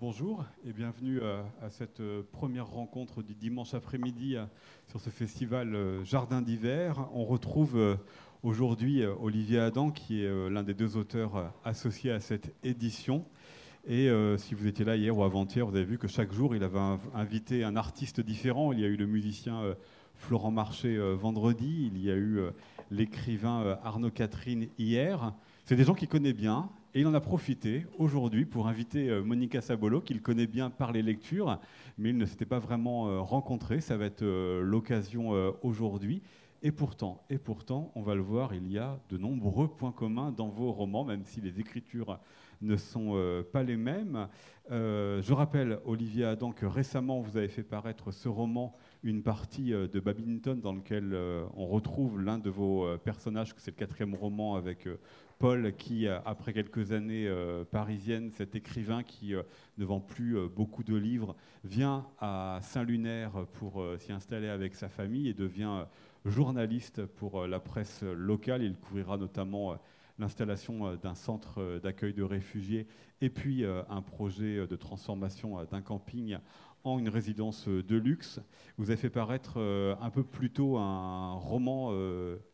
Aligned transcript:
Bonjour 0.00 0.44
et 0.66 0.72
bienvenue 0.72 1.20
euh, 1.20 1.40
à, 1.62 1.70
cette 1.70 2.00
euh, 2.00 2.22
première 2.32 2.66
rencontre 2.66 3.22
du 3.22 3.34
dimanche 3.34 3.74
après-midi 3.74 4.34
euh, 4.34 4.44
sur 4.88 5.00
ce 5.00 5.08
festival 5.08 5.76
Jardin 6.04 6.42
d'hiver. 6.42 7.08
On 7.12 7.24
retrouve 7.24 7.98
aujourd'hui 8.42 9.04
Olivier 9.04 9.60
Adam 9.60 9.90
qui 9.90 10.24
est 10.24 10.50
l'un 10.50 10.64
des 10.64 10.74
deux 10.74 10.96
auteurs 10.96 11.52
associés 11.64 12.10
à 12.10 12.18
cette 12.18 12.52
édition. 12.64 13.24
Et 13.86 14.08
si 14.38 14.54
vous 14.54 14.66
étiez 14.66 14.84
là 14.84 14.96
hier 14.96 15.16
ou 15.16 15.22
avant-hier, 15.22 15.66
vous 15.66 15.76
avez 15.76 15.84
vu 15.84 15.98
que 15.98 16.08
chaque 16.08 16.32
jour, 16.32 16.56
il 16.56 16.64
avait 16.64 16.80
invité 17.14 17.62
un 17.64 17.76
artiste 17.76 18.20
différent. 18.20 18.72
Il 18.72 18.80
y 18.80 18.84
a 18.84 18.88
eu 18.88 18.96
le 18.96 19.06
musicien 19.06 19.74
Florent 20.14 20.50
Marché 20.50 20.98
vendredi, 21.14 21.90
il 21.92 22.02
y 22.02 22.10
a 22.10 22.16
eu 22.16 22.40
l'écrivain 22.90 23.78
Arnaud 23.82 24.10
Catherine 24.10 24.68
hier. 24.78 25.34
C'est 25.66 25.76
des 25.76 25.84
gens 25.84 25.94
qu'il 25.94 26.08
connaît 26.08 26.32
bien 26.32 26.70
et 26.94 27.00
il 27.00 27.06
en 27.08 27.14
a 27.14 27.20
profité 27.20 27.86
aujourd'hui 27.98 28.44
pour 28.44 28.68
inviter 28.68 29.10
euh, 29.10 29.24
Monica 29.24 29.60
Sabolo, 29.60 30.00
qu'il 30.00 30.22
connaît 30.22 30.46
bien 30.46 30.70
par 30.70 30.92
les 30.92 31.02
lectures, 31.02 31.58
mais 31.98 32.10
il 32.10 32.16
ne 32.16 32.24
s'était 32.24 32.46
pas 32.46 32.60
vraiment 32.60 33.08
euh, 33.08 33.20
rencontré. 33.20 33.80
Ça 33.80 33.96
va 33.96 34.04
être 34.04 34.22
euh, 34.22 34.62
l'occasion 34.62 35.30
aujourd'hui. 35.62 36.22
Et 36.62 36.70
pourtant, 36.70 37.24
et 37.28 37.36
pourtant, 37.36 37.90
on 37.96 38.02
va 38.02 38.14
le 38.14 38.22
voir, 38.22 38.54
il 38.54 38.70
y 38.70 38.78
a 38.78 38.98
de 39.10 39.18
nombreux 39.18 39.68
points 39.68 39.92
communs 39.92 40.30
dans 40.30 40.48
vos 40.48 40.72
romans, 40.72 41.04
même 41.04 41.24
si 41.24 41.40
les 41.42 41.60
écritures 41.60 42.18
ne 42.62 42.76
sont 42.76 43.44
pas 43.52 43.62
les 43.62 43.76
mêmes. 43.76 44.28
je 44.70 45.32
rappelle, 45.34 45.78
Olivier 45.84 46.24
Adam, 46.24 46.52
que 46.52 46.64
récemment, 46.64 47.20
vous 47.20 47.36
avez 47.36 47.48
fait 47.48 47.64
paraître 47.64 48.12
ce 48.12 48.30
roman, 48.30 48.74
une 49.02 49.22
partie 49.22 49.72
de 49.72 50.00
Babington, 50.00 50.54
dans 50.54 50.72
lequel 50.72 51.14
on 51.54 51.66
retrouve 51.66 52.22
l'un 52.22 52.38
de 52.38 52.48
vos 52.48 52.96
personnages, 52.96 53.54
que 53.54 53.60
c'est 53.60 53.72
le 53.72 53.76
quatrième 53.76 54.14
roman 54.14 54.54
avec 54.54 54.88
Paul, 55.38 55.74
qui, 55.76 56.06
euh, 56.06 56.18
après 56.24 56.52
quelques 56.52 56.92
années 56.92 57.26
euh, 57.26 57.64
parisiennes, 57.64 58.30
cet 58.30 58.54
écrivain 58.54 59.02
qui 59.02 59.34
euh, 59.34 59.42
ne 59.78 59.84
vend 59.84 60.00
plus 60.00 60.36
beaucoup 60.48 60.82
de 60.84 60.94
livres, 60.94 61.36
vient 61.64 62.06
à 62.20 62.60
Saint-Lunaire 62.62 63.46
pour 63.54 63.84
s'y 63.98 64.12
installer 64.12 64.48
avec 64.48 64.74
sa 64.74 64.88
famille 64.88 65.28
et 65.28 65.34
devient 65.34 65.84
journaliste 66.24 67.04
pour 67.04 67.46
la 67.46 67.58
presse 67.58 68.02
locale. 68.02 68.62
Il 68.62 68.76
couvrira 68.76 69.16
notamment 69.16 69.76
l'installation 70.18 70.94
d'un 70.96 71.14
centre 71.14 71.80
d'accueil 71.82 72.14
de 72.14 72.22
réfugiés 72.22 72.86
et 73.20 73.30
puis 73.30 73.64
un 73.64 74.02
projet 74.02 74.66
de 74.66 74.76
transformation 74.76 75.64
d'un 75.64 75.80
camping 75.80 76.38
en 76.84 76.98
une 76.98 77.08
résidence 77.08 77.66
de 77.68 77.96
luxe. 77.96 78.40
Vous 78.78 78.90
avez 78.90 78.96
fait 78.96 79.10
paraître 79.10 79.58
un 80.00 80.10
peu 80.10 80.22
plus 80.22 80.50
tôt 80.50 80.76
un 80.78 81.32
roman 81.32 81.92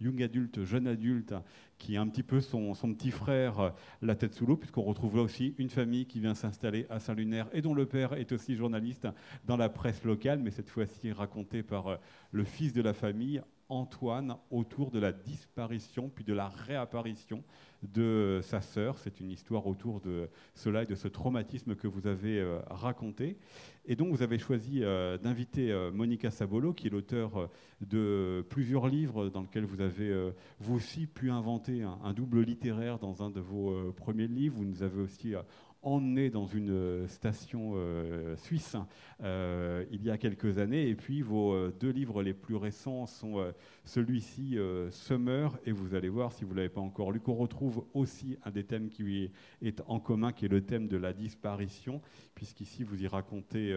young 0.00 0.22
adulte, 0.22 0.64
jeune 0.64 0.86
adulte, 0.86 1.34
qui 1.80 1.94
est 1.94 1.98
un 1.98 2.06
petit 2.06 2.22
peu 2.22 2.40
son, 2.40 2.74
petit 2.94 3.10
frère, 3.10 3.58
euh, 3.58 3.70
la 4.02 4.14
tête 4.14 4.34
sous 4.34 4.46
l'eau, 4.46 4.56
puisqu'on 4.56 4.82
retrouve 4.82 5.16
là 5.16 5.22
aussi 5.22 5.54
une 5.58 5.70
famille 5.70 6.06
qui 6.06 6.20
vient 6.20 6.34
s'installer 6.34 6.86
à 6.90 7.00
Saint-Lunaire 7.00 7.48
et 7.52 7.62
dont 7.62 7.74
le 7.74 7.86
père 7.86 8.12
est 8.12 8.30
aussi 8.30 8.54
journaliste 8.54 9.08
dans 9.46 9.56
la 9.56 9.68
presse 9.68 10.04
locale, 10.04 10.40
mais 10.40 10.50
cette 10.50 10.68
fois-ci 10.68 11.10
raconté 11.10 11.62
par 11.62 11.88
euh, 11.88 11.96
le 12.30 12.44
fils 12.44 12.72
de 12.72 12.82
la 12.82 12.92
famille, 12.92 13.42
Antoine, 13.70 14.36
autour 14.50 14.90
de 14.90 14.98
la 14.98 15.12
disparition 15.12 16.10
puis 16.14 16.24
de 16.24 16.34
la 16.34 16.48
réapparition 16.48 17.42
de 17.82 18.40
sa 18.42 18.60
sœur. 18.60 18.98
C'est 18.98 19.20
une 19.20 19.30
histoire 19.30 19.66
autour 19.66 20.00
de 20.00 20.28
cela 20.54 20.82
et 20.82 20.86
de 20.86 20.94
ce 20.94 21.08
traumatisme 21.08 21.74
que 21.74 21.86
vous 21.86 22.06
avez 22.06 22.38
euh, 22.38 22.58
raconté. 22.68 23.38
Et 23.86 23.96
donc 23.96 24.14
vous 24.14 24.22
avez 24.22 24.38
choisi 24.38 24.82
euh, 24.82 25.16
d'inviter 25.18 25.72
euh, 25.72 25.90
Monica 25.90 26.30
Sabolo, 26.30 26.74
qui 26.74 26.88
est 26.88 26.90
l'auteur 26.90 27.48
de 27.80 28.44
plusieurs 28.50 28.88
livres 28.88 29.28
dans 29.30 29.40
lesquels 29.40 29.64
vous 29.64 29.80
avez 29.80 30.32
vous 30.58 30.74
aussi 30.74 31.06
pu 31.06 31.30
inventer 31.30 31.82
un, 31.82 32.12
double 32.12 32.42
littéraire 32.42 32.98
dans 32.98 33.22
un 33.22 33.30
de 33.30 33.40
vos 33.40 33.92
premiers 33.92 34.26
livres. 34.26 34.56
Vous 34.58 34.66
nous 34.66 34.82
avez 34.82 35.00
aussi 35.00 35.34
emmené 35.82 36.30
dans 36.30 36.46
une 36.46 36.70
euh, 36.70 37.06
station 37.06 37.72
euh, 37.74 38.36
suisse 38.36 38.76
euh, 39.22 39.84
il 39.90 40.02
y 40.02 40.10
a 40.10 40.18
quelques 40.18 40.58
années. 40.58 40.88
Et 40.88 40.94
puis 40.94 41.22
vos 41.22 41.68
deux 41.68 41.90
livres 41.90 42.22
les 42.22 42.34
plus 42.34 42.56
récents 42.56 43.06
sont 43.06 43.52
celui-ci, 43.84 44.58
Summer, 44.90 45.58
et 45.64 45.72
vous 45.72 45.94
allez 45.94 46.08
voir, 46.08 46.32
si 46.32 46.44
vous 46.44 46.52
ne 46.52 46.56
l'avez 46.56 46.68
pas 46.68 46.80
encore 46.80 47.12
lu, 47.12 47.20
qu'on 47.20 47.34
retrouve 47.34 47.84
aussi 47.92 48.38
un 48.44 48.50
des 48.50 48.64
thèmes 48.64 48.88
qui 48.88 49.30
est 49.62 49.82
en 49.86 50.00
commun, 50.00 50.32
qui 50.32 50.46
est 50.46 50.48
le 50.48 50.64
thème 50.64 50.88
de 50.88 50.96
la 50.96 51.12
disparition, 51.12 52.00
puisqu'ici 52.34 52.84
vous 52.84 53.02
y 53.02 53.06
racontez 53.06 53.76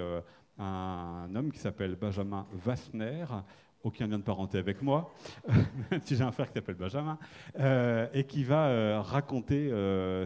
un 0.57 1.29
homme 1.35 1.51
qui 1.51 1.59
s'appelle 1.59 1.95
Benjamin 1.95 2.47
Wassner, 2.65 3.25
aucun 3.83 4.07
lien 4.07 4.17
de 4.17 4.23
parenté 4.23 4.57
avec 4.57 4.81
moi, 4.81 5.13
même 5.91 6.01
si 6.03 6.15
j'ai 6.15 6.23
un 6.23 6.31
frère 6.31 6.47
qui 6.47 6.53
s'appelle 6.53 6.75
Benjamin, 6.75 7.17
et 8.13 8.23
qui 8.23 8.43
va 8.43 9.01
raconter 9.01 9.71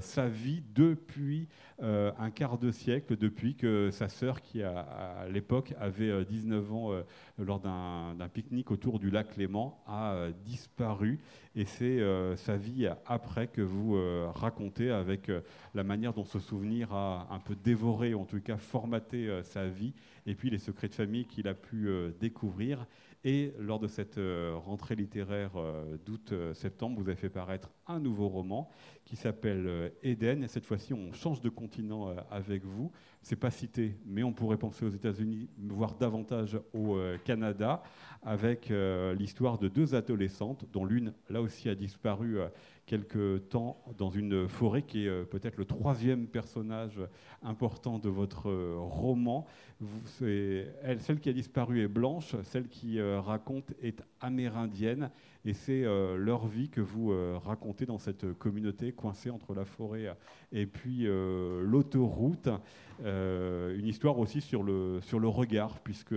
sa 0.01 0.27
vie 0.27 0.63
depuis 0.73 1.47
euh, 1.83 2.11
un 2.17 2.31
quart 2.31 2.57
de 2.57 2.71
siècle 2.71 3.15
depuis 3.17 3.53
que 3.53 3.91
sa 3.91 4.09
sœur, 4.09 4.41
qui 4.41 4.63
à, 4.63 5.27
l'époque 5.29 5.75
avait 5.79 6.25
19 6.25 6.65
euh, 6.65 6.73
ans 6.73 6.91
euh, 6.91 7.03
lors 7.37 7.59
d'un 7.59 8.29
pique-nique 8.33 8.71
autour 8.71 8.97
du 8.97 9.11
lac 9.11 9.37
Léman, 9.37 9.79
a 9.85 10.29
disparu. 10.43 11.19
Et 11.55 11.65
c'est 11.65 11.99
sa 12.35 12.55
vie 12.55 12.87
après 13.05 13.47
que 13.47 13.61
vous 13.61 13.97
racontez 14.33 14.91
avec 14.91 15.31
la 15.73 15.83
manière 15.83 16.13
dont 16.13 16.23
ce 16.23 16.37
souvenir 16.37 16.93
a 16.93 17.27
un 17.31 17.39
peu 17.39 17.55
dévoré, 17.55 18.13
en 18.13 18.25
tout 18.25 18.39
cas 18.39 18.57
formaté 18.57 19.41
sa 19.43 19.67
vie, 19.67 19.93
et 20.27 20.35
puis 20.35 20.51
les 20.51 20.59
secrets 20.59 20.87
de 20.87 20.93
famille 20.93 21.25
qu'il 21.25 21.47
a 21.47 21.55
pu 21.55 21.89
découvrir. 22.19 22.85
Et 23.23 23.53
lors 23.59 23.79
de 23.79 23.87
cette 23.87 24.19
rentrée 24.55 24.95
littéraire 24.95 25.51
d'août-septembre, 26.05 27.01
vous 27.01 27.07
avez 27.07 27.17
fait 27.17 27.29
paraître 27.29 27.71
un 27.87 27.99
nouveau 27.99 28.29
roman 28.29 28.69
qui 29.05 29.15
s'appelle 29.15 29.91
Eden. 30.03 30.43
Et 30.43 30.47
cette 30.47 30.65
fois-ci, 30.65 30.93
on 30.93 31.11
change 31.11 31.41
de 31.41 31.49
continent 31.49 32.15
avec 32.31 32.63
vous. 32.63 32.91
C'est 33.21 33.35
pas 33.35 33.51
cité, 33.51 33.97
mais 34.05 34.23
on 34.23 34.31
pourrait 34.31 34.57
penser 34.57 34.85
aux 34.85 34.89
États-Unis, 34.89 35.49
voire 35.57 35.95
davantage 35.95 36.59
au 36.73 36.97
Canada, 37.25 37.83
avec 38.21 38.71
l'histoire 39.17 39.57
de 39.57 39.67
deux 39.67 39.95
adolescentes, 39.95 40.65
dont 40.71 40.85
l'une, 40.85 41.13
là 41.29 41.41
aussi, 41.41 41.67
a 41.69 41.75
disparu 41.75 42.37
quelque 42.87 43.37
temps 43.37 43.83
dans 43.97 44.09
une 44.09 44.47
forêt 44.47 44.81
qui 44.81 45.05
est 45.05 45.25
peut-être 45.25 45.57
le 45.57 45.65
troisième 45.65 46.25
personnage 46.25 46.99
important 47.43 47.99
de 47.99 48.09
votre 48.09 48.49
roman. 48.77 49.45
elle, 50.21 51.01
celle 51.01 51.19
qui 51.19 51.29
a 51.29 51.33
disparu 51.33 51.81
est 51.83 51.89
blanche, 51.89 52.35
celle 52.43 52.69
qui 52.69 52.99
raconte 53.01 53.73
est 53.83 54.01
amérindienne, 54.21 55.11
et 55.47 55.53
c'est 55.53 55.83
leur 55.83 56.47
vie 56.47 56.69
que 56.69 56.81
vous 56.81 57.13
racontez 57.39 57.85
dans 57.85 57.97
cette 57.97 58.33
communauté 58.33 58.91
coincée 58.91 59.29
entre 59.29 59.53
la 59.53 59.65
forêt 59.65 60.13
et 60.51 60.65
puis 60.65 61.05
l'autoroute. 61.07 62.49
une 63.03 63.87
histoire 63.87 64.19
aussi 64.19 64.41
sur 64.41 64.63
le, 64.63 64.99
sur 65.01 65.19
le 65.19 65.27
regard, 65.27 65.79
puisque 65.79 66.13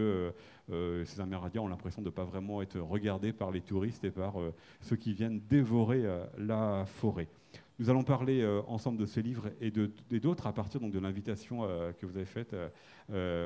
euh, 0.72 1.04
ces 1.04 1.20
Amérindiens 1.20 1.62
ont 1.62 1.68
l'impression 1.68 2.02
de 2.02 2.06
ne 2.06 2.12
pas 2.12 2.24
vraiment 2.24 2.62
être 2.62 2.78
regardés 2.78 3.32
par 3.32 3.50
les 3.50 3.60
touristes 3.60 4.04
et 4.04 4.10
par 4.10 4.40
euh, 4.40 4.54
ceux 4.80 4.96
qui 4.96 5.12
viennent 5.12 5.40
dévorer 5.48 6.04
euh, 6.04 6.24
la 6.38 6.84
forêt. 6.86 7.28
Nous 7.78 7.88
allons 7.88 8.02
parler 8.02 8.46
ensemble 8.66 8.98
de 8.98 9.06
ces 9.06 9.22
livres 9.22 9.48
et 9.58 9.70
d'autres 10.20 10.46
à 10.46 10.52
partir 10.52 10.82
donc, 10.82 10.92
de 10.92 10.98
l'invitation 10.98 11.62
que 11.98 12.04
vous 12.04 12.14
avez 12.14 12.26
faite, 12.26 12.54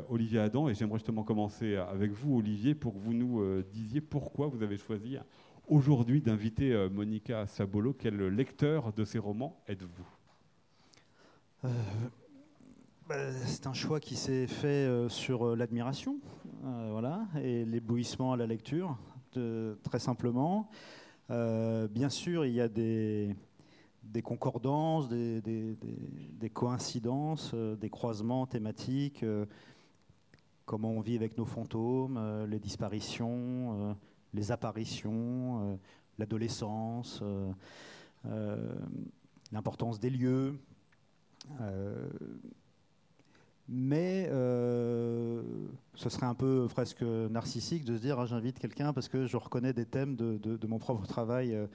Olivier 0.09 0.41
Adam. 0.41 0.69
Et 0.69 0.75
j'aimerais 0.75 0.99
justement 0.99 1.23
commencer 1.23 1.77
avec 1.77 2.11
vous, 2.11 2.39
Olivier, 2.39 2.75
pour 2.75 2.95
que 2.95 2.99
vous 2.99 3.15
nous 3.15 3.63
disiez 3.63 4.01
pourquoi 4.01 4.49
vous 4.49 4.65
avez 4.65 4.77
choisi 4.77 5.19
aujourd'hui 5.69 6.21
d'inviter 6.21 6.89
Monica 6.91 7.47
Sabolo. 7.47 7.93
Quel 7.93 8.29
lecteur 8.29 8.93
de 8.93 9.05
ces 9.05 9.19
romans 9.19 9.63
êtes-vous? 9.69 10.07
Bah, 13.07 13.17
c'est 13.45 13.67
un 13.67 13.75
choix 13.75 14.01
qui 14.01 14.17
s'est 14.17 14.47
fait 14.47 14.67
euh, 14.67 15.11
sur 15.11 15.47
euh, 15.47 15.57
l'admiration, 15.57 16.21
euh, 16.65 16.89
voilà, 16.91 17.27
et 17.43 17.67
l'éblouissement 17.67 18.33
à 18.33 18.39
la 18.39 18.47
lecture, 18.47 18.97
très 19.83 19.99
simplement. 19.99 20.71
bien 21.29 22.09
sûr, 22.09 22.47
il 22.47 22.55
y 22.55 22.63
a 22.63 22.69
des, 22.69 23.37
concordances, 24.23 25.11
des, 25.11 25.77
coïncidences, 26.51 27.55
des 27.55 27.91
croisements 27.91 28.47
thématiques, 28.47 29.25
comment 30.65 30.93
on 30.93 31.01
vit 31.01 31.17
avec 31.17 31.37
nos 31.37 31.45
fantômes, 31.45 32.47
les 32.49 32.61
disparitions, 32.61 33.97
les 34.35 34.53
apparitions, 34.53 35.79
l'adolescence, 36.19 37.23
l'importance 39.53 39.99
des 40.01 40.11
lieux. 40.11 40.59
Mais 43.69 44.29
euh, 44.31 45.43
ce 45.95 46.11
serait 46.11 46.27
un 46.27 46.35
peu 46.35 46.67
presque 46.71 47.03
narcissique 47.03 47.85
de 47.85 47.97
se 47.97 48.03
dire 48.03 48.19
ah, 48.21 48.27
j'invite 48.27 48.59
quelqu'un 48.59 48.93
parce 48.93 49.09
que 49.09 49.27
je 49.27 49.37
reconnais 49.39 49.73
des 49.73 49.87
thèmes 49.87 50.17
de, 50.17 50.67
mon 50.67 50.79
propre 50.79 51.07
travail 51.07 51.55
euh, 51.55 51.67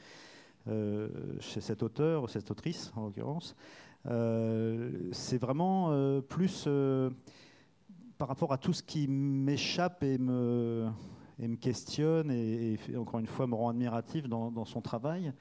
euh, 0.68 1.10
chez 1.40 1.62
cet 1.62 1.82
auteur, 1.82 2.24
ou 2.24 2.28
cette 2.28 2.52
autrice 2.52 2.92
en 2.96 3.06
l'occurrence. 3.06 3.56
c'est 4.06 5.40
vraiment 5.40 6.22
plus 6.22 6.68
par 8.20 8.28
rapport 8.28 8.54
à 8.54 8.58
tout 8.58 8.74
ce 8.74 8.84
qui 8.84 9.08
m'échappe 9.08 10.04
et 10.04 10.18
me, 10.20 10.90
et 11.42 11.48
me 11.48 11.56
questionne 11.56 12.32
et, 12.32 12.78
encore 12.98 13.20
une 13.20 13.28
fois 13.28 13.48
me 13.48 13.56
rend 13.56 13.70
admiratif 13.70 14.28
dans, 14.28 14.66
son 14.66 14.82
travail. 14.82 15.32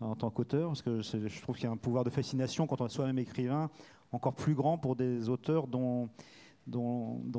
en 0.00 0.16
tant 0.16 0.30
qu'auteur, 0.30 0.68
parce 0.68 0.82
que 0.82 1.02
je 1.02 1.42
trouve 1.42 1.56
qu'il 1.56 1.64
y 1.64 1.68
a 1.68 1.70
un 1.70 1.76
pouvoir 1.76 2.04
de 2.04 2.10
fascination 2.10 2.66
quand 2.66 2.80
on 2.80 2.86
est 2.86 2.90
soi-même 2.90 3.18
écrivain, 3.18 3.70
encore 4.12 4.34
plus 4.34 4.54
grand 4.54 4.78
pour 4.78 4.96
des 4.96 5.28
auteurs 5.28 5.66
dont, 5.66 6.08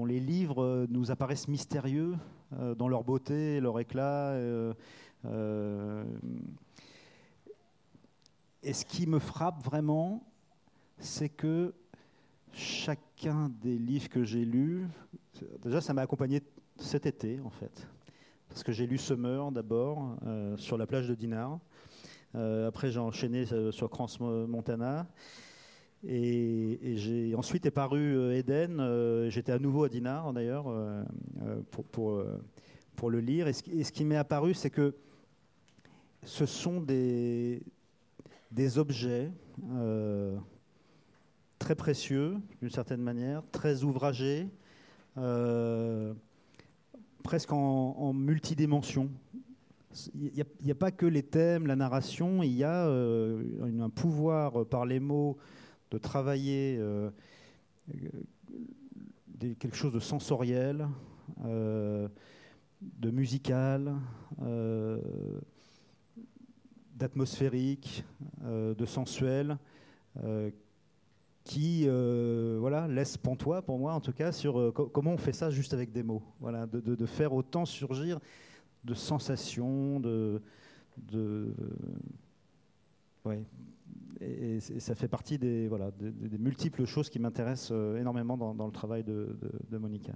les 0.05 0.19
livres 0.19 0.85
nous 0.89 1.11
apparaissent 1.11 1.47
mystérieux 1.47 2.15
dans 2.77 2.87
leur 2.87 3.03
beauté, 3.03 3.59
leur 3.59 3.79
éclat. 3.79 4.37
et 8.63 8.73
ce 8.73 8.85
qui 8.85 9.07
me 9.07 9.19
frappe 9.19 9.63
vraiment, 9.63 10.23
c'est 10.99 11.29
que 11.29 11.73
chacun 12.51 13.49
des 13.61 13.77
livres 13.77 14.09
que 14.09 14.23
j'ai 14.23 14.45
lus, 14.45 14.87
déjà 15.61 15.81
ça 15.81 15.93
m'a 15.93 16.03
accompagné 16.03 16.41
cet 16.77 17.05
été 17.05 17.39
en 17.41 17.49
fait, 17.49 17.87
parce 18.53 18.63
que 18.63 18.71
j'ai 18.71 18.85
lu 18.85 18.99
Summer 18.99 19.51
d'abord 19.51 20.15
euh, 20.27 20.55
sur 20.57 20.77
la 20.77 20.85
plage 20.85 21.07
de 21.07 21.15
Dinard. 21.15 21.57
Euh, 22.35 22.67
après 22.67 22.91
j'ai 22.91 22.99
enchaîné 22.99 23.45
euh, 23.51 23.71
sur 23.71 23.89
Crans 23.89 24.07
Montana. 24.19 25.07
Et, 26.07 26.93
j'ai 26.95 27.33
ensuite 27.33 27.65
est 27.65 27.71
paru 27.71 28.31
Eden. 28.35 29.27
J'étais 29.29 29.53
à 29.53 29.57
nouveau 29.57 29.85
à 29.85 29.89
Dinard 29.89 30.33
d'ailleurs 30.33 30.65
pour, 31.71 33.09
le 33.09 33.19
lire. 33.19 33.47
Et 33.47 33.53
ce, 33.53 33.91
qui 33.91 34.05
m'est 34.05 34.17
apparu, 34.17 34.53
c'est 34.53 34.69
que 34.69 34.95
ce 36.21 36.45
sont 36.45 36.79
des, 36.79 37.63
objets 38.77 39.31
très 41.57 41.75
précieux, 41.75 42.35
d'une 42.61 42.69
certaine 42.69 43.01
manière, 43.01 43.41
très 43.51 43.83
ouvragé, 43.83 44.47
euh, 45.17 46.13
presque 47.23 47.51
en, 47.51 48.13
multidimension. 48.13 49.09
Il 50.15 50.45
n'y 50.63 50.71
a, 50.71 50.75
pas 50.75 50.91
que 50.91 51.05
les 51.05 51.23
thèmes, 51.23 51.67
la 51.67 51.75
narration, 51.75 52.43
il 52.43 52.53
y 52.53 52.63
a 52.63 52.87
euh, 52.87 53.81
un 53.81 53.89
pouvoir 53.89 54.65
par 54.65 54.85
les 54.85 54.99
mots 54.99 55.37
de 55.91 55.97
travailler 55.97 56.77
euh, 56.79 57.09
quelque 59.59 59.75
chose 59.75 59.93
de 59.93 59.99
sensoriel, 59.99 60.87
de 61.43 62.09
musical, 63.11 63.93
d'atmosphérique, 66.95 68.03
de 68.41 68.85
sensuel, 68.85 69.57
qui 71.43 71.83
euh, 71.87 72.57
voilà, 72.59 72.87
laisse 72.87 73.17
pantois, 73.17 73.61
pour 73.61 73.77
moi 73.77 73.93
en 73.93 73.99
tout 73.99 74.13
cas, 74.13 74.31
sur 74.31 74.59
euh, 74.59 74.71
comment 74.71 75.13
on 75.13 75.17
fait 75.17 75.33
ça 75.33 75.49
juste 75.49 75.73
avec 75.73 75.91
des 75.91 76.03
mots. 76.03 76.23
Voilà, 76.39 76.65
de, 76.65 76.79
de, 76.79 77.05
faire 77.05 77.33
autant 77.33 77.65
surgir 77.65 78.19
de 78.83 78.93
sensations, 78.93 79.99
de. 79.99 80.41
de 80.97 81.53
ouais. 83.25 83.43
Et, 84.21 84.59
ça 84.59 84.95
fait 84.95 85.09
partie 85.09 85.37
des, 85.37 85.67
voilà, 85.67 85.91
des, 85.91 86.37
multiples 86.37 86.85
choses 86.85 87.09
qui 87.09 87.19
m'intéressent 87.19 87.71
euh, 87.73 87.97
énormément 87.97 88.37
dans, 88.37 88.53
dans, 88.53 88.65
le 88.65 88.71
travail 88.71 89.03
de, 89.03 89.37
de 89.69 89.77
Monica. 89.77 90.13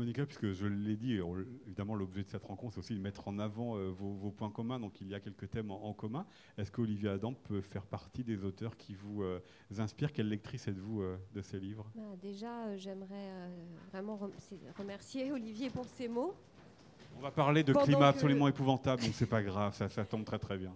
Monica, 0.00 0.24
puisque 0.24 0.52
je 0.52 0.66
l'ai 0.66 0.96
dit, 0.96 1.20
évidemment 1.66 1.94
l'objet 1.94 2.22
de 2.22 2.28
cette 2.30 2.44
rencontre, 2.44 2.72
c'est 2.72 2.80
aussi 2.80 2.94
de 2.94 3.00
mettre 3.00 3.28
en 3.28 3.38
avant 3.38 3.76
euh, 3.76 3.90
vos, 3.90 4.30
points 4.30 4.50
communs. 4.50 4.80
Donc 4.80 4.98
il 5.02 5.08
y 5.08 5.14
a 5.14 5.20
quelques 5.20 5.50
thèmes 5.50 5.70
en, 5.70 5.92
commun. 5.92 6.24
Est-ce 6.56 6.72
qu'Olivier 6.72 7.10
Adam 7.10 7.34
peut 7.34 7.60
faire 7.60 7.84
partie 7.84 8.24
des 8.24 8.42
auteurs 8.42 8.78
qui 8.78 8.94
vous 8.94 9.22
euh, 9.22 9.40
inspirent? 9.76 10.14
Quelle 10.14 10.30
lectrice 10.30 10.68
êtes-vous 10.68 11.02
euh, 11.02 11.18
de 11.34 11.42
ces 11.42 11.60
livres? 11.60 11.84
Bah, 11.94 12.02
Déjà, 12.22 12.74
j'aimerais 12.78 13.28
vraiment 13.92 14.18
remercier 14.78 15.30
Olivier 15.32 15.68
pour 15.68 15.84
ses 15.84 16.08
mots. 16.08 16.34
On 17.18 17.20
va 17.20 17.30
parler 17.30 17.62
de 17.62 17.74
climat 17.74 18.08
absolument 18.08 18.48
épouvantable, 18.48 19.02
donc 19.02 19.12
c'est 19.12 19.26
pas 19.26 19.42
grave, 19.42 19.74
ça, 19.74 19.90
ça 19.90 20.06
tombe 20.06 20.24
très 20.24 20.38
très 20.38 20.56
bien. 20.56 20.72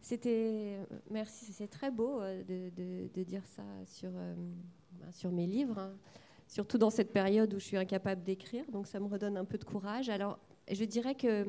C'était, 0.00 0.78
merci, 1.10 1.52
c'est 1.52 1.68
très 1.68 1.90
beau 1.90 2.20
de, 2.22 3.22
dire 3.22 3.44
ça 3.44 3.64
sur, 3.84 4.10
bah, 4.12 5.12
sur 5.12 5.30
mes 5.30 5.46
livres. 5.46 5.78
Hein 5.78 5.92
surtout 6.52 6.76
dans 6.76 6.90
cette 6.90 7.14
période 7.14 7.54
où 7.54 7.58
je 7.58 7.64
suis 7.64 7.78
incapable 7.78 8.22
d'écrire, 8.24 8.70
donc 8.70 8.86
ça 8.86 9.00
me 9.00 9.06
redonne 9.06 9.38
un 9.38 9.44
peu 9.46 9.56
de 9.56 9.64
courage. 9.64 10.10
Alors, 10.10 10.38
je 10.70 10.84
dirais 10.84 11.14
que 11.14 11.46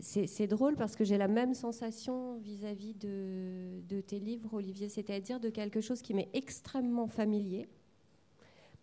c'est 0.00 0.46
drôle 0.46 0.76
parce 0.76 0.94
que 0.94 1.02
j'ai 1.02 1.18
la 1.18 1.26
même 1.26 1.52
sensation 1.52 2.38
vis-à-vis 2.38 2.94
de, 2.94 4.00
tes 4.06 4.20
livres, 4.20 4.54
Olivier, 4.54 4.88
c'est-à-dire 4.88 5.40
de 5.40 5.50
quelque 5.50 5.80
chose 5.80 6.00
qui 6.00 6.14
m'est 6.14 6.28
extrêmement 6.32 7.08
familier, 7.08 7.68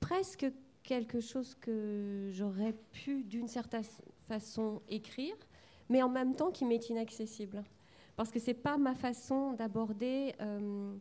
presque 0.01 0.51
quelque 0.83 1.21
chose 1.21 1.55
que 1.61 2.29
j'aurais 2.33 2.73
pu 2.91 3.23
d'une 3.23 3.47
certaine 3.47 3.85
façon 4.27 4.81
écrire, 4.89 5.35
mais 5.87 6.03
en 6.03 6.09
même 6.09 6.35
temps 6.35 6.51
qui 6.51 6.65
m'est 6.65 6.89
inaccessible. 6.89 7.63
Parce 8.17 8.31
que 8.31 8.39
ce 8.39 8.47
n'est 8.47 8.53
pas 8.53 8.75
ma 8.75 8.95
façon 8.95 9.53
d'aborder 9.53 10.35
euh, 10.41 10.93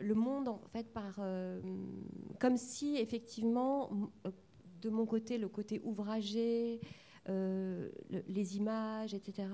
le 0.00 0.14
monde 0.14 0.48
en 0.48 0.60
fait 0.72 0.92
par 0.92 1.16
euh, 1.18 1.60
comme 2.38 2.56
si 2.56 2.96
effectivement 2.96 3.90
de 4.80 4.90
mon 4.90 5.06
côté 5.06 5.38
le 5.38 5.48
côté 5.48 5.80
ouvragé 5.84 6.80
euh, 7.28 7.90
les 8.28 8.56
images 8.56 9.14
etc 9.14 9.48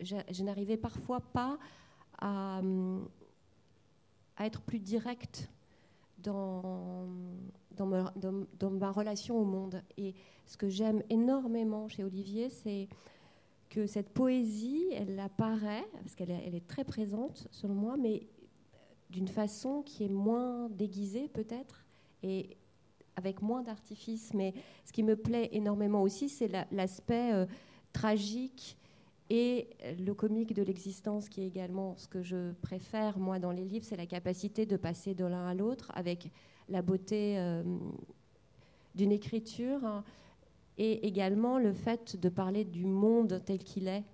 je, 0.00 0.42
n'arrivais 0.42 0.76
parfois 0.76 1.20
pas 1.20 1.58
à, 2.18 2.60
être 4.40 4.60
plus 4.62 4.80
directe 4.80 5.50
dans 6.18 7.08
dans 7.76 7.86
ma, 7.86 8.90
relation 8.90 9.38
au 9.38 9.44
monde. 9.44 9.82
Et 9.96 10.14
ce 10.46 10.56
que 10.56 10.68
j'aime 10.68 11.02
énormément 11.10 11.88
chez 11.88 12.04
Olivier 12.04 12.50
c'est 12.50 12.88
que 13.70 13.86
cette 13.86 14.10
poésie, 14.10 14.84
elle 14.92 15.18
apparaît, 15.18 15.86
parce 15.94 16.14
qu'elle 16.14 16.30
est, 16.30 16.54
est 16.54 16.66
très 16.68 16.84
présente 16.84 17.48
selon 17.50 17.74
moi, 17.74 17.96
mais 17.96 18.26
d'une 19.12 19.28
façon 19.28 19.82
qui 19.82 20.04
est 20.04 20.08
moins 20.08 20.68
déguisée 20.70 21.28
peut-être 21.28 21.84
et 22.22 22.56
avec 23.14 23.42
moins 23.42 23.62
d'artifice. 23.62 24.32
Mais 24.34 24.54
ce 24.84 24.92
qui 24.92 25.02
me 25.02 25.16
plaît 25.16 25.50
énormément 25.52 26.02
aussi, 26.02 26.28
c'est 26.28 26.50
l'aspect 26.72 27.32
euh, 27.32 27.46
tragique 27.92 28.78
et 29.30 29.68
le 29.98 30.12
comique 30.14 30.54
de 30.54 30.62
l'existence, 30.62 31.28
qui 31.28 31.42
est 31.42 31.46
également 31.46 31.94
ce 31.96 32.08
que 32.08 32.22
je 32.22 32.52
préfère, 32.62 33.18
moi, 33.18 33.38
dans 33.38 33.52
les 33.52 33.64
livres, 33.64 33.84
c'est 33.84 33.96
la 33.96 34.06
capacité 34.06 34.66
de 34.66 34.76
passer 34.76 35.14
de 35.14 35.24
l'un 35.24 35.46
à 35.46 35.54
l'autre 35.54 35.90
avec 35.94 36.30
la 36.68 36.82
beauté 36.82 37.38
euh, 37.38 37.62
d'une 38.94 39.12
écriture 39.12 39.84
hein, 39.84 40.04
et 40.78 41.06
également 41.06 41.58
le 41.58 41.72
fait 41.72 42.16
de 42.16 42.28
parler 42.28 42.64
du 42.64 42.84
monde 42.84 43.42
tel 43.44 43.58
qu'il 43.58 43.88
est 43.88 44.04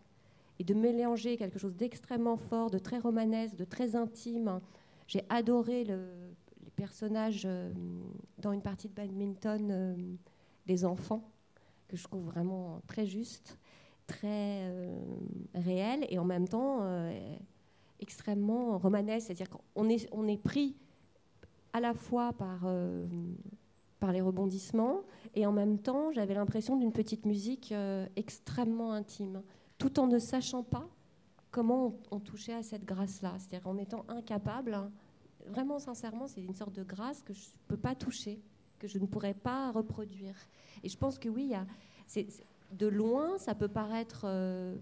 et 0.58 0.64
de 0.64 0.74
mélanger 0.74 1.36
quelque 1.36 1.58
chose 1.58 1.76
d'extrêmement 1.76 2.36
fort, 2.36 2.70
de 2.70 2.78
très 2.78 2.98
romanesque, 2.98 3.56
de 3.56 3.64
très 3.64 3.94
intime, 3.96 4.60
j'ai 5.08 5.24
adoré 5.30 5.84
le, 5.84 6.06
les 6.62 6.70
personnages 6.70 7.42
euh, 7.46 7.72
dans 8.38 8.52
une 8.52 8.62
partie 8.62 8.88
de 8.88 8.94
badminton 8.94 9.68
euh, 9.70 9.96
des 10.66 10.84
enfants, 10.84 11.32
que 11.88 11.96
je 11.96 12.04
trouve 12.04 12.22
vraiment 12.24 12.82
très 12.86 13.06
juste, 13.06 13.58
très 14.06 14.60
euh, 14.64 15.00
réel 15.54 16.06
et 16.10 16.18
en 16.18 16.24
même 16.24 16.46
temps 16.46 16.82
extrêmement 18.00 18.78
romanesque. 18.78 19.26
C'est-à-dire 19.26 19.48
qu'on 19.48 19.88
est, 19.88 20.42
pris 20.42 20.76
à 21.72 21.80
la 21.80 21.94
fois 21.94 22.34
par 22.34 24.12
les 24.12 24.20
rebondissements 24.20 25.00
et 25.34 25.46
en 25.46 25.52
même 25.52 25.78
temps 25.78 26.12
j'avais 26.12 26.34
l'impression 26.34 26.76
d'une 26.76 26.92
petite 26.92 27.24
musique 27.24 27.74
extrêmement 28.16 28.92
intime, 28.92 29.42
tout 29.78 29.98
en 29.98 30.06
ne 30.06 30.18
sachant 30.18 30.62
pas 30.62 30.86
comment 31.50 31.94
on, 32.10 32.20
touchait 32.20 32.54
à 32.54 32.62
cette 32.62 32.84
grâce-là, 32.84 33.34
c'est-à-dire 33.38 33.66
en 33.66 33.78
étant 33.78 34.04
incapable, 34.08 34.74
hein, 34.74 34.90
vraiment 35.46 35.78
sincèrement, 35.78 36.26
c'est 36.26 36.42
une 36.42 36.54
sorte 36.54 36.74
de 36.74 36.82
grâce 36.82 37.22
que 37.22 37.32
je 37.32 37.40
ne 37.40 37.68
peux 37.68 37.76
pas 37.76 37.94
toucher, 37.94 38.40
que 38.78 38.86
je 38.86 38.98
ne 38.98 39.06
pourrais 39.06 39.34
pas 39.34 39.70
reproduire. 39.70 40.34
Et 40.82 40.88
je 40.88 40.96
pense 40.96 41.18
que 41.18 41.28
oui, 41.28 41.52
de 42.72 42.86
loin, 42.86 43.38
ça 43.38 43.54
peut 43.54 43.68
paraître 43.68 44.22
euh, 44.24 44.76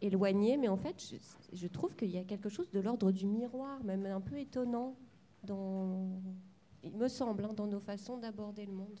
éloigné, 0.00 0.56
mais 0.56 0.68
en 0.68 0.76
fait, 0.76 1.14
je, 1.52 1.66
trouve 1.66 1.94
qu'il 1.96 2.10
y 2.10 2.18
a 2.18 2.24
quelque 2.24 2.48
chose 2.48 2.70
de 2.70 2.80
l'ordre 2.80 3.10
du 3.12 3.26
miroir, 3.26 3.82
même 3.84 4.06
un 4.06 4.20
peu 4.20 4.38
étonnant, 4.38 4.94
dans, 5.44 6.08
il 6.82 6.96
me 6.96 7.08
semble, 7.08 7.44
hein, 7.44 7.52
dans 7.54 7.66
nos 7.66 7.80
façons 7.80 8.18
d'aborder 8.18 8.66
le 8.66 8.72
monde. 8.72 9.00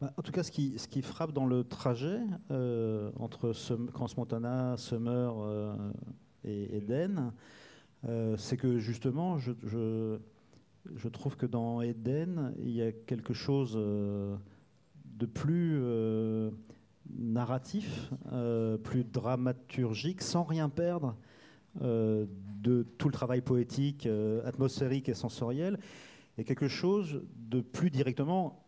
Bah, 0.00 0.12
en 0.16 0.22
tout 0.22 0.32
cas, 0.32 0.42
ce 0.42 0.50
qui, 0.50 1.02
frappe 1.02 1.32
dans 1.32 1.46
le 1.46 1.62
trajet 1.62 2.18
euh, 2.50 3.10
entre 3.18 3.52
Crans 3.92 4.08
Montana, 4.16 4.76
Summer 4.76 5.34
euh, 5.38 5.76
et 6.42 6.76
Eden, 6.78 7.32
euh, 8.06 8.36
c'est 8.36 8.56
que 8.56 8.78
justement, 8.78 9.38
je, 9.38 9.52
je, 9.62 11.08
trouve 11.08 11.36
que 11.36 11.46
dans 11.46 11.80
Eden, 11.80 12.54
il 12.58 12.70
y 12.70 12.82
a 12.82 12.90
quelque 12.90 13.34
chose 13.34 13.74
de 13.74 15.26
plus 15.26 15.80
narratif, 17.16 18.10
plus 18.82 19.04
dramaturgique, 19.04 20.22
sans 20.22 20.42
rien 20.42 20.68
perdre 20.68 21.16
de 21.80 22.82
tout 22.98 23.08
le 23.08 23.12
travail 23.12 23.42
poétique, 23.42 24.08
atmosphérique 24.44 25.08
et 25.08 25.14
sensoriel, 25.14 25.78
et 26.36 26.44
quelque 26.44 26.68
chose 26.68 27.22
de 27.36 27.60
plus 27.60 27.90
directement 27.90 28.63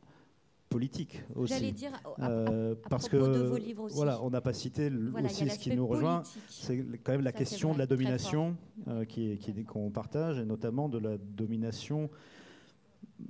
politique 0.68 1.22
aussi. 1.34 1.54
J'allais 1.54 1.72
dire, 1.72 1.92
à, 2.18 2.28
Euh, 2.30 2.74
à 2.84 2.88
parce 2.88 3.08
propos 3.08 3.26
que 3.26 3.32
de 3.38 3.42
vos 3.44 3.56
livres 3.56 3.84
aussi. 3.84 3.94
voilà, 3.94 4.20
on 4.22 4.30
n'a 4.30 4.40
pas 4.40 4.52
cité 4.52 4.90
Voilà, 4.90 5.26
aussi 5.26 5.48
ce 5.48 5.58
qui 5.58 5.74
nous 5.74 5.86
rejoint, 5.86 6.22
c'est 6.48 6.84
quand 7.04 7.12
même 7.12 7.22
la 7.22 7.30
Ça, 7.32 7.38
question 7.38 7.72
de 7.72 7.78
la 7.78 7.86
domination 7.86 8.56
euh, 8.88 9.04
qui 9.04 9.30
est- 9.32 9.36
qui 9.38 9.52
est- 9.52 9.64
qu'on 9.64 9.90
partage, 9.90 10.38
et 10.38 10.44
notamment 10.44 10.88
de 10.88 10.98
la 10.98 11.18
domination 11.18 12.10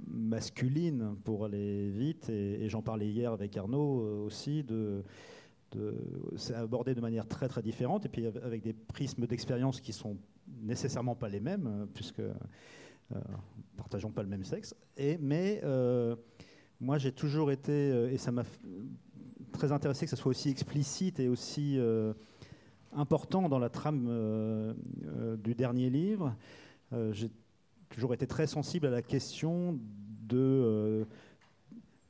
masculine 0.08 1.16
pour 1.24 1.44
aller 1.44 1.90
vite. 1.90 2.28
Et, 2.28 2.64
et 2.64 2.68
j'en 2.68 2.82
parlais 2.82 3.08
hier 3.08 3.32
avec 3.32 3.56
Arnaud 3.56 4.00
euh, 4.00 4.24
aussi 4.24 4.64
de, 4.64 5.02
c'est 6.36 6.54
abordé 6.54 6.94
de 6.94 7.00
manière 7.02 7.26
très 7.28 7.48
très 7.48 7.60
différente 7.62 8.06
et 8.06 8.08
puis 8.08 8.26
av- 8.26 8.40
avec 8.42 8.62
des 8.62 8.72
prismes 8.72 9.26
d'expérience 9.26 9.80
qui 9.80 9.92
sont 9.92 10.16
nécessairement 10.62 11.14
pas 11.14 11.28
les 11.28 11.40
mêmes 11.40 11.66
euh, 11.66 11.86
puisque 11.92 12.20
euh, 12.20 12.32
partageons 13.76 14.10
pas 14.10 14.22
le 14.22 14.28
même 14.28 14.44
sexe. 14.44 14.74
Et 14.96 15.18
mais 15.18 15.60
euh, 15.64 16.16
moi 16.80 16.98
j'ai 16.98 17.12
toujours 17.12 17.50
été 17.50 17.72
euh, 17.72 18.12
et 18.12 18.18
ça 18.18 18.32
m'a 18.32 18.44
très 19.52 19.72
intéressé 19.72 20.06
que 20.06 20.10
ce 20.10 20.16
soit 20.16 20.30
aussi 20.30 20.50
explicite 20.50 21.20
et 21.20 21.28
aussi 21.28 21.78
euh, 21.78 22.12
important 22.92 23.48
dans 23.48 23.58
la 23.58 23.70
trame 23.70 24.06
euh, 24.08 24.74
du 25.36 25.54
dernier 25.54 25.90
livre. 25.90 26.34
J'ai 27.10 27.30
toujours 27.90 28.14
été 28.14 28.26
très 28.28 28.46
sensible 28.46 28.86
à 28.86 28.90
la 28.90 29.02
question 29.02 29.78
de, 30.28 31.04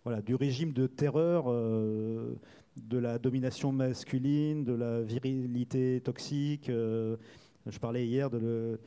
voilà, 0.04 0.20
du 0.20 0.34
régime 0.34 0.72
de 0.74 0.86
terreur, 0.86 1.46
de 1.46 2.98
la 2.98 3.18
domination 3.18 3.72
masculine, 3.72 4.64
de 4.64 4.74
la 4.74 5.00
virilité 5.00 6.02
toxique. 6.04 6.70
Je 7.68 7.78
parlais 7.78 8.06
hier 8.06 8.30
de, 8.30 8.78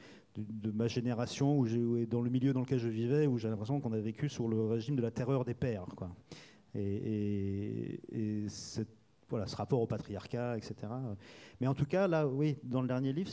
ma 0.73 0.87
génération 0.87 1.59
où 1.59 2.05
dans 2.05 2.21
le 2.21 2.29
milieu 2.29 2.53
dans 2.53 2.61
lequel 2.61 2.79
je 2.79 2.87
vivais, 2.87 3.27
où 3.27 3.37
j'ai 3.37 3.49
l'impression 3.49 3.79
qu'on 3.79 3.93
a 3.93 3.99
vécu 3.99 4.29
sous 4.29 4.47
le 4.47 4.65
régime 4.65 4.95
de 4.95 5.01
la 5.01 5.11
terreur 5.11 5.45
des 5.45 5.53
pères. 5.53 5.85
Et, 6.75 7.99
voilà, 9.29 9.45
ce 9.45 9.55
rapport 9.55 9.81
au 9.81 9.85
patriarcat, 9.85 10.57
etc. 10.57 10.75
Mais 11.61 11.67
en 11.67 11.75
tout 11.75 11.85
cas, 11.85 12.07
là, 12.07 12.27
oui, 12.27 12.57
dans 12.63 12.81
le 12.81 12.87
dernier 12.87 13.13
livre, 13.13 13.29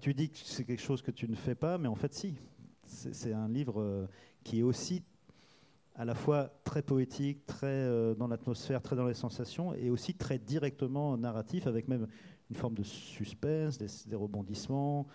tu 0.00 0.14
dis 0.14 0.30
que 0.30 0.38
c'est 0.38 0.64
quelque 0.64 0.82
chose 0.82 1.00
que 1.00 1.12
tu 1.12 1.28
ne 1.28 1.36
fais 1.36 1.54
pas, 1.54 1.78
mais 1.78 1.88
en 1.88 1.94
fait, 1.94 2.12
si. 2.14 2.34
C'est, 2.86 3.14
c'est 3.14 3.32
un 3.32 3.48
livre 3.48 3.80
euh, 3.80 4.06
qui 4.42 4.58
est 4.58 4.62
aussi 4.62 5.04
à 5.94 6.04
la 6.04 6.14
fois 6.14 6.50
très 6.64 6.82
poétique, 6.82 7.44
très 7.46 7.66
euh, 7.66 8.14
dans 8.14 8.26
l'atmosphère, 8.26 8.80
très 8.82 8.96
dans 8.96 9.06
les 9.06 9.14
sensations, 9.14 9.74
et 9.74 9.90
aussi 9.90 10.14
très 10.14 10.38
directement 10.38 11.16
narratif, 11.16 11.66
avec 11.66 11.88
même 11.88 12.06
une 12.50 12.56
forme 12.56 12.74
de 12.74 12.82
suspense, 12.82 13.78
des, 13.78 14.16
rebondissements, 14.16 15.06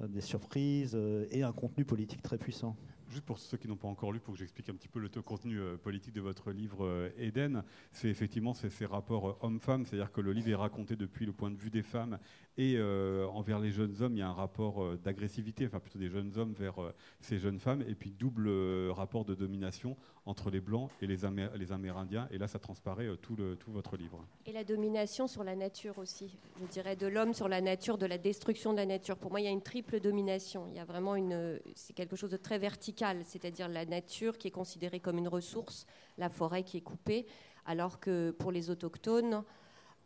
euh, 0.00 0.08
des 0.08 0.20
surprises, 0.20 0.94
euh, 0.94 1.26
et 1.30 1.42
un 1.42 1.52
contenu 1.52 1.84
politique 1.84 2.22
très 2.22 2.36
puissant. 2.36 2.76
Juste 3.08 3.24
pour 3.24 3.38
ceux 3.38 3.56
qui 3.56 3.66
n'ont 3.66 3.76
pas 3.76 3.88
encore 3.88 4.12
lu, 4.12 4.20
pour 4.20 4.34
que 4.34 4.38
j'explique 4.38 4.68
un 4.68 4.74
petit 4.74 4.88
peu 4.88 5.00
le 5.00 5.08
contenu 5.08 5.58
euh, 5.58 5.76
politique 5.76 6.14
de 6.14 6.20
votre 6.20 6.52
livre 6.52 7.10
Éden, 7.16 7.64
c'est 7.92 8.08
effectivement 8.08 8.54
ces, 8.54 8.86
rapports 8.86 9.38
hommes-femmes, 9.42 9.86
c'est-à-dire 9.86 10.12
que 10.12 10.20
le 10.20 10.32
livre 10.32 10.48
est 10.48 10.54
raconté 10.54 10.96
depuis 10.96 11.26
le 11.26 11.32
point 11.32 11.50
de 11.50 11.56
vue 11.56 11.70
des 11.70 11.82
femmes 11.82 12.18
et 12.56 12.74
euh, 12.76 13.26
envers 13.28 13.58
les 13.58 13.70
jeunes 13.70 14.02
hommes, 14.02 14.14
il 14.14 14.18
y 14.18 14.22
a 14.22 14.28
un 14.28 14.32
rapport 14.32 14.82
euh, 14.82 14.96
d'agressivité, 14.96 15.66
enfin 15.66 15.80
plutôt 15.80 15.98
des 15.98 16.08
jeunes 16.08 16.36
hommes 16.36 16.52
vers 16.52 16.82
euh, 16.82 16.94
ces 17.20 17.38
jeunes 17.38 17.58
femmes, 17.58 17.82
et 17.82 17.94
puis 17.94 18.10
double 18.10 18.50
rapport 18.90 19.24
de 19.24 19.34
domination 19.34 19.96
entre 20.26 20.50
les 20.50 20.60
blancs 20.60 20.90
et 21.00 21.06
les, 21.06 21.24
Amé- 21.24 21.50
les 21.56 21.72
Amérindiens, 21.72 22.28
et 22.30 22.38
là 22.38 22.46
ça 22.46 22.58
transparaît 22.58 23.08
tout, 23.22 23.36
tout 23.58 23.72
votre 23.72 23.96
livre. 23.96 24.24
Et 24.46 24.52
la 24.52 24.64
domination 24.64 25.26
sur 25.26 25.44
la 25.44 25.56
nature 25.56 25.98
aussi, 25.98 26.38
je 26.60 26.66
dirais 26.66 26.96
de 26.96 27.06
l'homme 27.06 27.32
sur 27.32 27.48
la 27.48 27.60
nature, 27.60 27.98
de 27.98 28.06
la 28.06 28.18
destruction 28.18 28.72
de 28.72 28.78
la 28.78 28.86
nature. 28.86 29.16
Pour 29.16 29.30
moi, 29.30 29.40
il 29.40 29.44
y 29.44 29.48
a 29.48 29.52
une 29.52 29.62
triple 29.62 29.98
domination. 30.00 30.66
Il 30.68 30.74
y 30.74 30.78
a 30.78 30.84
vraiment 30.84 31.16
une, 31.16 31.58
c'est 31.74 31.94
quelque 31.94 32.16
chose 32.16 32.30
de 32.30 32.36
très 32.36 32.58
vertical, 32.58 33.22
c'est-à-dire 33.24 33.68
la 33.68 33.86
nature 33.86 34.36
qui 34.36 34.48
est 34.48 34.52
considérée 34.52 35.00
comme 35.00 35.18
une 35.18 35.28
ressource, 35.28 35.86
la 36.18 36.28
forêt 36.28 36.62
qui 36.62 36.76
est 36.76 36.82
coupée, 36.82 37.26
alors 37.64 38.00
que 38.00 38.30
pour 38.32 38.52
les 38.52 38.70
autochtones, 38.70 39.42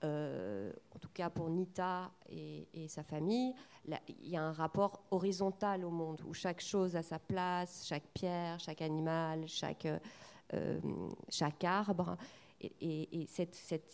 euh, 0.04 0.70
en 0.94 0.98
tout 0.98 1.08
cas 1.14 1.30
pour 1.30 1.48
Nita 1.48 2.10
et, 2.28 2.88
sa 2.88 3.02
famille, 3.02 3.54
il 4.08 4.28
y 4.28 4.36
a 4.36 4.42
un 4.42 4.52
rapport 4.52 5.02
horizontal 5.10 5.84
au 5.84 5.90
monde 5.90 6.20
où 6.26 6.34
chaque 6.34 6.60
chose 6.60 6.94
a 6.94 7.02
sa 7.02 7.18
place, 7.18 7.86
chaque 7.86 8.06
pierre, 8.12 8.60
chaque 8.60 8.82
animal, 8.82 9.48
chaque, 9.48 9.88
euh, 10.52 10.80
chaque 11.30 11.64
arbre. 11.64 12.16
Et, 12.60 13.08
il 13.12 13.26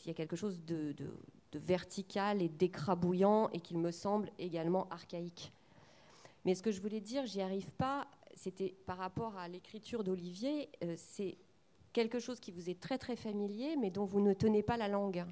y 0.07 0.11
a 0.11 0.15
quelque 0.15 0.37
chose 0.37 0.61
de, 0.65 0.95
vertical 1.55 2.43
et 2.43 2.49
d'écrabouillant 2.49 3.49
et 3.53 3.61
qu'il 3.61 3.79
me 3.79 3.93
semble 3.93 4.31
également 4.39 4.89
archaïque. 4.89 5.53
Mais 6.45 6.55
ce 6.55 6.63
que 6.63 6.73
je 6.73 6.81
voulais 6.81 7.01
dire, 7.01 7.25
j'y 7.27 7.41
arrive 7.41 7.71
pas, 7.73 8.09
c'était 8.35 8.75
par 8.87 8.99
rapport 8.99 9.37
à 9.37 9.47
l'écriture 9.49 10.03
d'Olivier, 10.03 10.71
euh, 10.83 10.95
c'est 10.97 11.37
quelque 11.93 12.19
chose 12.19 12.41
qui 12.41 12.51
vous 12.51 12.69
est 12.69 12.81
très 12.81 12.99
très 12.99 13.17
familier, 13.17 13.77
mais 13.77 13.91
dont 13.91 14.05
vous 14.05 14.21
ne 14.21 14.33
tenez 14.33 14.63
pas 14.63 14.77
la 14.77 14.89
langue. 14.89 15.25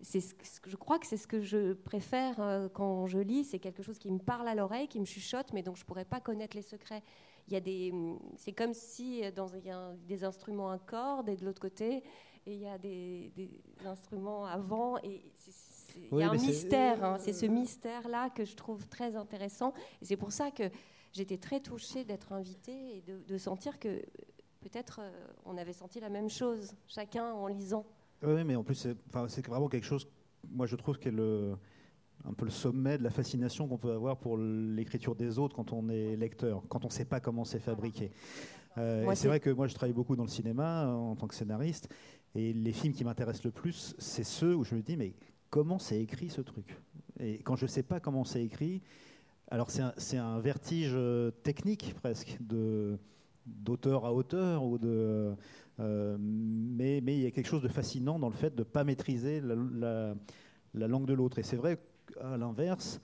C'est 0.00 0.20
ce 0.20 0.32
que- 0.34 0.70
je 0.70 0.76
crois 0.76 0.98
que 1.00 1.06
c'est 1.06 1.16
ce 1.16 1.26
que 1.26 1.40
je 1.40 1.72
préfère 1.72 2.38
euh, 2.40 2.68
quand 2.68 3.06
je 3.08 3.18
lis, 3.18 3.44
c'est 3.44 3.58
quelque 3.58 3.82
chose 3.82 3.98
qui 3.98 4.10
me 4.12 4.18
parle 4.20 4.46
à 4.46 4.54
l'oreille, 4.54 4.86
qui 4.86 5.00
me 5.00 5.04
chuchote, 5.04 5.52
mais 5.52 5.62
dont 5.62 5.74
je 5.74 5.84
pourrais 5.84 6.04
pas 6.04 6.20
connaître 6.20 6.56
les 6.56 6.62
secrets. 6.62 7.02
Il 7.48 7.52
y 7.52 7.56
a 7.56 7.60
des, 7.60 7.92
c'est 8.36 8.52
comme 8.52 8.74
si 8.74 9.24
euh, 9.24 9.32
dans 9.32 9.48
il 9.48 9.64
y 9.66 9.70
a 9.70 9.92
des 10.06 10.22
instruments 10.22 10.70
à 10.70 10.78
cordes 10.78 11.28
et 11.28 11.36
de 11.36 11.44
l'autre 11.44 11.60
côté, 11.60 12.04
et 12.46 12.54
il 12.54 12.60
y 12.60 12.66
a 12.68 12.78
des, 12.78 13.32
des 13.34 13.50
instruments 13.84 14.44
avant, 14.46 14.98
et 14.98 15.20
c'est- 15.34 15.50
c'est- 15.50 15.98
il 16.00 16.14
Oui, 16.14 16.20
y 16.22 16.24
a 16.24 16.30
un 16.30 16.34
mystère. 16.34 17.02
hein. 17.04 17.16
c'est 17.18 17.32
ce 17.32 17.46
mystère-là 17.46 18.30
que 18.30 18.44
je 18.44 18.54
trouve 18.54 18.86
très 18.86 19.16
intéressant, 19.16 19.72
et 20.00 20.04
c'est 20.04 20.16
pour 20.16 20.30
ça 20.30 20.52
que 20.52 20.70
j'étais 21.12 21.38
très 21.38 21.58
touchée 21.60 22.04
d'être 22.04 22.32
invitée 22.32 22.98
et 22.98 23.00
de, 23.00 23.18
de 23.26 23.36
sentir 23.38 23.80
que 23.80 24.00
peut-être 24.60 25.00
euh, 25.02 25.26
on 25.44 25.56
avait 25.56 25.72
senti 25.72 25.98
la 25.98 26.08
même 26.08 26.28
chose, 26.30 26.72
chacun 26.86 27.32
en 27.32 27.48
lisant. 27.48 27.84
Oui, 28.22 28.44
mais 28.44 28.56
en 28.56 28.64
plus, 28.64 28.74
c'est 28.74 28.96
enfin, 29.08 29.26
vraiment 29.48 29.68
quelque 29.68 29.86
chose, 29.86 30.08
moi 30.50 30.66
je 30.66 30.76
trouve, 30.76 30.98
qui 30.98 31.08
est 31.08 31.12
le, 31.12 31.54
un 32.24 32.32
peu 32.32 32.44
le 32.44 32.50
sommet 32.50 32.98
de 32.98 33.04
la 33.04 33.10
fascination 33.10 33.68
qu'on 33.68 33.78
peut 33.78 33.92
avoir 33.92 34.18
pour 34.18 34.36
l'écriture 34.36 35.14
des 35.14 35.38
autres 35.38 35.54
quand 35.54 35.72
on 35.72 35.88
est 35.88 36.16
lecteur, 36.16 36.62
quand 36.68 36.84
on 36.84 36.88
ne 36.88 36.92
sait 36.92 37.04
pas 37.04 37.20
comment 37.20 37.44
c'est 37.44 37.60
fabriqué. 37.60 38.10
Euh, 38.76 39.10
c'est 39.14 39.28
vrai 39.28 39.40
que 39.40 39.50
moi 39.50 39.66
je 39.66 39.74
travaille 39.74 39.94
beaucoup 39.94 40.16
dans 40.16 40.24
le 40.24 40.30
cinéma 40.30 40.84
euh, 40.84 40.92
en 40.92 41.16
tant 41.16 41.26
que 41.26 41.34
scénariste, 41.34 41.88
et 42.34 42.52
les 42.52 42.72
films 42.72 42.92
qui 42.92 43.04
m'intéressent 43.04 43.44
le 43.44 43.50
plus, 43.50 43.94
c'est 43.98 44.24
ceux 44.24 44.54
où 44.54 44.64
je 44.64 44.74
me 44.74 44.82
dis, 44.82 44.96
mais 44.96 45.14
comment 45.50 45.78
c'est 45.78 46.00
écrit 46.00 46.28
ce 46.28 46.40
truc? 46.40 46.76
Et 47.20 47.38
quand 47.38 47.56
je 47.56 47.64
ne 47.64 47.70
sais 47.70 47.82
pas 47.82 48.00
comment 48.00 48.24
c'est 48.24 48.44
écrit, 48.44 48.82
alors 49.50 49.70
c'est 49.70 49.82
un, 49.82 50.24
un 50.24 50.40
vertige 50.40 50.92
euh, 50.94 51.30
technique 51.30 51.94
presque, 51.94 52.36
de 52.40 52.98
d'auteur 53.64 54.04
à 54.04 54.12
auteur 54.14 54.64
ou 54.64 54.78
de 54.78 55.34
euh, 55.80 56.16
mais, 56.20 57.00
mais 57.02 57.16
il 57.16 57.22
y 57.22 57.26
a 57.26 57.30
quelque 57.30 57.46
chose 57.46 57.62
de 57.62 57.68
fascinant 57.68 58.18
dans 58.18 58.28
le 58.28 58.34
fait 58.34 58.54
de 58.54 58.60
ne 58.60 58.64
pas 58.64 58.84
maîtriser 58.84 59.40
la, 59.40 59.54
la- 59.54 60.14
la 60.74 60.88
langue 60.88 61.06
de 61.06 61.14
l'autre. 61.14 61.38
Et 61.38 61.42
c'est 61.42 61.56
vrai 61.56 61.78
qu'à 62.12 62.36
l'inverse, 62.36 63.00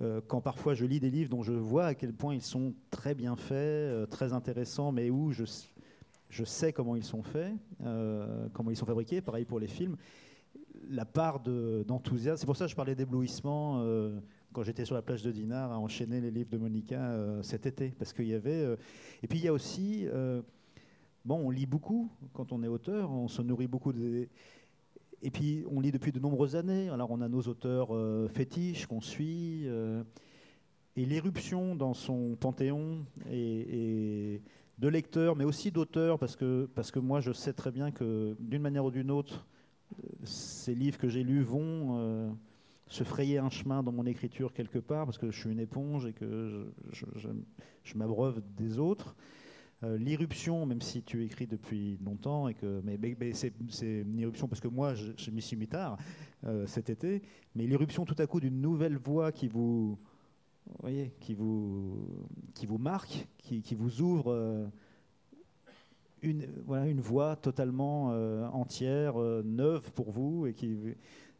euh, 0.00 0.20
quand 0.26 0.40
parfois 0.40 0.74
je 0.74 0.84
lis 0.86 1.00
des 1.00 1.10
livres 1.10 1.30
dont 1.30 1.42
je 1.42 1.52
vois 1.52 1.86
à 1.86 1.94
quel 1.94 2.12
point 2.12 2.34
ils 2.34 2.42
sont 2.42 2.74
très 2.90 3.14
bien 3.14 3.36
faits, 3.36 3.54
euh, 3.56 4.06
très 4.06 4.32
intéressants, 4.32 4.90
mais 4.90 5.10
où 5.10 5.32
je, 5.32 5.44
je 6.30 6.44
sais 6.44 6.72
comment 6.72 6.96
ils 6.96 7.04
sont 7.04 7.22
faits, 7.22 7.52
comment 8.52 8.70
ils 8.70 8.76
sont 8.76 8.86
fabriqués, 8.86 9.20
pareil 9.20 9.44
pour 9.44 9.60
les 9.60 9.68
films, 9.68 9.96
la 10.90 11.04
part 11.04 11.40
de- 11.40 11.84
d'enthousiasme, 11.86 12.38
c'est 12.40 12.46
pour 12.46 12.56
ça 12.56 12.64
que 12.64 12.70
je 12.70 12.76
parlais 12.76 12.94
d'éblouissement 12.94 13.82
quand 14.52 14.62
j'étais 14.62 14.84
sur 14.84 14.94
la 14.94 15.02
plage 15.02 15.22
de 15.22 15.30
Dinard 15.30 15.72
à 15.72 15.78
enchaîner 15.78 16.20
les 16.20 16.30
livres 16.30 16.50
de 16.50 16.58
Monica 16.58 17.00
euh, 17.00 17.42
cet 17.42 17.66
été, 17.66 17.90
parce 17.98 18.12
qu'il 18.12 18.26
y 18.26 18.34
avait... 18.34 18.62
euh, 18.62 18.76
et 19.22 19.26
puis 19.26 19.38
il 19.38 19.44
y 19.44 19.48
a 19.48 19.52
aussi... 19.52 20.06
euh, 20.06 20.42
Bon, 21.24 21.36
on 21.46 21.50
lit 21.50 21.66
beaucoup 21.66 22.10
quand 22.32 22.52
on 22.52 22.62
est 22.62 22.68
auteur, 22.68 23.10
on 23.10 23.28
se 23.28 23.42
nourrit 23.42 23.66
beaucoup 23.66 23.92
des. 23.92 24.30
Et 25.20 25.30
puis, 25.30 25.64
on 25.70 25.80
lit 25.80 25.90
depuis 25.90 26.10
de 26.10 26.20
nombreuses 26.20 26.56
années. 26.56 26.88
Alors, 26.88 27.10
on 27.10 27.20
a 27.20 27.28
nos 27.28 27.42
auteurs 27.42 27.90
fétiches 28.30 28.86
qu'on 28.86 29.02
suit. 29.02 29.66
et 29.66 31.04
l'éruption 31.04 31.74
dans 31.74 31.92
son 31.92 32.34
panthéon 32.36 33.04
et, 33.30 34.40
de 34.78 34.88
lecteurs, 34.88 35.36
mais 35.36 35.44
aussi 35.44 35.70
d'auteurs, 35.70 36.18
parce 36.18 36.34
que, 36.34 36.70
parce 36.74 36.90
que 36.90 37.00
moi, 37.00 37.20
je 37.20 37.32
sais 37.32 37.52
très 37.52 37.72
bien 37.72 37.90
que 37.90 38.34
d'une 38.38 38.62
manière 38.62 38.86
ou 38.86 38.90
d'une 38.90 39.10
autre, 39.10 39.46
ces 40.22 40.74
livres 40.74 40.96
que 40.96 41.08
j'ai 41.08 41.24
lus 41.24 41.42
vont 41.42 42.38
se 42.88 43.04
frayer 43.04 43.38
un 43.38 43.50
chemin 43.50 43.82
dans 43.82 43.92
mon 43.92 44.06
écriture 44.06 44.52
quelque 44.52 44.78
part, 44.78 45.04
parce 45.04 45.18
que 45.18 45.30
je 45.30 45.38
suis 45.38 45.50
une 45.50 45.60
éponge 45.60 46.06
et 46.06 46.12
que 46.12 46.72
je, 46.92 47.94
m'abreuve 47.94 48.42
des 48.56 48.78
autres. 48.78 49.14
Euh, 49.84 49.96
l'irruption, 49.96 50.66
même 50.66 50.80
si 50.80 51.02
tu 51.02 51.24
écris 51.24 51.46
depuis 51.46 51.98
longtemps, 52.04 52.48
et 52.48 52.54
que, 52.54 52.82
mais, 52.82 52.98
c'est, 53.32 53.52
une 53.82 54.18
irruption 54.18 54.48
parce 54.48 54.60
que 54.60 54.68
moi, 54.68 54.94
je, 54.94 55.12
je 55.16 55.30
m'y 55.30 55.40
suis 55.40 55.56
mis 55.56 55.68
tard 55.68 55.98
euh, 56.44 56.66
cet 56.66 56.90
été, 56.90 57.22
mais 57.54 57.66
l'irruption 57.66 58.04
tout 58.04 58.16
à 58.18 58.26
coup 58.26 58.40
d'une 58.40 58.60
nouvelle 58.60 58.96
voix 58.96 59.30
qui 59.30 59.46
vous, 59.46 59.98
voyez, 60.80 61.12
qui 61.20 61.34
vous, 61.34 62.26
qui 62.54 62.66
vous 62.66 62.78
marque, 62.78 63.28
qui, 63.38 63.74
vous 63.76 64.02
ouvre 64.02 64.32
euh, 64.32 64.66
une, 66.22 66.46
voilà, 66.66 66.86
une 66.86 67.00
voix 67.00 67.36
totalement 67.36 68.08
entière, 68.52 69.16
neuve 69.44 69.92
pour 69.92 70.10
vous, 70.10 70.46
et 70.46 70.54
qui, 70.54 70.76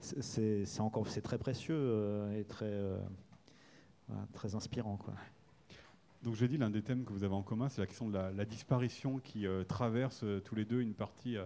c'est, 0.01 0.81
encore, 0.81 1.09
c'est 1.09 1.21
très 1.21 1.39
précieux 1.39 1.77
euh, 1.77 2.39
et 2.39 2.45
très, 2.45 2.67
euh, 2.67 2.99
très 4.33 4.55
inspirant, 4.55 4.97
quoi. 4.97 5.15
Donc 6.23 6.35
j'ai 6.35 6.49
dit, 6.49 6.59
l'un 6.59 6.71
des 6.71 6.83
thèmes 6.83 7.05
que 7.05 7.13
vous 7.13 7.23
avez 7.23 7.35
en 7.35 7.43
commun, 7.43 7.69
c'est 7.69 7.81
la 7.81 7.87
question 7.87 8.09
de 8.09 8.15
la, 8.15 8.45
disparition 8.45 9.19
qui 9.19 9.47
euh, 9.47 9.63
traverse 9.63 10.25
tous 10.45 10.57
les 10.57 10.65
deux 10.65 10.81
une 10.81 10.95
partie 10.95 11.37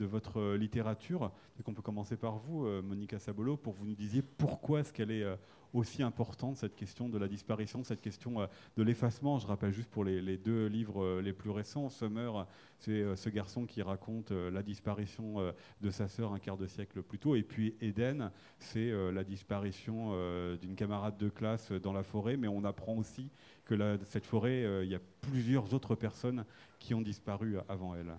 de 0.00 0.06
votre 0.06 0.54
littérature. 0.54 1.30
Donc 1.56 1.68
on 1.68 1.74
peut 1.74 1.82
commencer 1.82 2.16
par 2.16 2.38
vous, 2.38 2.66
Monica 2.82 3.18
Sabolo, 3.18 3.56
pour 3.56 3.74
vous 3.74 3.84
nous 3.84 3.94
disiez 3.94 4.22
pourquoi 4.22 4.80
est-ce 4.80 4.92
qu'elle 4.92 5.10
est 5.10 5.26
aussi 5.72 6.02
importante, 6.02 6.56
cette 6.56 6.74
question 6.74 7.08
de 7.08 7.16
la 7.16 7.28
disparition, 7.28 7.84
cette 7.84 8.00
question 8.00 8.48
de 8.76 8.82
l'effacement. 8.82 9.38
Je 9.38 9.46
rappelle 9.46 9.72
juste 9.72 9.90
pour 9.90 10.02
les, 10.04 10.36
deux 10.36 10.66
livres 10.66 11.20
les 11.20 11.32
plus 11.32 11.50
récents, 11.50 11.90
Summer, 11.90 12.46
c'est 12.78 13.14
ce 13.14 13.28
garçon 13.28 13.66
qui 13.66 13.82
raconte 13.82 14.32
la 14.32 14.62
disparition 14.62 15.52
de 15.80 15.90
sa 15.90 16.08
sœur 16.08 16.32
un 16.32 16.38
quart 16.38 16.56
de 16.56 16.66
siècle 16.66 17.02
plus 17.02 17.18
tôt, 17.18 17.36
et 17.36 17.42
puis 17.42 17.76
Eden, 17.80 18.32
c'est 18.58 18.90
la 19.12 19.22
disparition 19.22 20.12
d'une 20.56 20.74
camarade 20.74 21.18
de 21.18 21.28
classe 21.28 21.70
dans 21.70 21.92
la 21.92 22.02
forêt, 22.02 22.36
mais 22.36 22.48
on 22.48 22.64
apprend 22.64 22.96
aussi 22.96 23.30
que 23.70 23.98
cette 24.04 24.26
forêt, 24.26 24.64
euh, 24.64 24.84
il 24.84 24.90
y 24.90 24.94
a 24.94 25.00
plusieurs 25.20 25.72
autres 25.74 25.94
personnes 25.94 26.44
qui 26.78 26.94
ont 26.94 27.02
disparu 27.02 27.56
avant 27.68 27.94
elle. 27.94 28.16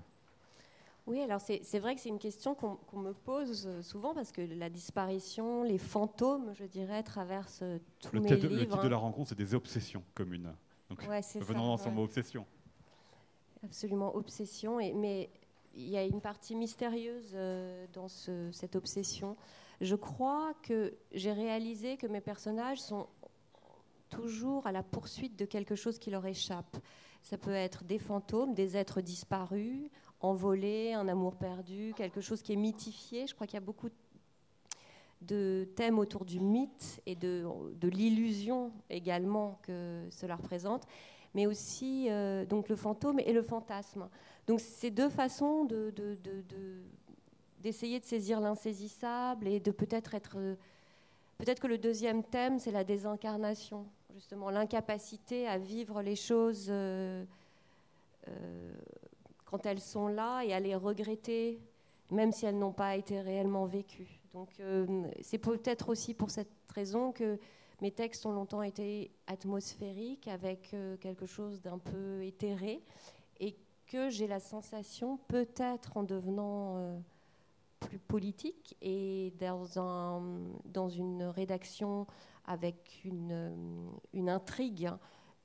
Oui, 1.11 1.19
alors 1.19 1.41
c'est 1.41 1.79
vrai 1.79 1.93
que 1.93 1.99
c'est 1.99 2.07
une 2.07 2.19
question 2.19 2.55
qu'on 2.55 2.97
me 2.97 3.11
pose 3.11 3.67
souvent 3.81 4.13
parce 4.13 4.31
que 4.31 4.41
la 4.41 4.69
disparition, 4.69 5.61
les 5.61 5.77
fantômes, 5.77 6.53
je 6.53 6.63
dirais, 6.63 7.03
traversent 7.03 7.65
tous 7.99 8.15
le 8.15 8.21
mes 8.21 8.33
livres. 8.33 8.47
Le 8.47 8.59
titre 8.61 8.81
de 8.81 8.87
la 8.87 8.95
rencontre, 8.95 9.27
c'est 9.27 9.37
des 9.37 9.53
obsessions 9.53 10.05
communes. 10.15 10.55
Donc, 10.89 11.03
ouais, 11.09 11.19
venons 11.41 11.73
ensemble 11.73 11.97
ouais. 11.97 12.05
obsession. 12.05 12.45
Absolument, 13.61 14.15
obsession. 14.15 14.79
Et, 14.79 14.93
mais 14.93 15.29
il 15.73 15.89
y 15.89 15.97
a 15.97 16.05
une 16.05 16.21
partie 16.21 16.55
mystérieuse 16.55 17.31
euh, 17.33 17.85
dans 17.91 18.07
ce, 18.07 18.49
cette 18.53 18.77
obsession. 18.77 19.35
Je 19.81 19.95
crois 19.95 20.53
que 20.63 20.93
j'ai 21.11 21.33
réalisé 21.33 21.97
que 21.97 22.07
mes 22.07 22.21
personnages 22.21 22.79
sont 22.79 23.07
toujours 24.09 24.65
à 24.65 24.71
la 24.71 24.81
poursuite 24.81 25.37
de 25.37 25.43
quelque 25.43 25.75
chose 25.75 25.99
qui 25.99 26.09
leur 26.09 26.25
échappe. 26.25 26.77
Ça 27.21 27.37
peut 27.37 27.51
être 27.51 27.83
des 27.83 27.99
fantômes, 27.99 28.53
des 28.53 28.77
êtres 28.77 29.01
disparus, 29.01 29.89
envolés, 30.21 30.93
un 30.93 31.07
amour 31.07 31.35
perdu, 31.35 31.93
quelque 31.95 32.21
chose 32.21 32.41
qui 32.41 32.53
est 32.53 32.57
mythifié. 32.57 33.27
Je 33.27 33.35
crois 33.35 33.47
qu'il 33.47 33.55
y 33.55 33.63
a 33.63 33.65
beaucoup 33.65 33.89
de 35.21 35.67
thèmes 35.75 35.99
autour 35.99 36.25
du 36.25 36.39
mythe 36.39 37.01
et 37.05 37.15
de, 37.15 37.45
de 37.75 37.87
l'illusion 37.87 38.71
également 38.89 39.59
que 39.63 40.07
cela 40.09 40.35
représente, 40.35 40.87
mais 41.33 41.45
aussi 41.45 42.07
euh, 42.09 42.45
donc 42.45 42.69
le 42.69 42.75
fantôme 42.75 43.19
et 43.19 43.33
le 43.33 43.41
fantasme. 43.41 44.09
Donc 44.47 44.59
c'est 44.59 44.91
deux 44.91 45.09
façons 45.09 45.65
de, 45.65 45.93
d'essayer 47.59 47.99
de, 47.99 48.05
saisir 48.05 48.39
l'insaisissable 48.39 49.47
et 49.47 49.59
de 49.59 49.71
peut-être 49.71 50.15
être... 50.15 50.37
Peut-être 51.37 51.59
que 51.59 51.67
le 51.67 51.79
deuxième 51.79 52.23
thème, 52.23 52.59
c'est 52.59 52.71
la 52.71 52.83
désincarnation 52.83 53.87
justement 54.13 54.49
l'incapacité 54.49 55.47
à 55.47 55.57
vivre 55.57 56.01
les 56.01 56.15
choses 56.15 56.67
euh, 56.69 57.23
euh, 58.27 58.73
quand 59.51 59.65
elles 59.65 59.79
sont 59.79 60.07
là 60.07 60.41
et 60.41 60.53
à 60.53 60.59
les 60.59 60.75
regretter, 60.75 61.59
même 62.09 62.31
si 62.31 62.45
elles 62.45 62.57
n'ont 62.57 62.73
pas 62.73 62.95
été 62.95 63.21
réellement 63.21 63.65
vécues. 63.65 64.19
Donc 64.33 64.49
euh, 64.59 65.07
c'est 65.21 65.37
peut-être 65.37 65.89
aussi 65.89 66.13
pour 66.13 66.31
cette 66.31 66.51
raison 66.73 67.11
que 67.11 67.37
mes 67.81 67.91
textes 67.91 68.25
ont 68.25 68.31
longtemps 68.31 68.63
été 68.63 69.11
atmosphériques, 69.27 70.27
avec 70.27 70.75
quelque 70.99 71.25
chose 71.25 71.61
d'un 71.61 71.79
peu 71.79 72.23
éthéré, 72.23 72.81
et 73.39 73.55
que 73.87 74.09
j'ai 74.09 74.27
la 74.27 74.39
sensation, 74.39 75.17
peut-être 75.27 75.97
en 75.97 76.03
devenant 76.03 77.01
plus 77.81 77.99
politique 77.99 78.77
et 78.81 79.33
dans, 79.39 79.79
un, 79.79 80.21
dans 80.65 80.87
une 80.87 81.23
rédaction 81.23 82.07
avec 82.45 83.01
une, 83.03 83.31
euh, 83.31 83.55
une 84.13 84.29
intrigue 84.29 84.89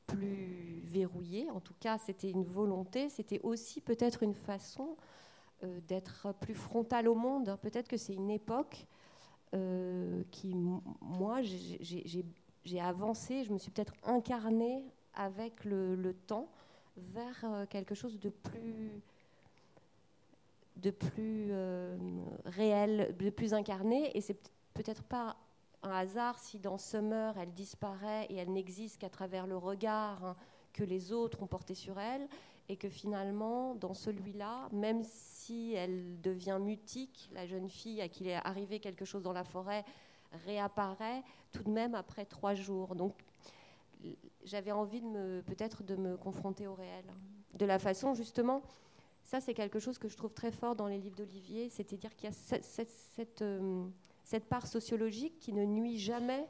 plus 0.07 0.81
verrouillée. 0.85 1.51
En 1.51 1.61
tout 1.61 1.75
cas, 1.81 1.99
c'était 1.99 2.31
une 2.31 2.45
volonté, 2.45 3.09
c'était 3.09 3.41
aussi 3.41 3.81
peut-être 3.81 4.23
une 4.23 4.35
façon 4.35 4.97
euh, 5.65 5.81
d'être 5.89 6.33
plus 6.41 6.55
frontal 6.55 7.09
au 7.09 7.15
monde. 7.15 7.57
Peut-être 7.63 7.89
que 7.89 7.97
c'est 7.97 8.15
une 8.15 8.31
époque 8.31 8.87
euh, 9.55 10.23
qui, 10.31 10.55
moi, 11.01 11.41
j'ai 11.43 12.81
avancé, 12.81 13.45
je 13.45 13.53
me 13.53 13.59
suis 13.59 13.71
peut-être 13.71 13.95
incarnée 14.05 14.85
avec 15.15 15.65
le, 15.65 16.15
temps 16.27 16.49
vers 16.97 17.45
quelque 17.71 17.95
chose 17.95 18.19
de 18.21 18.29
plus 18.31 19.03
de 20.77 20.91
plus 20.91 21.51
réel, 22.45 23.17
de 23.19 23.31
plus 23.31 23.55
incarné, 23.55 24.15
et 24.15 24.21
c'est 24.21 24.51
peut-être 24.75 25.03
pas 25.03 25.37
un 25.87 25.91
hasard 25.91 26.39
si 26.39 26.59
dans 26.59 26.79
Summer 26.79 27.37
elle 27.39 27.53
disparaît 27.53 28.27
et 28.29 28.37
elle 28.37 28.53
n'existe 28.53 28.99
qu'à 28.99 29.11
travers 29.11 29.47
le 29.47 29.57
regard 29.57 30.37
que 30.73 30.85
les 30.85 31.13
autres 31.13 31.43
ont 31.43 31.47
porté 31.47 31.75
sur 31.75 31.99
elle, 31.99 32.29
et 32.69 32.77
que 32.77 32.89
finalement, 32.89 33.75
dans 33.77 33.95
celui-là, 33.95 34.69
même 34.73 35.03
si 35.05 35.73
elle 35.75 36.21
devient 36.21 36.59
mutique, 36.61 37.31
la 37.33 37.47
jeune 37.47 37.69
fille 37.69 38.01
à 38.01 38.09
qui 38.09 38.29
est 38.29 38.35
arrivé 38.35 38.81
quelque 38.81 39.05
chose 39.05 39.23
dans 39.23 39.33
la 39.33 39.45
forêt 39.45 39.85
réapparaît 40.45 41.23
tout 41.53 41.63
de 41.63 41.71
même 41.71 41.95
après 41.95 42.25
trois 42.25 42.55
jours. 42.55 42.97
Donc 42.97 43.15
j'avais 44.45 44.73
envie 44.73 45.01
de 45.01 45.07
me 45.07 45.43
peut-être 45.43 45.85
de 45.85 45.95
me 45.95 46.17
confronter 46.17 46.67
au 46.67 46.75
réel, 46.75 47.05
de 47.55 47.65
la 47.65 47.79
façon 47.79 48.15
justement. 48.15 48.63
Ça, 49.23 49.41
c'est 49.41 49.55
quelque 49.55 49.81
chose 49.81 49.99
que 49.99 50.09
je 50.09 50.17
trouve 50.17 50.35
très 50.35 50.53
fort 50.53 50.77
dans 50.77 50.87
les 50.87 50.99
livres 50.99 51.17
d'Olivier, 51.17 51.69
c'est-à-dire 51.69 52.15
qu'il 52.15 52.29
y 52.29 52.33
a 52.33 52.33
cette, 52.33 52.91
cette, 52.91 53.43
euh, 53.43 53.85
cette 54.27 54.49
part 54.49 54.67
sociologique 54.67 55.39
qui 55.39 55.53
ne 55.53 55.65
nuit 55.65 55.99
jamais 55.99 56.49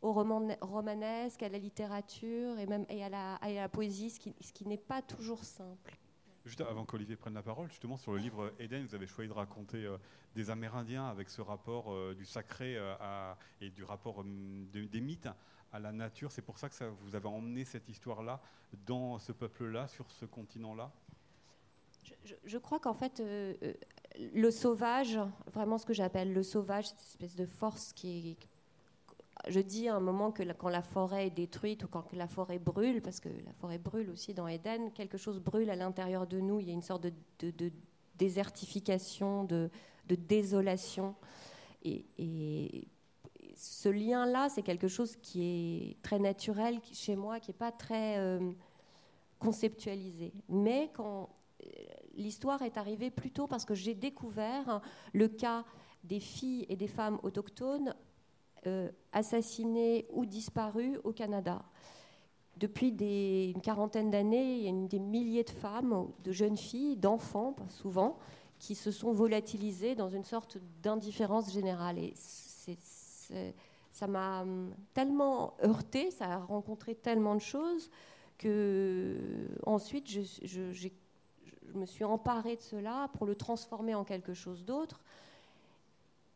au 0.00 0.12
roman 0.12 0.56
romanesque, 0.60 1.42
à 1.42 1.48
la 1.48 1.58
littérature 1.58 2.56
et 2.56 2.66
même 2.66 2.86
et 2.88 3.02
à, 3.02 3.08
la, 3.08 3.34
à 3.34 3.50
la 3.50 3.68
poésie, 3.68 4.10
ce 4.10 4.20
qui, 4.20 4.32
ce 4.40 4.52
qui 4.52 4.66
n'est 4.66 4.78
pas 4.78 5.02
toujours 5.02 5.42
simple. 5.42 5.98
Juste 6.44 6.60
avant 6.60 6.84
qu'Olivier 6.84 7.16
prenne 7.16 7.34
la 7.34 7.42
parole, 7.42 7.68
justement 7.68 7.96
sur 7.96 8.12
le 8.12 8.18
livre 8.18 8.52
Eden, 8.60 8.86
vous 8.86 8.94
avez 8.94 9.08
choisi 9.08 9.28
de 9.28 9.34
raconter 9.34 9.84
euh, 9.84 9.98
des 10.36 10.50
Amérindiens 10.50 11.04
avec 11.08 11.28
ce 11.30 11.40
rapport 11.40 11.92
euh, 11.92 12.14
du 12.14 12.24
sacré 12.24 12.76
euh, 12.76 12.94
à, 13.00 13.36
et 13.60 13.70
du 13.70 13.82
rapport 13.82 14.22
des 14.24 15.00
mythes 15.00 15.28
à 15.72 15.80
la 15.80 15.90
nature. 15.90 16.30
C'est 16.30 16.42
pour 16.42 16.58
ça 16.58 16.68
que 16.68 16.76
ça, 16.76 16.88
vous 17.02 17.16
avez 17.16 17.28
emmené 17.28 17.64
cette 17.64 17.88
histoire-là 17.88 18.40
dans 18.86 19.18
ce 19.18 19.32
peuple-là, 19.32 19.88
sur 19.88 20.08
ce 20.12 20.26
continent-là? 20.26 20.92
Je, 22.24 22.34
je, 22.44 22.58
crois 22.58 22.78
qu'en 22.78 22.94
fait, 22.94 23.20
le 24.18 24.50
sauvage, 24.50 25.18
vraiment 25.52 25.78
ce 25.78 25.86
que 25.86 25.92
j'appelle 25.92 26.32
le 26.32 26.42
sauvage, 26.42 26.88
cette 26.88 27.00
espèce 27.00 27.36
de 27.36 27.46
force 27.46 27.92
qui 27.92 28.30
est. 28.30 28.36
Je 29.48 29.60
dis 29.60 29.88
à 29.88 29.96
un 29.96 30.00
moment 30.00 30.32
que 30.32 30.42
quand 30.52 30.68
la 30.68 30.82
forêt 30.82 31.28
est 31.28 31.30
détruite 31.30 31.84
ou 31.84 31.88
quand 31.88 32.12
la 32.12 32.26
forêt 32.26 32.58
brûle, 32.58 33.00
parce 33.00 33.20
que 33.20 33.30
la 33.30 33.54
forêt 33.54 33.78
brûle 33.78 34.10
aussi 34.10 34.34
dans 34.34 34.46
Éden, 34.46 34.90
quelque 34.90 35.16
chose 35.16 35.40
brûle 35.40 35.70
à 35.70 35.76
l'intérieur 35.76 36.26
de 36.26 36.40
nous. 36.40 36.60
Il 36.60 36.66
y 36.66 36.70
a 36.70 36.74
une 36.74 36.82
sorte 36.82 37.06
de, 37.38 37.72
désertification, 38.16 39.44
de, 39.44 39.70
désolation. 40.06 41.14
Et, 41.82 42.86
ce 43.56 43.88
lien-là, 43.88 44.48
c'est 44.48 44.62
quelque 44.62 44.88
chose 44.88 45.16
qui 45.16 45.42
est 45.42 46.02
très 46.02 46.18
naturel 46.18 46.78
chez 46.92 47.16
moi, 47.16 47.40
qui 47.40 47.50
n'est 47.50 47.56
pas 47.56 47.72
très 47.72 48.18
euh, 48.18 48.52
conceptualisé. 49.38 50.32
Mais 50.48 50.90
quand 50.94 51.28
l'histoire 52.16 52.62
est 52.62 52.76
arrivée 52.76 53.10
plutôt 53.10 53.46
parce 53.46 53.64
que 53.64 53.74
j'ai 53.74 53.94
découvert 53.94 54.80
le 55.12 55.28
cas 55.28 55.64
des 56.04 56.20
filles 56.20 56.66
et 56.68 56.76
des 56.76 56.88
femmes 56.88 57.18
autochtones 57.22 57.94
euh, 58.66 58.90
assassinées 59.12 60.06
ou 60.10 60.26
disparues 60.26 60.98
au 61.04 61.12
Canada. 61.12 61.62
Depuis 62.56 62.88
une 62.88 63.60
quarantaine 63.62 64.10
d'années, 64.10 64.58
il 64.58 64.64
y 64.64 64.68
a 64.68 64.86
des 64.86 64.98
milliers 64.98 65.44
de 65.44 65.50
femmes, 65.50 66.08
de 66.22 66.32
jeunes 66.32 66.58
filles, 66.58 66.96
d'enfants, 66.96 67.56
souvent, 67.70 68.18
qui 68.58 68.74
se 68.74 68.90
sont 68.90 69.12
volatilisées 69.12 69.94
dans 69.94 70.10
une 70.10 70.24
sorte 70.24 70.58
d'indifférence 70.82 71.50
générale. 71.50 71.98
Et 71.98 72.12
ça 73.92 74.06
m'a 74.06 74.44
tellement 74.92 75.54
heurté, 75.64 76.10
ça 76.10 76.26
a 76.26 76.36
rencontré 76.38 76.94
tellement 76.94 77.34
de 77.34 77.40
choses 77.40 77.90
que 78.36 79.48
ensuite 79.64 80.06
j'ai 80.06 80.92
je 81.72 81.78
me 81.78 81.86
suis 81.86 82.04
emparée 82.04 82.56
de 82.56 82.62
cela 82.62 83.08
pour 83.14 83.26
le 83.26 83.34
transformer 83.34 83.94
en 83.94 84.04
quelque 84.04 84.34
chose 84.34 84.64
d'autre. 84.64 85.00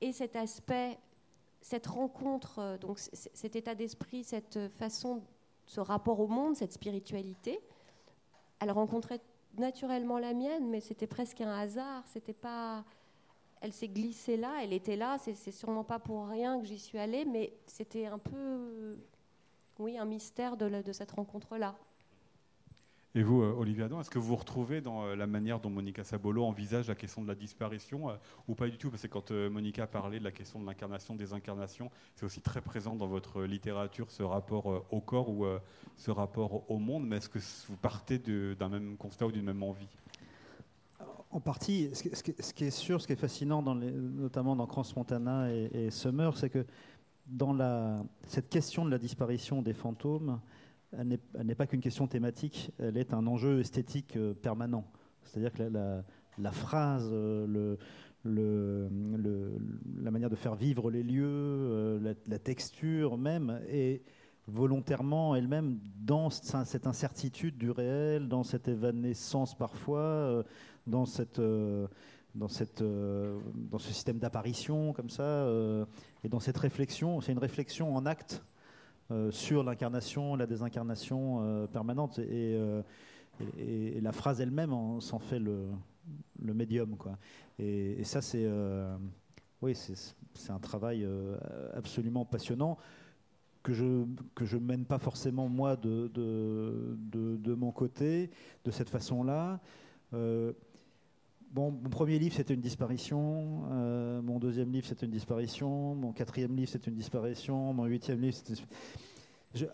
Et 0.00 0.12
cet 0.12 0.36
aspect, 0.36 0.98
cette 1.60 1.86
rencontre, 1.86 2.58
euh, 2.58 2.78
donc 2.78 2.98
cet 2.98 3.56
état 3.56 3.74
d'esprit, 3.74 4.24
cette 4.24 4.68
façon, 4.68 5.22
ce 5.66 5.80
rapport 5.80 6.20
au 6.20 6.26
monde, 6.26 6.56
cette 6.56 6.72
spiritualité, 6.72 7.60
elle 8.60 8.70
rencontrait 8.70 9.20
naturellement 9.58 10.18
la 10.18 10.34
mienne, 10.34 10.68
mais 10.68 10.80
c'était 10.80 11.06
presque 11.06 11.40
un 11.40 11.56
hasard. 11.56 12.04
C'était 12.06 12.32
pas, 12.34 12.84
elle 13.60 13.72
s'est 13.72 13.88
glissée 13.88 14.36
là, 14.36 14.52
elle 14.62 14.72
était 14.72 14.96
là. 14.96 15.18
C'est 15.18 15.52
sûrement 15.52 15.84
pas 15.84 15.98
pour 15.98 16.28
rien 16.28 16.60
que 16.60 16.66
j'y 16.66 16.78
suis 16.78 16.98
allée, 16.98 17.24
mais 17.24 17.52
c'était 17.66 18.06
un 18.06 18.18
peu, 18.18 18.96
oui, 19.78 19.98
un 19.98 20.04
mystère 20.04 20.56
de, 20.56 20.92
cette 20.92 21.12
rencontre 21.12 21.56
là. 21.56 21.74
Et 23.16 23.22
vous, 23.22 23.42
euh, 23.42 23.54
Olivier 23.56 23.84
Adam, 23.84 24.00
est-ce 24.00 24.10
que 24.10 24.18
vous 24.18 24.26
vous 24.26 24.36
retrouvez 24.36 24.80
dans 24.80 25.04
euh, 25.04 25.14
la 25.14 25.28
manière 25.28 25.60
dont 25.60 25.70
Monica 25.70 26.02
Sabolo 26.02 26.44
envisage 26.44 26.88
la 26.88 26.96
question 26.96 27.22
de 27.22 27.28
la 27.28 27.36
disparition 27.36 28.10
euh, 28.10 28.14
ou 28.48 28.56
pas 28.56 28.68
du 28.68 28.76
tout? 28.76 28.90
Parce 28.90 29.02
que 29.02 29.06
quand 29.06 29.30
Monica 29.30 29.86
parlait 29.86 30.18
de 30.18 30.24
la 30.24 30.32
question 30.32 30.58
de 30.58 30.66
l'incarnation, 30.66 31.14
des 31.14 31.32
incarnations, 31.32 31.92
c'est 32.16 32.26
aussi 32.26 32.40
très 32.40 32.60
présent 32.60 32.96
dans 32.96 33.06
votre 33.06 33.44
littérature 33.44 34.10
ce 34.10 34.24
rapport 34.24 34.84
au 34.90 35.00
corps 35.00 35.28
ou 35.28 35.46
ce 35.96 36.10
rapport 36.10 36.68
au 36.68 36.78
monde. 36.78 37.06
Mais 37.06 37.18
est-ce 37.18 37.28
que 37.28 37.38
vous 37.68 37.76
partez 37.76 38.18
d'un 38.18 38.68
même 38.68 38.96
constat 38.96 39.26
ou 39.26 39.32
d'une 39.32 39.44
même 39.44 39.62
envie? 39.62 39.88
En 41.30 41.40
partie, 41.40 41.90
ce 41.94 42.52
qui 42.52 42.64
est 42.64 42.70
sûr, 42.70 43.00
ce 43.00 43.06
qui 43.06 43.12
est 43.12 43.16
fascinant, 43.16 43.62
notamment 43.62 44.56
dans 44.56 44.66
Crans 44.66 44.82
Montana 44.96 45.52
et, 45.52 45.90
Summer, 45.90 46.36
c'est 46.36 46.50
que 46.50 46.66
dans 47.26 48.04
cette 48.26 48.48
question 48.48 48.84
de 48.84 48.90
la 48.90 48.98
disparition 48.98 49.62
des 49.62 49.74
fantômes, 49.74 50.40
elle 50.98 51.18
n'est 51.46 51.54
pas 51.54 51.66
qu'une 51.66 51.80
question 51.80 52.06
thématique, 52.06 52.70
elle 52.78 52.96
est 52.96 53.12
un 53.14 53.26
enjeu 53.26 53.60
esthétique 53.60 54.16
euh, 54.16 54.34
permanent. 54.34 54.84
C'est-à-dire 55.24 55.52
que 55.52 55.62
la, 56.38 56.52
phrase, 56.52 57.08
euh, 57.10 57.76
la 58.24 60.10
manière 60.10 60.30
de 60.30 60.36
faire 60.36 60.54
vivre 60.54 60.90
les 60.90 61.02
lieux, 61.02 61.24
euh, 61.26 62.14
la, 62.26 62.38
texture 62.38 63.16
même, 63.16 63.60
est 63.68 64.02
volontairement 64.46 65.34
elle-même 65.34 65.78
dans 65.96 66.28
cette 66.28 66.86
incertitude 66.86 67.56
du 67.56 67.70
réel, 67.70 68.28
dans 68.28 68.42
cette 68.42 68.68
évanescence 68.68 69.56
parfois, 69.56 70.44
dans, 70.86 71.06
ce 71.06 71.88
système 73.78 74.18
d'apparition 74.18 74.92
comme 74.92 75.08
ça, 75.08 75.48
et 76.22 76.28
dans 76.28 76.40
cette 76.40 76.58
réflexion. 76.58 77.22
C'est 77.22 77.32
une 77.32 77.38
réflexion 77.38 77.96
en 77.96 78.04
acte 78.04 78.44
sur 79.30 79.62
l'incarnation, 79.62 80.36
la 80.36 80.46
désincarnation 80.46 81.40
euh, 81.42 81.66
permanente. 81.66 82.18
Euh, 82.18 82.82
et, 83.58 84.00
la 84.00 84.12
phrase 84.12 84.40
elle-même 84.40 85.00
s'en 85.00 85.18
fait 85.18 85.38
le, 85.38 85.68
médium. 86.40 86.96
Et, 87.58 88.04
ça, 88.04 88.22
c'est 88.22 88.48
oui, 89.62 89.76
un 90.48 90.58
travail 90.58 91.06
absolument 91.74 92.24
passionnant 92.24 92.78
que 93.62 93.72
je 93.72 94.04
que 94.34 94.44
je 94.44 94.58
mène 94.58 94.84
pas 94.84 94.98
forcément 94.98 95.48
moi 95.48 95.74
de, 95.74 96.08
de, 96.08 96.96
de, 97.38 97.54
mon 97.54 97.72
côté 97.72 98.30
de 98.64 98.70
cette 98.70 98.90
façon-là. 98.90 99.58
Bon, 101.54 101.70
mon 101.70 101.88
premier 101.88 102.18
livre, 102.18 102.34
c'était 102.34 102.52
une 102.52 102.60
disparition. 102.60 103.62
Euh, 103.70 104.20
mon 104.22 104.40
deuxième 104.40 104.72
livre, 104.72 104.88
c'était 104.88 105.06
une 105.06 105.12
disparition. 105.12 105.94
Mon 105.94 106.10
quatrième 106.10 106.56
livre, 106.56 106.68
c'était 106.68 106.90
une 106.90 106.96
disparition. 106.96 107.72
Mon 107.72 107.84
huitième 107.84 108.20
livre, 108.20 108.34
c'était... 108.34 108.60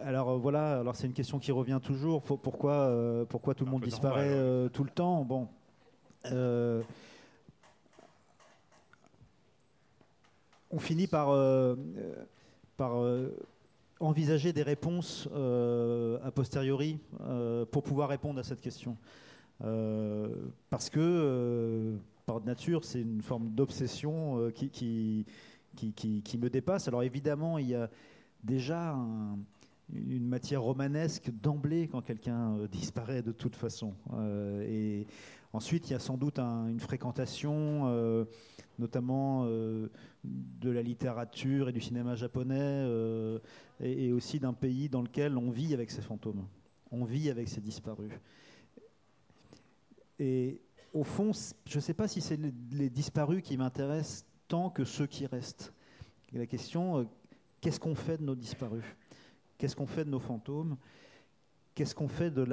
alors 0.01 0.29
euh, 0.29 0.37
voilà, 0.37 0.81
alors 0.81 0.95
c'est 0.95 1.07
une 1.07 1.15
question 1.15 1.39
qui 1.39 1.53
revient 1.53 1.81
toujours. 1.83 2.23
Pourquoi, 2.23 2.73
euh, 2.75 3.25
pourquoi 3.25 3.55
tout 3.55 3.65
le 3.65 3.71
monde 3.71 3.83
disparaît 3.83 4.69
tout 4.75 4.85
le 4.85 4.91
temps? 4.91 5.25
Bon, 5.25 5.49
on 10.71 10.79
finit 10.79 11.07
par, 11.07 11.35
par 12.77 13.03
envisager 14.01 14.53
des 14.53 14.63
réponses 14.63 15.31
a 15.33 16.31
posteriori 16.31 16.99
pour 17.71 17.83
pouvoir 17.83 18.11
répondre 18.11 18.39
à 18.39 18.43
cette 18.43 18.61
question. 18.61 18.99
Euh, 19.65 20.29
parce 20.71 20.91
que, 20.91 21.01
euh, 21.01 21.97
par 22.27 22.43
nature, 22.45 22.85
c'est 22.85 23.03
une 23.03 23.23
forme 23.23 23.51
d'obsession 23.51 24.39
euh, 24.39 24.51
qui, 24.51 25.27
me 26.39 26.49
dépasse. 26.49 26.89
Alors 26.89 27.03
évidemment, 27.03 27.59
il 27.59 27.69
y 27.69 27.75
a 27.75 27.91
déjà 28.43 28.97
une 29.93 30.27
matière 30.27 30.63
romanesque 30.63 31.31
d'emblée 31.43 31.89
quand 31.89 32.01
quelqu'un 32.01 32.57
disparaît 32.71 33.23
de 33.23 33.33
toute 33.33 33.57
façon. 33.57 33.95
et 34.63 35.07
ensuite, 35.53 35.91
il 35.91 35.93
y 35.93 35.97
a 35.97 35.99
sans 35.99 36.17
doute 36.17 36.39
une 36.39 36.79
fréquentation, 36.79 38.27
notamment 38.79 39.45
de 39.45 40.71
la 40.71 40.83
littérature 40.83 41.69
et 41.69 41.73
du 41.73 41.81
cinéma 41.81 42.15
japonais, 42.15 42.89
et, 43.81 44.07
et, 44.07 44.13
aussi 44.13 44.39
d'un 44.39 44.53
pays 44.53 44.89
dans 44.89 45.03
lequel 45.03 45.37
on 45.37 45.51
vit 45.51 45.75
avec 45.75 45.91
ces 45.91 46.03
fantômes, 46.03 46.47
on 46.93 47.05
vit 47.05 47.29
avec 47.29 47.49
ces 47.49 47.61
disparus. 47.61 48.13
Et 50.21 50.61
au 50.93 51.03
fond, 51.03 51.33
je 51.67 51.77
ne 51.77 51.81
sais 51.81 51.95
pas 51.95 52.07
si 52.07 52.21
c'est 52.21 52.39
les, 52.71 52.91
disparus 52.91 53.43
qui 53.43 53.57
m'intéressent 53.57 54.27
tant 54.49 54.69
que 54.69 54.85
ceux 54.85 55.07
qui 55.07 55.27
restent. 55.27 55.73
la 56.33 56.47
question, 56.47 56.99
euh, 56.99 57.05
qu'est-ce 57.61 57.81
qu'on 57.81 57.95
fait 57.95 58.19
de 58.19 58.23
nos 58.23 58.35
disparus? 58.35 58.85
Qu'est-ce 59.57 59.75
qu'on 59.75 59.87
fait 59.87 60.05
de 60.05 60.11
nos 60.11 60.21
fantômes? 60.21 60.77
Qu'est-ce 61.75 61.95
qu'on 61.95 62.09
fait 62.09 62.31
de, 62.31 62.45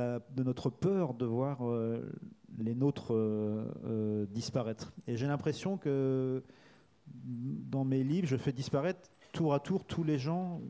notre 0.42 0.70
peur 0.70 1.14
de 1.14 1.26
voir 1.26 1.68
euh, 1.68 2.10
les 2.58 2.74
nôtres 2.74 3.14
euh, 3.14 4.26
disparaître? 4.28 4.94
Et 5.06 5.18
j'ai 5.18 5.28
l'impression 5.28 5.78
que 5.78 6.44
dans 7.26 7.84
mes 7.84 8.04
livres, 8.04 8.28
je 8.28 8.38
fais 8.38 8.54
disparaître 8.54 9.10
tour 9.34 9.54
à 9.54 9.60
tour 9.60 9.84
tous 9.84 10.04
les 10.04 10.18
gens 10.18 10.62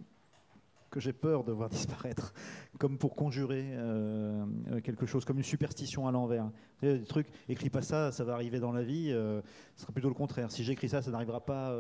que 0.90 1.00
j'ai 1.00 1.14
peur 1.14 1.44
de 1.44 1.52
voir 1.52 1.70
disparaître, 1.78 2.34
comme 2.78 2.98
pour 2.98 3.16
conjurer 3.16 3.64
euh, 3.74 4.46
euh, 4.72 4.82
quelque 4.82 5.06
chose, 5.06 5.26
comme 5.26 5.38
une 5.38 5.44
superstition 5.44 6.08
à 6.08 6.12
l'envers. 6.12 6.50
Des 6.82 7.04
trucs, 7.04 7.28
écris 7.50 7.70
pas 7.70 7.82
ça, 7.82 8.12
ça 8.12 8.24
va 8.24 8.34
arriver 8.34 8.60
dans 8.60 8.72
la 8.72 8.84
vie, 8.84 9.12
euh, 9.12 9.42
ce 9.76 9.84
sera 9.84 9.94
plutôt 9.94 10.10
le 10.10 10.14
contraire. 10.14 10.52
Si 10.52 10.64
j'écris 10.64 10.90
ça, 10.90 11.02
ça 11.02 11.12
n'arrivera 11.12 11.42
pas 11.42 11.76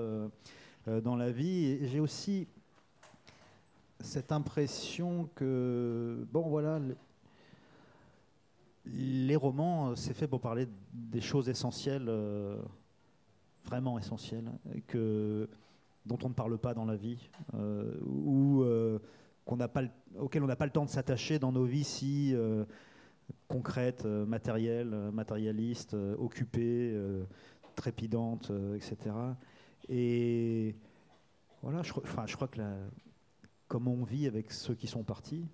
dans 0.88 1.16
la 1.16 1.32
vie. 1.32 1.86
J'ai 1.88 2.00
aussi 2.00 2.48
cette 4.00 4.32
impression 4.32 5.30
que, 5.36 6.26
bon 6.32 6.48
voilà, 6.48 6.80
les 8.86 9.36
romans, 9.36 9.96
c'est 9.96 10.14
fait 10.14 10.28
pour 10.28 10.40
parler 10.40 10.68
des 10.94 11.22
choses 11.22 11.50
essentielles, 11.50 12.10
vraiment 13.66 14.00
essentielles, 14.00 14.50
que 14.88 15.50
dont 16.08 16.18
on 16.24 16.30
ne 16.30 16.34
parle 16.34 16.58
pas 16.58 16.74
dans 16.74 16.86
la 16.86 16.96
vie, 16.96 17.30
euh, 17.54 17.94
ou 18.06 18.64
euh, 18.64 19.00
qu'on 19.46 19.58
pas 19.58 19.84
auquel 20.18 20.44
on 20.44 20.48
n'a 20.48 20.56
pas 20.56 20.66
le 20.66 20.72
temps 20.72 20.86
de 20.86 20.90
s'attacher 20.90 21.40
dans 21.40 21.52
nos 21.52 21.66
vies 21.66 21.84
si 21.84 22.34
euh, 22.34 22.66
concrètes, 23.48 24.06
matérielles, 24.06 25.12
matérialistes, 25.12 25.96
occupées, 26.18 26.98
trépidantes, 27.76 28.52
etc. 28.76 29.16
Et 29.90 30.76
voilà, 31.62 31.82
je, 31.84 31.92
je 31.94 32.36
crois 32.36 32.48
que 32.48 32.58
la, 32.58 32.74
comme 33.68 33.88
on 33.88 34.04
vit 34.04 34.28
avec 34.28 34.52
ceux 34.52 34.76
qui 34.76 34.88
sont 34.88 35.04
partis, 35.04 35.46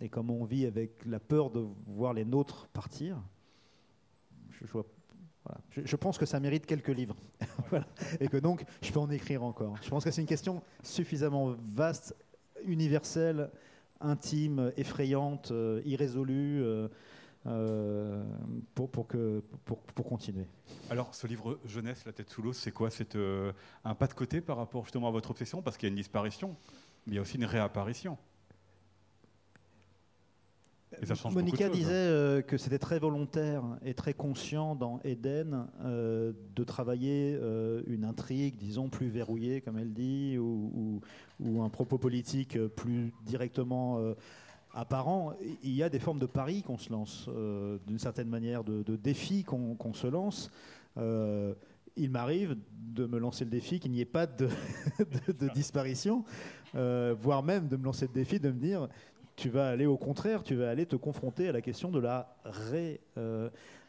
et 0.00 0.10
comme 0.10 0.30
on 0.30 0.44
vit 0.44 0.66
avec 0.66 1.04
la 1.06 1.18
peur 1.18 1.50
de 1.50 1.66
voir 1.86 2.12
les 2.12 2.26
nôtres 2.26 2.68
partir, 2.68 3.22
je, 4.50 4.66
je 4.66 4.72
vois 4.72 4.86
je, 5.70 5.96
pense 5.96 6.18
que 6.18 6.26
ça 6.26 6.40
mérite 6.40 6.66
quelques 6.66 6.88
livres. 6.88 7.16
Et 8.20 8.28
que 8.28 8.36
donc, 8.36 8.64
je 8.82 8.92
peux 8.92 9.00
en 9.00 9.10
écrire 9.10 9.42
encore. 9.42 9.76
Je 9.82 9.88
pense 9.88 10.04
que 10.04 10.10
c'est 10.10 10.20
une 10.20 10.26
question 10.26 10.62
suffisamment 10.82 11.54
vaste, 11.72 12.14
universelle, 12.64 13.50
intime, 14.00 14.72
effrayante, 14.76 15.50
euh, 15.50 15.82
irrésolue. 15.84 16.62
Euh, 16.62 16.88
euh, 17.46 18.24
pour, 18.74 19.06
que, 19.06 19.40
pour, 19.64 20.04
continuer. 20.04 20.48
Alors, 20.90 21.14
ce 21.14 21.28
livre 21.28 21.60
Jeunesse, 21.64 22.04
La 22.04 22.12
tête 22.12 22.28
sous 22.28 22.42
l'eau, 22.42 22.52
c'est 22.52 22.72
quoi? 22.72 22.90
C'est 22.90 23.16
un 23.84 23.94
pas 23.94 24.08
de 24.08 24.14
côté 24.14 24.40
par 24.40 24.56
rapport 24.56 24.82
justement 24.82 25.06
à 25.06 25.12
votre 25.12 25.30
obsession? 25.30 25.62
Parce 25.62 25.76
qu'il 25.76 25.86
y 25.86 25.90
a 25.90 25.92
une 25.92 25.96
disparition, 25.96 26.56
mais 27.06 27.12
il 27.12 27.14
y 27.14 27.18
a 27.18 27.20
aussi 27.22 27.36
une 27.36 27.44
réapparition. 27.44 28.18
Monica 31.30 31.68
disait 31.68 31.92
euh, 31.92 32.42
que 32.42 32.56
c'était 32.56 32.78
très 32.78 32.98
volontaire 32.98 33.62
et 33.84 33.94
très 33.94 34.14
conscient 34.14 34.74
dans 34.74 35.00
Eden 35.04 35.66
euh, 35.84 36.32
de 36.54 36.64
travailler 36.64 37.36
euh, 37.40 37.82
une 37.86 38.04
intrigue, 38.04 38.56
disons, 38.56 38.88
plus 38.88 39.08
verrouillée, 39.08 39.60
comme 39.60 39.78
elle 39.78 39.92
dit, 39.92 40.38
ou, 40.38 41.00
un 41.60 41.68
propos 41.68 41.98
politique 41.98 42.58
plus 42.68 43.12
directement 43.24 44.00
apparent. 44.72 45.34
Il 45.62 45.72
y 45.72 45.82
a 45.82 45.90
des 45.90 45.98
formes 45.98 46.18
de 46.18 46.26
paris 46.26 46.62
qu'on 46.62 46.78
se 46.78 46.90
lance, 46.90 47.28
d'une 47.86 47.98
certaine 47.98 48.28
manière, 48.28 48.64
de, 48.64 48.96
défis 48.96 49.44
qu'on 49.44 49.92
se 49.92 50.06
lance. 50.06 50.50
il 50.96 52.10
m'arrive 52.10 52.56
de 52.94 53.04
me 53.04 53.18
lancer 53.18 53.44
le 53.44 53.50
défi 53.50 53.80
qu'il 53.80 53.90
n'y 53.90 54.00
ait 54.00 54.06
pas 54.06 54.26
de, 54.26 54.48
de 55.28 55.48
disparition, 55.52 56.24
voire 56.72 57.42
même 57.42 57.68
de 57.68 57.76
me 57.76 57.84
lancer 57.84 58.06
le 58.06 58.14
défi 58.14 58.40
de 58.40 58.50
me 58.50 58.58
dire 58.58 58.88
tu 59.36 59.50
vas 59.50 59.68
aller 59.68 59.86
au 59.86 59.98
contraire, 59.98 60.42
tu 60.42 60.56
vas 60.56 60.68
aller 60.70 60.86
te 60.86 60.96
confronter 60.96 61.48
à 61.48 61.52
la 61.52 61.60
question 61.60 61.90
de 61.90 62.00
la 62.00 62.34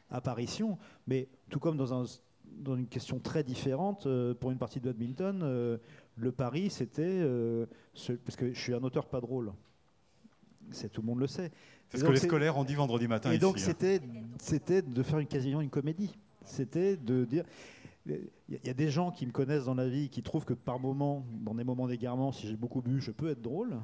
réapparition. 0.10 0.78
Mais 1.08 1.30
tout 1.50 1.60
comme 1.60 1.78
dans, 1.78 2.06
une 2.76 2.88
question 2.88 3.20
très 3.20 3.44
différente, 3.44 4.06
euh, 4.06 4.34
pour 4.34 4.52
une 4.52 4.58
partie 4.58 4.82
de 4.82 4.86
badminton, 4.86 5.40
euh, 5.42 5.78
le 6.18 6.32
pari, 6.34 6.70
c'était... 6.70 7.04
Euh, 7.04 7.66
parce 8.26 8.36
que 8.36 8.54
je 8.54 8.60
suis 8.60 8.74
un 8.74 8.84
auteur 8.84 9.08
pas 9.08 9.22
drôle. 9.22 9.54
C'est, 10.72 10.92
tout 10.92 11.02
le 11.02 11.08
monde 11.08 11.20
le 11.20 11.28
sait. 11.28 11.52
C'est 11.90 12.00
ce 12.00 12.04
que 12.04 12.12
les 12.12 12.18
scolaires 12.20 12.58
ont 12.58 12.66
dit 12.66 12.76
vendredi 12.76 13.08
matin. 13.08 13.32
Et 13.32 13.38
donc 13.38 13.58
hein. 13.58 13.74
c'était, 14.40 14.82
de 14.82 15.04
faire 15.04 15.20
une, 15.20 15.28
quasiment 15.28 15.62
une 15.62 15.70
comédie. 15.70 16.14
C'était 16.44 16.98
de 16.98 17.24
dire... 17.24 17.46
Il 18.06 18.60
y 18.64 18.70
a 18.70 18.74
des 18.74 18.90
gens 18.90 19.12
qui 19.12 19.26
me 19.26 19.34
connaissent 19.34 19.66
dans 19.66 19.76
la 19.76 19.90
vie 19.90 20.08
qui 20.08 20.24
trouvent 20.24 20.46
que 20.46 20.54
par 20.54 20.80
moment, 20.80 21.26
dans 21.42 21.54
des 21.54 21.66
moments 21.66 21.88
d'égarement, 21.88 22.32
si 22.32 22.48
j'ai 22.48 22.56
beaucoup 22.56 22.82
bu, 22.82 23.02
je 23.02 23.12
peux 23.12 23.30
être 23.30 23.42
drôle. 23.42 23.78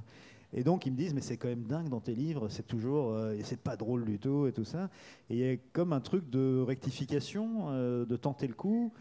Et 0.54 0.64
donc 0.64 0.86
ils 0.86 0.92
me 0.92 0.98
disent 0.98 1.14
mais 1.14 1.22
c'est 1.22 1.38
quand 1.38 1.48
même 1.48 1.64
dingue 1.64 1.90
dans 1.90 2.00
tes 2.00 2.16
livres, 2.16 2.48
c'est 2.50 2.68
toujours 2.68 3.18
et 3.32 3.44
c'est 3.44 3.60
pas 3.60 3.76
drôle 3.76 4.06
du 4.06 4.20
tout 4.20 4.48
et 4.48 4.52
tout 4.52 4.64
ça. 4.64 4.90
Et 5.30 5.36
il 5.36 5.40
y 5.40 5.50
a 5.50 5.58
comme 5.72 5.94
un 5.94 6.00
truc 6.00 6.30
de 6.30 6.62
rectification, 6.62 7.72
de 8.06 8.16
tenter 8.16 8.48
le 8.48 8.54
coup. 8.54 8.94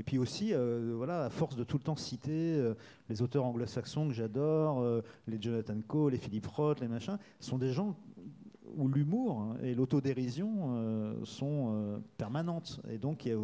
Et 0.00 0.04
puis 0.04 0.18
aussi, 0.18 0.52
voilà, 0.94 1.24
à 1.24 1.30
force 1.30 1.56
de 1.56 1.64
tout 1.64 1.78
le 1.78 1.82
temps 1.82 1.96
citer 1.96 2.72
les 3.08 3.22
auteurs 3.22 3.44
anglo-saxons 3.44 4.08
que 4.08 4.14
j'adore, 4.14 5.02
les 5.26 5.40
Jonathan 5.40 5.80
Coe, 5.86 6.10
les 6.10 6.18
Philippe 6.18 6.46
Roth, 6.46 6.80
les 6.80 6.88
machins, 6.88 7.18
sont 7.40 7.58
des 7.58 7.72
gens 7.72 7.96
où 8.76 8.86
l'humour 8.86 9.56
et 9.62 9.74
l'autodérision 9.74 11.16
sont 11.24 12.00
permanentes. 12.16 12.80
Et 12.90 12.98
donc 12.98 13.24
il 13.24 13.30
y 13.30 13.34
a 13.34 13.38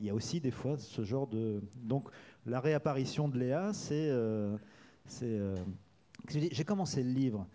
il 0.00 0.06
y 0.06 0.10
a 0.10 0.14
aussi 0.14 0.40
des 0.40 0.50
fois 0.50 0.76
ce 0.78 1.02
genre 1.02 1.26
de. 1.26 1.62
Donc, 1.76 2.08
la 2.46 2.60
réapparition 2.60 3.28
de 3.28 3.38
Léa, 3.38 3.72
c'est. 3.72 4.08
Euh, 4.08 4.56
euh, 5.22 5.56
j'ai 6.28 6.64
commencé 6.64 7.02
le 7.02 7.10
livre, 7.10 7.46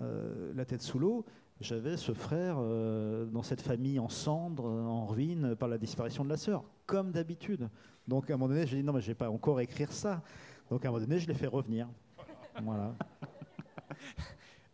euh, 0.00 0.52
La 0.54 0.64
tête 0.64 0.82
sous 0.82 0.98
l'eau. 0.98 1.24
J'avais 1.60 1.96
ce 1.96 2.12
frère 2.12 2.56
dans 2.58 3.42
cette 3.42 3.62
famille 3.62 3.98
en 3.98 4.10
cendres, 4.10 4.66
en 4.66 5.06
ruine, 5.06 5.56
par 5.56 5.68
la 5.68 5.78
disparition 5.78 6.22
de 6.22 6.28
la 6.28 6.36
sœur, 6.36 6.64
comme 6.84 7.12
d'habitude. 7.12 7.70
Donc, 8.06 8.30
à 8.30 8.34
un 8.34 8.36
moment 8.36 8.52
donné, 8.52 8.66
j'ai 8.66 8.76
dit 8.76 8.82
non, 8.82 8.92
mais 8.92 9.00
je 9.00 9.06
vais 9.06 9.14
pas 9.14 9.30
encore 9.30 9.60
écrire 9.60 9.90
ça. 9.90 10.22
Donc, 10.70 10.84
à 10.84 10.88
un 10.88 10.90
moment 10.90 11.02
donné, 11.02 11.18
je 11.18 11.26
l'ai 11.26 11.34
fait 11.34 11.46
revenir. 11.46 11.88
Voilà. 12.62 12.94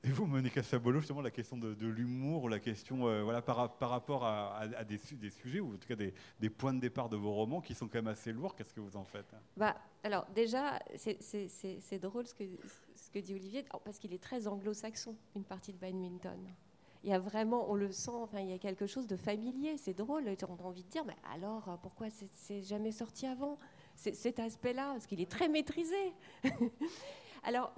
Et 0.05 0.11
vous, 0.11 0.27
Monica 0.27 0.65
Sabolo, 0.65 0.99
justement, 0.99 1.21
la 1.21 1.31
question 1.31 1.57
de, 1.57 1.87
l'humour, 1.87 2.49
la 2.49 2.59
question 2.59 3.07
euh, 3.07 3.23
voilà, 3.23 3.41
par, 3.41 3.77
par, 3.77 3.91
rapport 3.91 4.25
à, 4.25 4.67
des, 4.85 4.99
des, 5.12 5.31
sujets, 5.31 5.61
ou 5.61 5.75
en 5.75 5.77
tout 5.77 5.87
cas 5.87 5.95
des, 5.95 6.12
des, 6.41 6.51
points 6.51 6.75
de 6.75 6.81
départ 6.81 7.09
de 7.09 7.17
vos 7.17 7.33
romans 7.33 7.61
qui 7.61 7.73
sont 7.73 7.87
quand 7.87 7.99
même 7.99 8.09
assez 8.09 8.33
lourds, 8.33 8.57
qu'est-ce 8.57 8.75
que 8.75 8.81
vous 8.81 8.97
en 8.97 9.05
faites? 9.05 9.33
Bah, 9.57 9.77
Alors, 10.03 10.27
déjà, 10.35 10.81
c'est 10.97 11.99
drôle 12.01 12.27
ce 12.27 12.35
que, 12.35 12.45
que 13.12 13.18
dit 13.18 13.35
Olivier, 13.35 13.64
parce 13.85 13.98
qu'il 13.98 14.12
est 14.12 14.22
très 14.22 14.46
anglo-saxon, 14.46 15.14
une 15.37 15.44
partie 15.44 15.72
de 15.72 15.79
badminton. 15.79 16.38
Il 17.05 17.11
y 17.11 17.12
a 17.12 17.18
vraiment, 17.18 17.70
on 17.70 17.75
le 17.75 17.90
sent, 17.90 18.12
enfin, 18.14 18.40
il 18.40 18.48
y 18.48 18.53
a 18.53 18.59
quelque 18.59 18.87
chose 18.87 19.07
de 19.07 19.16
familier, 19.16 19.77
c'est 19.77 19.94
drôle, 19.94 20.25
on 20.48 20.62
a 20.62 20.66
envie 20.66 20.85
de 20.85 20.88
dire, 20.88 21.05
mais 21.05 21.16
alors, 21.35 21.79
pourquoi 21.83 22.09
c'est 22.11 22.62
jamais 22.62 22.92
sorti 22.92 23.27
avant? 23.27 23.59
Cet 23.94 24.38
aspect-là, 24.38 24.92
parce 24.92 25.07
qu'il 25.07 25.20
est 25.20 25.31
très 25.31 25.48
maîtrisé. 25.48 26.14
Alors, 27.44 27.72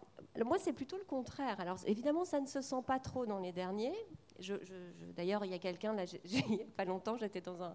moi, 0.45 0.59
c'est 0.59 0.73
plutôt 0.73 0.97
le 0.97 1.05
contraire. 1.05 1.59
Alors, 1.59 1.79
évidemment, 1.87 2.25
ça 2.25 2.41
ne 2.41 2.47
se 2.47 2.61
sent 2.61 2.83
pas 2.87 2.99
trop 2.99 3.25
dans 3.27 3.39
les 3.39 3.51
derniers. 3.53 3.95
D'ailleurs, 5.17 5.45
il 5.45 5.51
y 5.51 5.55
a 5.55 5.59
quelqu'un, 5.59 5.97
il 6.25 6.51
n'y 6.51 6.63
a 6.63 6.67
pas 6.77 6.85
longtemps, 6.85 7.17
j'étais 7.17 7.41
dans 7.41 7.63
un, 7.63 7.75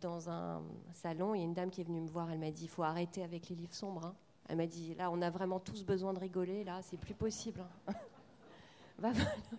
dans 0.00 0.30
un 0.30 0.62
salon, 0.92 1.34
il 1.34 1.38
y 1.38 1.42
a 1.42 1.44
une 1.44 1.54
dame 1.54 1.70
qui 1.70 1.80
est 1.80 1.84
venue 1.84 2.00
me 2.00 2.08
voir, 2.08 2.30
elle 2.30 2.38
m'a 2.38 2.50
dit, 2.50 2.64
il 2.64 2.68
faut 2.68 2.82
arrêter 2.82 3.22
avec 3.22 3.48
les 3.48 3.56
livres 3.56 3.74
sombres. 3.74 4.06
Hein. 4.06 4.14
Elle 4.52 4.58
m'a 4.58 4.66
dit, 4.66 4.94
là, 4.96 5.10
on 5.10 5.22
a 5.22 5.30
vraiment 5.30 5.58
tous 5.58 5.82
besoin 5.82 6.12
de 6.12 6.18
rigoler, 6.18 6.62
là, 6.62 6.82
c'est 6.82 6.98
plus 6.98 7.14
possible. 7.14 7.64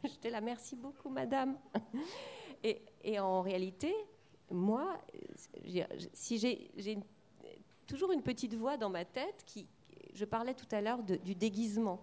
J'étais 0.04 0.30
là, 0.30 0.40
merci 0.40 0.76
beaucoup, 0.76 1.10
madame. 1.10 1.58
Et, 2.64 2.80
et 3.04 3.20
en 3.20 3.42
réalité, 3.42 3.92
moi, 4.52 5.02
si 6.14 6.38
j'ai 6.38 7.00
toujours 7.88 8.12
une 8.12 8.22
petite 8.22 8.54
voix 8.54 8.78
dans 8.78 8.92
ma 8.92 9.04
tête 9.04 9.44
qui, 9.48 9.68
je 10.14 10.26
parlais 10.26 10.54
tout 10.54 10.68
à 10.72 10.80
l'heure 10.80 11.02
du 11.02 11.34
déguisement. 11.34 12.00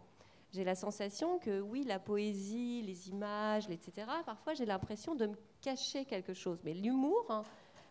J'ai 0.52 0.64
la 0.64 0.74
sensation 0.74 1.38
que 1.38 1.60
oui, 1.60 1.84
la 1.84 2.00
poésie, 2.00 2.82
les 2.82 3.08
images, 3.08 3.70
etc., 3.70 4.08
parfois 4.26 4.54
j'ai 4.54 4.66
l'impression 4.66 5.14
de 5.14 5.26
me 5.26 5.36
cacher 5.60 6.04
quelque 6.04 6.34
chose. 6.34 6.58
Mais 6.64 6.74
l'humour, 6.74 7.24
hein, 7.28 7.44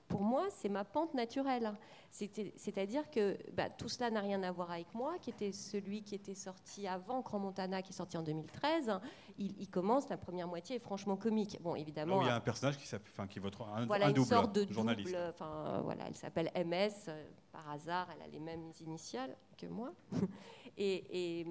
pour 0.09 0.21
moi, 0.23 0.47
c'est 0.49 0.67
ma 0.67 0.83
pente 0.83 1.13
naturelle. 1.13 1.71
C'est-à-dire 2.09 3.09
que 3.11 3.37
bah, 3.53 3.69
tout 3.69 3.87
cela 3.87 4.09
n'a 4.09 4.19
rien 4.19 4.41
à 4.41 4.51
voir 4.51 4.71
avec 4.71 4.93
moi, 4.95 5.17
qui 5.21 5.29
était 5.29 5.51
celui 5.51 6.01
qui 6.01 6.15
était 6.15 6.33
sorti 6.33 6.87
avant 6.87 7.21
Grand 7.21 7.39
Montana, 7.39 7.83
qui 7.83 7.91
est 7.91 7.95
sorti 7.95 8.17
en 8.17 8.23
2013. 8.23 8.99
Il, 9.37 9.69
commence, 9.69 10.09
la 10.09 10.17
première 10.17 10.47
moitié 10.47 10.77
est 10.77 10.79
franchement 10.79 11.15
comique. 11.15 11.61
Bon, 11.61 11.75
évidemment. 11.75 12.21
il 12.23 12.27
y 12.27 12.29
a 12.29 12.35
un 12.35 12.41
personnage 12.41 12.77
qui, 12.77 12.93
enfin, 12.95 13.27
qui 13.27 13.37
est 13.37 13.41
votre 13.41 13.61
un, 13.61 13.85
voilà, 13.85 14.07
un 14.07 14.11
double, 14.11 14.27
sorte 14.27 14.53
de 14.55 14.73
journaliste. 14.73 15.15
enfin, 15.29 15.81
voilà, 15.83 16.05
elle 16.07 16.15
s'appelle 16.15 16.51
MS. 16.55 17.07
Euh, 17.07 17.23
par 17.51 17.69
hasard, 17.69 18.07
elle 18.15 18.23
a 18.23 18.27
les 18.27 18.39
mêmes 18.39 18.71
initiales 18.81 19.35
que 19.57 19.67
moi. 19.67 19.93
et, 20.77 21.45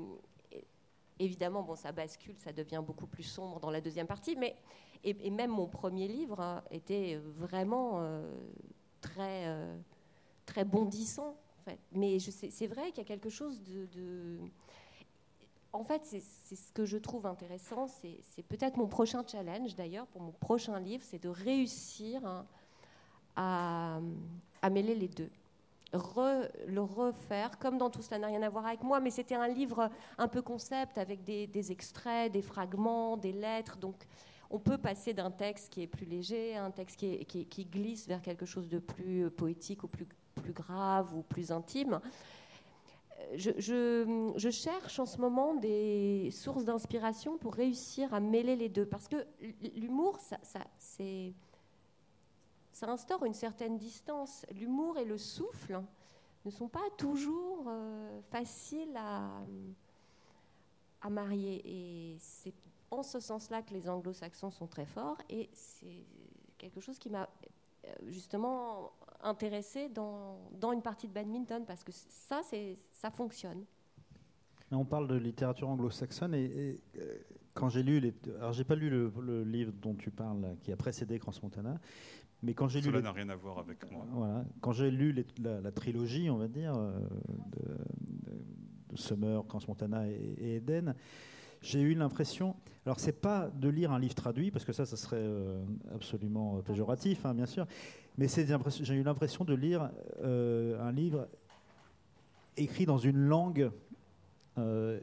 évidemment, 1.20 1.62
bon, 1.62 1.76
ça 1.76 1.92
bascule, 1.92 2.36
ça 2.36 2.52
devient 2.52 2.82
beaucoup 2.84 3.06
plus 3.06 3.22
sombre 3.22 3.60
dans 3.60 3.70
la 3.70 3.80
deuxième 3.80 4.06
partie, 4.06 4.36
mais 4.36 4.56
et, 5.04 5.30
même 5.30 5.50
mon 5.50 5.66
premier 5.66 6.08
livre 6.08 6.40
hein, 6.40 6.62
était 6.70 7.20
vraiment 7.36 8.00
euh, 8.00 8.30
très, 9.00 9.46
euh, 9.46 9.76
très 10.46 10.64
bondissant. 10.64 11.36
Mais 11.92 12.18
c'est 12.18 12.66
vrai 12.66 12.88
qu'il 12.88 12.98
y 12.98 13.00
a 13.02 13.04
quelque 13.04 13.28
chose 13.28 13.62
de. 13.62 14.38
En 15.74 15.84
fait, 15.84 16.00
c'est 16.04 16.20
ce 16.56 16.72
que 16.72 16.86
je 16.86 16.96
trouve 16.96 17.26
intéressant. 17.26 17.86
C'est 17.86 18.42
peut-être 18.48 18.78
mon 18.78 18.86
prochain 18.86 19.22
challenge, 19.26 19.76
d'ailleurs, 19.76 20.06
pour 20.06 20.22
mon 20.22 20.32
prochain 20.32 20.80
livre, 20.80 21.04
c'est 21.06 21.22
de 21.22 21.28
réussir 21.28 22.24
hein, 22.24 22.46
à, 23.36 24.00
à 24.62 24.70
mêler 24.70 24.94
les 24.94 25.08
deux. 25.08 25.30
le 25.92 26.80
refaire, 26.80 27.58
comme 27.58 27.76
dans 27.76 27.90
Tout 27.90 28.00
cela 28.00 28.18
n'a 28.18 28.28
rien 28.28 28.42
à 28.42 28.48
voir 28.48 28.64
avec 28.64 28.82
moi, 28.82 28.98
mais 28.98 29.10
c'était 29.10 29.34
un 29.34 29.48
livre 29.48 29.90
un 30.16 30.28
peu 30.28 30.40
concept 30.40 30.96
avec 30.96 31.22
des, 31.22 31.46
des, 31.46 31.70
extraits, 31.70 32.32
des 32.32 32.42
fragments, 32.42 33.18
des 33.18 33.32
lettres. 33.32 33.76
Donc 33.76 34.06
on 34.50 34.58
peut 34.58 34.78
passer 34.78 35.12
d'un 35.12 35.30
texte 35.30 35.72
qui 35.72 35.82
est 35.82 35.86
plus 35.86 36.06
léger 36.06 36.56
à 36.56 36.64
un 36.64 36.70
texte 36.70 36.96
qui, 36.96 37.64
glisse 37.66 38.06
vers 38.06 38.22
quelque 38.22 38.46
chose 38.46 38.68
de 38.68 38.78
plus 38.78 39.26
euh, 39.26 39.30
poétique 39.30 39.84
ou 39.84 39.88
plus, 39.88 40.06
grave 40.52 41.14
ou 41.14 41.22
plus 41.22 41.52
intime. 41.52 42.00
Euh, 43.18 44.32
je, 44.36 44.50
cherche 44.50 44.98
en 44.98 45.06
ce 45.06 45.18
moment 45.18 45.54
des 45.54 46.30
sources 46.30 46.64
d'inspiration 46.64 47.36
pour 47.36 47.54
réussir 47.54 48.14
à 48.14 48.20
mêler 48.20 48.56
les 48.56 48.68
deux. 48.70 48.86
Parce 48.86 49.08
que 49.08 49.26
l'humour, 49.76 50.18
ça, 50.20 50.38
instaure 52.82 53.24
une 53.24 53.34
certaine 53.34 53.76
distance. 53.76 54.46
L'humour 54.52 54.96
et 54.96 55.04
le 55.04 55.18
souffle 55.18 55.82
ne 56.46 56.50
sont 56.50 56.68
pas 56.68 56.88
toujours 56.96 57.64
euh, 57.66 58.20
faciles 58.30 58.96
à, 58.96 59.42
à 61.02 61.10
marier. 61.10 61.60
Et 61.66 62.16
c'est 62.18 62.54
en 62.90 63.02
ce 63.02 63.20
sens-là 63.20 63.62
que 63.62 63.74
les 63.74 63.88
anglo-saxons 63.88 64.50
sont 64.50 64.66
très 64.66 64.86
forts 64.86 65.18
et 65.28 65.48
c'est 65.52 66.04
quelque 66.56 66.80
chose 66.80 66.98
qui 66.98 67.10
m'a 67.10 67.28
euh, 67.84 67.94
justement 68.08 68.92
intéressé 69.22 69.88
dans, 69.88 70.38
dans, 70.60 70.72
une 70.72 70.82
partie 70.82 71.08
de 71.08 71.12
badminton 71.12 71.64
parce 71.66 71.84
que 71.84 71.92
ça, 71.92 72.40
ça 72.92 73.10
fonctionne. 73.10 73.64
On 74.70 74.84
parle 74.84 75.08
de 75.08 75.16
littérature 75.16 75.68
anglo-saxonne 75.68 76.34
et, 76.34 76.80
euh, 76.98 77.18
quand 77.54 77.68
j'ai 77.68 77.82
lu, 77.82 78.00
les, 78.00 78.14
alors 78.38 78.52
j'ai 78.52 78.64
pas 78.64 78.76
lu 78.76 78.88
le, 78.90 79.42
livre 79.42 79.72
dont 79.72 79.94
tu 79.94 80.10
parles 80.10 80.56
qui 80.62 80.70
a 80.70 80.76
précédé 80.76 81.18
Crans 81.18 81.32
Montana, 81.42 81.80
mais 82.42 82.54
quand 82.54 82.68
j'ai 82.68 82.80
lu, 82.80 82.86
cela 82.86 83.00
n'a 83.00 83.12
rien 83.12 83.28
à 83.30 83.34
voir 83.34 83.58
avec 83.58 83.90
moi. 83.90 84.06
Voilà, 84.12 84.44
quand 84.60 84.72
j'ai 84.72 84.90
lu 84.90 85.24
la, 85.40 85.72
trilogie, 85.72 86.30
on 86.30 86.36
va 86.36 86.46
dire, 86.46 86.74
euh, 86.76 87.00
de, 87.50 88.96
Summer, 88.96 89.44
Crans 89.46 89.60
Montana 89.66 90.08
et, 90.08 90.34
et 90.38 90.56
Eden, 90.56 90.94
j'ai 91.62 91.80
eu 91.80 91.94
l'impression. 91.94 92.54
Alors, 92.86 93.00
c'est 93.00 93.20
pas 93.20 93.50
de 93.54 93.68
lire 93.68 93.92
un 93.92 93.98
livre 93.98 94.14
traduit, 94.14 94.50
parce 94.50 94.64
que 94.64 94.72
ça, 94.72 94.86
ça 94.86 94.96
serait 94.96 95.16
euh, 95.18 95.62
absolument 95.94 96.60
péjoratif, 96.62 97.24
hein, 97.26 97.34
bien 97.34 97.46
sûr. 97.46 97.66
Mais 98.16 98.26
j'ai 98.28 98.94
eu 98.94 99.02
l'impression 99.02 99.44
de 99.44 99.54
lire 99.54 99.90
euh, 100.22 100.80
un 100.80 100.92
livre 100.92 101.28
écrit 102.56 102.86
dans 102.86 102.98
une 102.98 103.18
langue, 103.18 103.70
euh, 104.58 104.98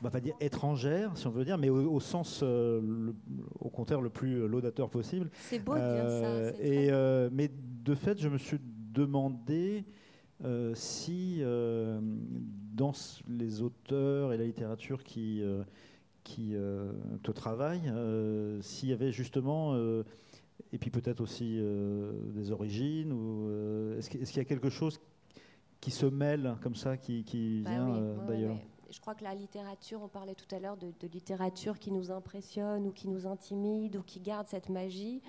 on 0.00 0.04
va 0.04 0.10
pas 0.10 0.20
dire 0.20 0.34
étrangère, 0.40 1.16
si 1.16 1.26
on 1.26 1.30
veut 1.30 1.44
dire, 1.44 1.58
mais 1.58 1.70
au, 1.70 1.98
sens, 1.98 2.42
au 2.42 3.70
contraire, 3.70 4.00
le 4.00 4.10
plus 4.10 4.46
laudateur 4.46 4.88
possible. 4.88 5.30
C'est 5.32 5.58
beau 5.58 5.74
de 5.74 5.80
dire 5.80 6.54
ça. 6.54 6.62
Et, 6.62 6.90
mais 7.32 7.50
de 7.84 7.94
fait, 7.96 8.20
je 8.20 8.28
me 8.28 8.38
suis 8.38 8.60
demandé 8.62 9.84
si 10.74 11.42
dans 12.78 12.92
les 13.28 13.60
auteurs 13.60 14.32
et 14.32 14.38
la 14.38 14.44
littérature 14.44 15.02
qui, 15.02 15.42
euh, 15.42 15.62
qui 16.22 16.54
euh, 16.54 16.92
te 17.22 17.32
travaillent, 17.32 17.88
euh, 17.88 18.62
s'il 18.62 18.88
y 18.88 18.92
avait 18.92 19.12
justement, 19.12 19.76
et 20.72 20.78
puis 20.78 20.90
peut-être 20.90 21.20
aussi 21.20 21.60
des 22.34 22.50
origines, 22.52 23.12
ou 23.12 23.98
est-ce 23.98 24.08
qu'il 24.08 24.36
y 24.36 24.40
a 24.40 24.44
quelque 24.44 24.70
chose 24.70 25.00
qui 25.80 25.90
se 25.90 26.06
mêle 26.06 26.56
comme 26.62 26.74
ça, 26.74 26.96
qui, 26.96 27.24
qui 27.24 27.62
bah 27.64 27.70
vient 27.70 28.16
d'ailleurs? 28.26 28.56
Je 28.90 29.00
crois 29.00 29.14
que 29.14 29.24
la 29.24 29.34
littérature, 29.34 30.00
on 30.02 30.08
parlait 30.08 30.34
tout 30.34 30.54
à 30.54 30.58
l'heure 30.58 30.78
de, 30.78 30.92
littérature 31.12 31.78
qui 31.78 31.92
nous 31.92 32.10
impressionne 32.10 32.86
ou 32.86 32.90
qui 32.90 33.06
nous 33.06 33.26
intimide 33.26 33.96
ou 33.96 34.02
qui 34.02 34.20
garde 34.20 34.46
cette 34.48 34.70
magie. 34.70 35.20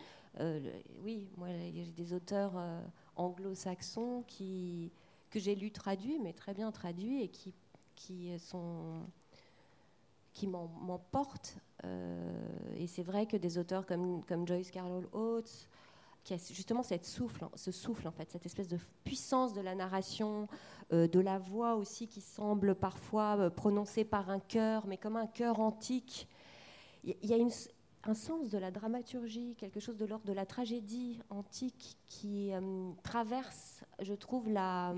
oui, 1.04 1.28
moi 1.36 1.48
j'ai 1.74 1.92
des 1.92 2.14
auteurs 2.14 2.54
anglo-saxons 3.20 4.24
qui 4.28 4.92
que 5.30 5.40
j'ai 5.40 5.56
lu 5.56 5.72
traduit, 5.72 6.20
mais 6.20 6.34
très 6.34 6.54
bien 6.54 6.72
traduit, 6.72 7.22
et 7.22 7.28
qui, 7.30 7.54
qui, 7.96 8.32
qui 10.34 10.48
m'emportent. 10.48 11.58
Euh, 11.86 12.74
et 12.76 12.88
c'est 12.88 13.04
vrai 13.04 13.26
que 13.26 13.38
des 13.38 13.58
auteurs 13.58 13.86
comme, 13.86 14.24
comme 14.26 14.48
Joyce 14.48 14.72
Carol 14.72 15.08
Oates, 15.14 15.70
qui 16.24 16.34
a 16.34 16.38
justement 16.38 16.84
cette 16.84 17.06
souffle, 17.06 17.48
ce 17.56 17.72
souffle 17.72 18.08
en 18.08 18.12
fait, 18.12 18.30
cette 18.30 18.46
espèce 18.46 18.68
de 18.68 18.78
puissance 19.04 19.54
de 19.54 19.62
la 19.62 19.76
narration, 19.76 20.48
euh, 20.92 21.08
de 21.08 21.20
la 21.20 21.40
voix 21.40 21.76
aussi 21.76 22.08
qui 22.08 22.22
semble 22.22 22.76
parfois 22.76 23.38
euh, 23.38 23.50
prononcée 23.50 24.04
par 24.04 24.30
un 24.30 24.40
chœur, 24.40 24.86
mais 24.88 24.98
comme 24.98 25.16
un 25.16 25.28
chœur 25.28 25.60
antique. 25.60 26.28
Il 27.06 27.16
y, 27.24 27.34
a 27.34 27.38
un 28.04 28.14
sens 28.14 28.50
de 28.50 28.58
la 28.58 28.72
dramaturgie, 28.72 29.56
quelque 29.58 29.80
chose 29.80 29.98
de 29.98 30.06
l'ordre 30.06 30.26
de 30.26 30.34
la 30.34 30.46
tragédie 30.46 31.20
antique 31.30 31.98
qui 32.08 32.54
euh, 32.54 32.92
traverse, 33.04 33.84
je 34.02 34.14
trouve, 34.14 34.50
la, 34.50 34.94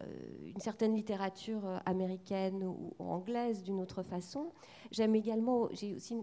une 0.00 0.60
certaine 0.60 0.94
littérature 0.94 1.80
américaine 1.86 2.64
ou, 2.64 2.94
anglaise 2.98 3.62
d'une 3.62 3.80
autre 3.80 4.02
façon. 4.02 4.52
J'aime 4.90 5.14
également, 5.14 5.68
j'ai 5.72 5.94
aussi 5.94 6.16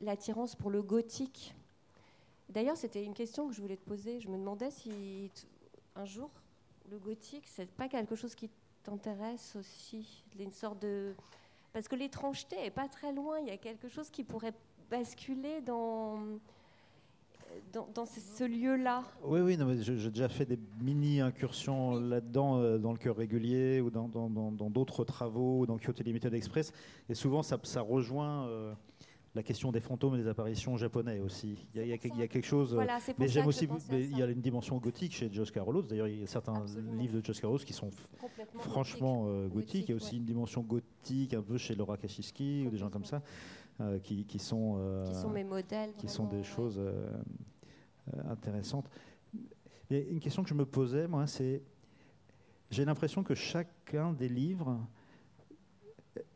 l'attirance 0.00 0.54
pour 0.54 0.70
le 0.70 0.82
gothique 0.82 1.54
D'ailleurs, 2.50 2.76
c'était 2.76 3.04
une 3.04 3.14
question 3.14 3.46
que 3.46 3.54
je 3.54 3.60
voulais 3.60 3.76
te 3.76 3.88
poser. 3.88 4.18
Je 4.18 4.28
me 4.28 4.36
demandais 4.36 4.72
si 4.72 5.30
un 5.94 6.04
jour, 6.04 6.30
le 6.90 6.98
gothique, 6.98 7.44
c'est 7.46 7.70
pas 7.70 7.88
quelque 7.88 8.16
chose 8.16 8.34
qui 8.34 8.50
t'intéresse 8.82 9.54
aussi, 9.54 10.24
une 10.38 10.50
sorte 10.50 10.80
de 10.80 11.14
parce 11.72 11.86
que 11.86 11.94
l'étrangeté 11.94 12.56
est 12.64 12.72
pas 12.72 12.88
très 12.88 13.12
loin. 13.12 13.38
Il 13.38 13.46
y 13.46 13.52
a 13.52 13.56
quelque 13.56 13.88
chose 13.88 14.10
qui 14.10 14.24
pourrait 14.24 14.54
basculer 14.90 15.60
dans 15.60 16.18
dans, 17.72 18.06
ce, 18.06 18.44
lieu-là. 18.44 19.04
Oui, 19.24 19.40
oui, 19.40 19.56
j'ai 19.80 20.10
déjà 20.10 20.28
fait 20.28 20.44
des 20.44 20.58
mini-incursions 20.80 21.94
là-dedans, 21.96 22.58
euh, 22.58 22.78
dans 22.78 22.92
le 22.92 22.98
cœur 22.98 23.16
régulier 23.16 23.80
ou 23.80 23.90
dans 23.90 24.08
d'autres 24.70 25.04
travaux, 25.04 25.66
dans 25.66 25.78
Kyoto 25.78 26.02
Limited 26.02 26.34
Express. 26.34 26.72
Et 27.08 27.14
souvent, 27.14 27.42
ça, 27.42 27.58
ça 27.62 27.80
rejoint 27.80 28.46
euh, 28.46 28.72
la 29.34 29.42
question 29.42 29.70
des 29.70 29.80
fantômes 29.80 30.16
et 30.16 30.18
des 30.18 30.28
apparitions 30.28 30.76
japonais 30.76 31.20
aussi. 31.20 31.68
Il 31.74 31.86
y 31.86 31.92
a, 31.92 31.98
quelque 31.98 32.42
chose. 32.42 32.76
mais 33.18 33.28
j'aime 33.28 33.46
aussi. 33.46 33.68
il 33.90 34.18
y 34.18 34.22
a 34.22 34.26
une 34.26 34.40
dimension 34.40 34.78
gothique 34.78 35.14
chez 35.14 35.32
Josh 35.32 35.52
Carolus. 35.52 35.86
D'ailleurs, 35.88 36.08
il 36.08 36.20
y 36.20 36.24
a 36.24 36.26
certains 36.26 36.64
livres 36.98 37.20
de 37.20 37.24
Josh 37.24 37.40
Carolus 37.40 37.64
qui 37.64 37.72
sont 37.72 37.90
franchement 38.58 39.26
euh, 39.28 39.48
gothiques. 39.48 39.88
Il 39.88 39.90
y 39.90 39.94
a 39.94 39.96
aussi 39.96 40.16
une 40.16 40.24
dimension 40.24 40.62
gothique 40.62 41.34
un 41.34 41.42
peu 41.42 41.58
chez 41.58 41.74
Laura 41.74 41.96
Kashiski 41.96 42.64
ou 42.66 42.70
des 42.70 42.78
gens 42.78 42.90
comme 42.90 43.04
ça 43.04 43.22
euh, 43.80 43.98
qui, 43.98 44.38
sont. 44.38 44.76
Euh, 44.78 45.04
qui 45.04 45.14
sont 45.14 45.30
mes 45.30 45.44
modèles. 45.44 45.92
Qui 45.96 46.08
sont 46.08 46.26
des 46.26 46.42
choses 46.42 46.80
intéressantes. 48.28 48.88
Et 49.90 50.08
une 50.10 50.20
question 50.20 50.42
que 50.42 50.48
je 50.48 50.54
me 50.54 50.66
posais, 50.66 51.06
moi, 51.08 51.26
c'est. 51.26 51.62
J'ai 52.70 52.84
l'impression 52.84 53.24
que 53.24 53.34
chacun 53.34 54.12
des 54.12 54.28
livres 54.28 54.78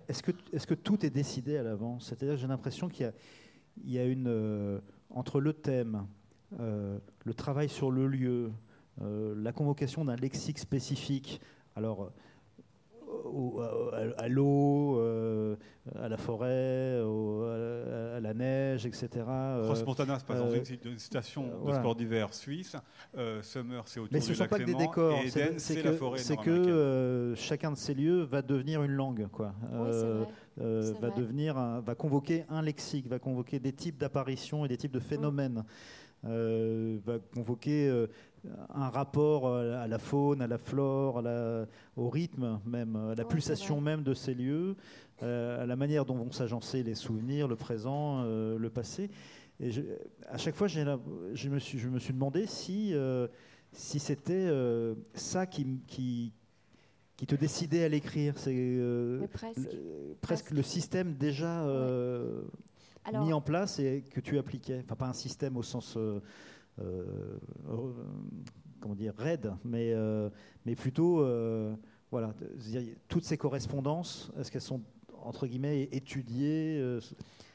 est-ce 0.08 0.22
que, 0.22 0.32
est 0.52 0.66
que, 0.66 0.74
tout 0.74 1.04
est 1.04 1.10
décidé 1.10 1.56
à 1.56 1.62
l'avance? 1.62 2.06
C'est-à-dire, 2.08 2.36
j'ai 2.36 2.46
l'impression 2.46 2.88
qu'il 2.88 3.12
y, 3.84 3.98
a, 3.98 4.04
une 4.04 4.28
euh, 4.28 4.80
entre 5.10 5.40
le 5.40 5.52
thème, 5.52 6.06
euh, 6.60 6.98
le 7.24 7.34
travail 7.34 7.68
sur 7.68 7.90
le 7.90 8.06
lieu, 8.06 8.52
euh, 9.00 9.34
la 9.36 9.52
convocation 9.52 10.04
d'un 10.04 10.16
lexique 10.16 10.58
spécifique. 10.58 11.40
Alors, 11.76 12.12
à, 14.18 14.28
l'eau, 14.28 14.98
euh, 14.98 15.56
à 16.00 16.08
la 16.08 16.16
forêt, 16.16 17.00
à, 18.16 18.20
la 18.20 18.34
neige, 18.34 18.86
etc. 18.86 19.08
Cross 19.64 19.84
Montana, 19.84 20.18
c'est 20.18 20.26
par 20.26 20.36
exemple 20.36 20.62
une 20.84 20.98
station 20.98 21.64
de 21.66 21.72
sport 21.72 21.94
d'hiver 21.94 22.32
suisse. 22.32 22.76
Summer, 23.42 23.82
c'est 23.86 24.00
autour 24.00 24.12
Mais 24.12 24.20
ce 24.20 24.30
ne 24.30 24.34
sont 24.34 24.46
pas 24.46 24.58
que 24.58 24.64
des 24.64 24.74
décors. 24.74 25.18
C'est 25.58 25.82
la 25.82 25.92
forêt 25.92 26.18
C'est 26.18 26.36
que 26.36 26.50
euh, 26.50 27.34
chacun 27.36 27.72
de 27.72 27.76
ces 27.76 27.94
lieux 27.94 28.22
va 28.22 28.42
devenir 28.42 28.82
une 28.82 28.92
langue, 28.92 29.28
quoi. 29.30 29.54
Euh, 30.60 30.92
va 31.00 31.10
devenir, 31.10 31.56
va 31.56 31.94
convoquer 31.94 32.44
un 32.48 32.62
lexique, 32.62 33.08
va 33.08 33.18
convoquer 33.18 33.58
des 33.58 33.72
types 33.72 33.98
d'apparitions 33.98 34.64
et 34.64 34.68
des 34.68 34.76
types 34.76 34.92
de 34.92 35.00
phénomènes. 35.00 35.64
Va 36.24 37.18
convoquer 37.34 38.06
un 38.74 38.88
rapport 38.88 39.46
euh, 39.46 39.82
à 39.82 39.86
la 39.86 39.98
faune, 39.98 40.42
à 40.42 40.46
la 40.46 40.58
flore, 40.58 41.22
au 41.96 42.08
rythme 42.08 42.60
même, 42.66 42.96
à 42.96 43.14
la 43.14 43.24
pulsation 43.24 43.80
même 43.80 44.02
de 44.02 44.14
ces 44.14 44.34
lieux, 44.34 44.76
euh, 45.22 45.62
à 45.62 45.66
la 45.66 45.76
manière 45.76 46.04
dont 46.04 46.14
vont 46.14 46.32
s'agencer 46.32 46.82
les 46.82 46.94
souvenirs, 46.94 47.48
le 47.48 47.56
présent, 47.56 48.22
euh, 48.24 48.58
le 48.58 48.70
passé. 48.70 49.10
Et 49.60 49.70
à 50.28 50.36
chaque 50.36 50.56
fois, 50.56 50.66
je 50.66 51.48
me, 51.48 51.58
suis, 51.58 51.78
je 51.78 51.88
me 51.88 51.98
suis 52.00 52.12
demandé 52.12 52.46
si, 52.46 52.92
si 53.72 54.00
c'était 54.00 54.50
ça 55.14 55.46
qui, 55.46 55.78
qui, 55.86 56.32
qui, 57.16 57.26
te 57.26 57.36
décidait 57.36 57.84
à 57.84 57.88
l'écrire. 57.88 58.36
C'est 58.36 58.80
presque, 60.20 60.50
le 60.50 60.62
système 60.62 61.14
déjà 61.14 61.64
mis 63.12 63.32
en 63.32 63.40
place 63.40 63.78
et 63.78 64.02
que 64.10 64.20
tu 64.20 64.38
appliquais. 64.38 64.82
Enfin, 64.84 64.96
pas 64.96 65.08
un 65.08 65.12
système 65.12 65.56
au 65.56 65.62
sens 65.62 65.96
euh, 66.80 67.38
comment 68.80 68.94
dire, 68.94 69.14
raide, 69.16 69.54
mais, 69.64 69.92
euh, 69.92 70.28
mais 70.66 70.74
plutôt, 70.74 71.20
euh, 71.20 71.74
voilà, 72.10 72.34
toutes 73.08 73.24
ces 73.24 73.38
correspondances, 73.38 74.30
est-ce 74.38 74.50
qu'elles 74.50 74.60
sont 74.60 74.82
entre 75.22 75.46
guillemets 75.46 75.88
étudiées 75.92 76.82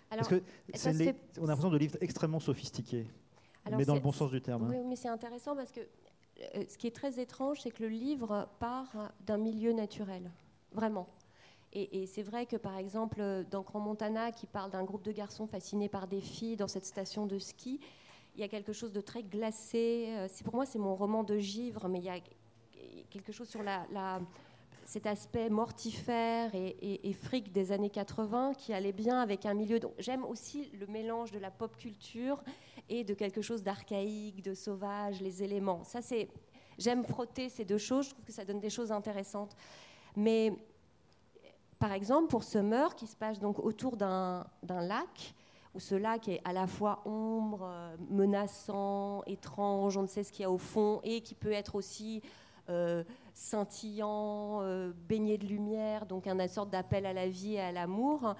Parce 0.09 0.27
que 0.27 0.41
on 1.37 1.43
a 1.43 1.47
l'impression 1.47 1.69
de 1.69 1.77
livres 1.77 1.97
extrêmement 2.01 2.39
sophistiqués, 2.39 3.05
mais 3.71 3.85
dans 3.85 3.93
le 3.93 3.99
bon 3.99 4.11
sens 4.11 4.31
du 4.31 4.41
terme. 4.41 4.63
Hein. 4.63 4.69
Oui, 4.71 4.77
mais 4.87 4.95
c'est 4.95 5.09
intéressant 5.09 5.55
parce 5.55 5.71
que 5.71 5.81
ce 6.67 6.77
qui 6.77 6.87
est 6.87 6.95
très 6.95 7.19
étrange, 7.19 7.61
c'est 7.61 7.71
que 7.71 7.83
le 7.83 7.89
livre 7.89 8.49
part 8.59 9.11
d'un 9.27 9.37
milieu 9.37 9.73
naturel, 9.73 10.31
vraiment. 10.71 11.07
Et, 11.73 12.01
et 12.01 12.05
c'est 12.05 12.23
vrai 12.23 12.45
que, 12.45 12.55
par 12.55 12.77
exemple, 12.77 13.45
dans 13.51 13.61
Grand 13.61 13.79
Montana, 13.79 14.31
qui 14.31 14.47
parle 14.47 14.71
d'un 14.71 14.83
groupe 14.83 15.03
de 15.03 15.11
garçons 15.11 15.47
fascinés 15.47 15.89
par 15.89 16.07
des 16.07 16.21
filles 16.21 16.55
dans 16.55 16.67
cette 16.67 16.85
station 16.85 17.25
de 17.25 17.37
ski, 17.37 17.79
il 18.35 18.41
y 18.41 18.43
a 18.43 18.47
quelque 18.47 18.73
chose 18.73 18.91
de 18.91 19.01
très 19.01 19.23
glacé. 19.23 20.07
Euh, 20.09 20.27
pour 20.43 20.55
moi, 20.55 20.65
c'est 20.65 20.79
mon 20.79 20.95
roman 20.95 21.23
de 21.23 21.37
givre, 21.37 21.87
mais 21.87 21.99
il 21.99 22.05
y 22.05 22.09
a 22.09 22.19
quelque 23.09 23.31
chose 23.31 23.49
sur 23.49 23.61
cet 24.85 25.05
aspect 25.05 25.49
mortifère 25.49 26.51
et, 26.53 27.13
fric 27.13 27.51
des 27.51 27.71
années 27.71 27.89
80 27.89 28.53
qui 28.53 28.73
allait 28.73 28.93
bien 28.93 29.19
avec 29.19 29.45
un 29.45 29.53
milieu. 29.53 29.79
J'aime 29.99 30.23
aussi 30.23 30.71
le 30.79 30.87
mélange 30.87 31.31
de 31.31 31.39
la 31.39 31.51
pop 31.51 31.75
culture 31.77 32.41
et 32.87 33.03
de 33.03 33.13
quelque 33.13 33.41
chose 33.41 33.61
d'archaïque, 33.61 34.41
de 34.41 34.53
sauvage, 34.53 35.21
les 35.21 35.43
éléments. 35.43 35.83
Ça, 35.83 36.01
c'est 36.01 36.29
j'aime 36.77 37.03
frotter 37.03 37.49
ces 37.49 37.65
deux 37.65 37.77
choses. 37.77 38.05
Je 38.05 38.11
trouve 38.11 38.25
que 38.25 38.31
ça 38.31 38.45
donne 38.45 38.59
des 38.59 38.69
choses 38.69 38.91
intéressantes. 38.91 39.55
Mais 40.15 40.53
par 41.79 41.93
exemple, 41.93 42.27
pour 42.27 42.43
Summer, 42.43 42.93
qui 42.95 43.07
se 43.07 43.15
passe 43.15 43.39
donc 43.39 43.57
autour 43.59 43.95
d'un 43.95 44.45
lac, 44.67 45.33
où 45.73 45.79
ce 45.79 45.95
lac 45.95 46.27
est 46.27 46.41
à 46.43 46.51
la 46.51 46.67
fois 46.67 47.01
ombre, 47.05 47.61
euh, 47.63 47.95
menaçant, 48.09 49.23
étrange, 49.25 49.95
on 49.95 50.01
ne 50.01 50.07
sait 50.07 50.23
ce 50.23 50.31
qu'il 50.31 50.43
y 50.43 50.45
a 50.45 50.51
au 50.51 50.57
fond, 50.57 50.99
et 51.03 51.21
qui 51.21 51.35
peut 51.35 51.53
être 51.53 51.75
aussi 51.75 52.21
euh, 52.69 53.03
scintillant, 53.33 54.59
euh, 54.61 54.91
baigné 55.07 55.37
de 55.37 55.45
lumière, 55.45 56.05
donc 56.05 56.27
une 56.27 56.47
sorte 56.49 56.69
d'appel 56.69 57.05
à 57.05 57.13
la 57.13 57.29
vie 57.29 57.53
et 57.53 57.61
à 57.61 57.71
l'amour. 57.71 58.35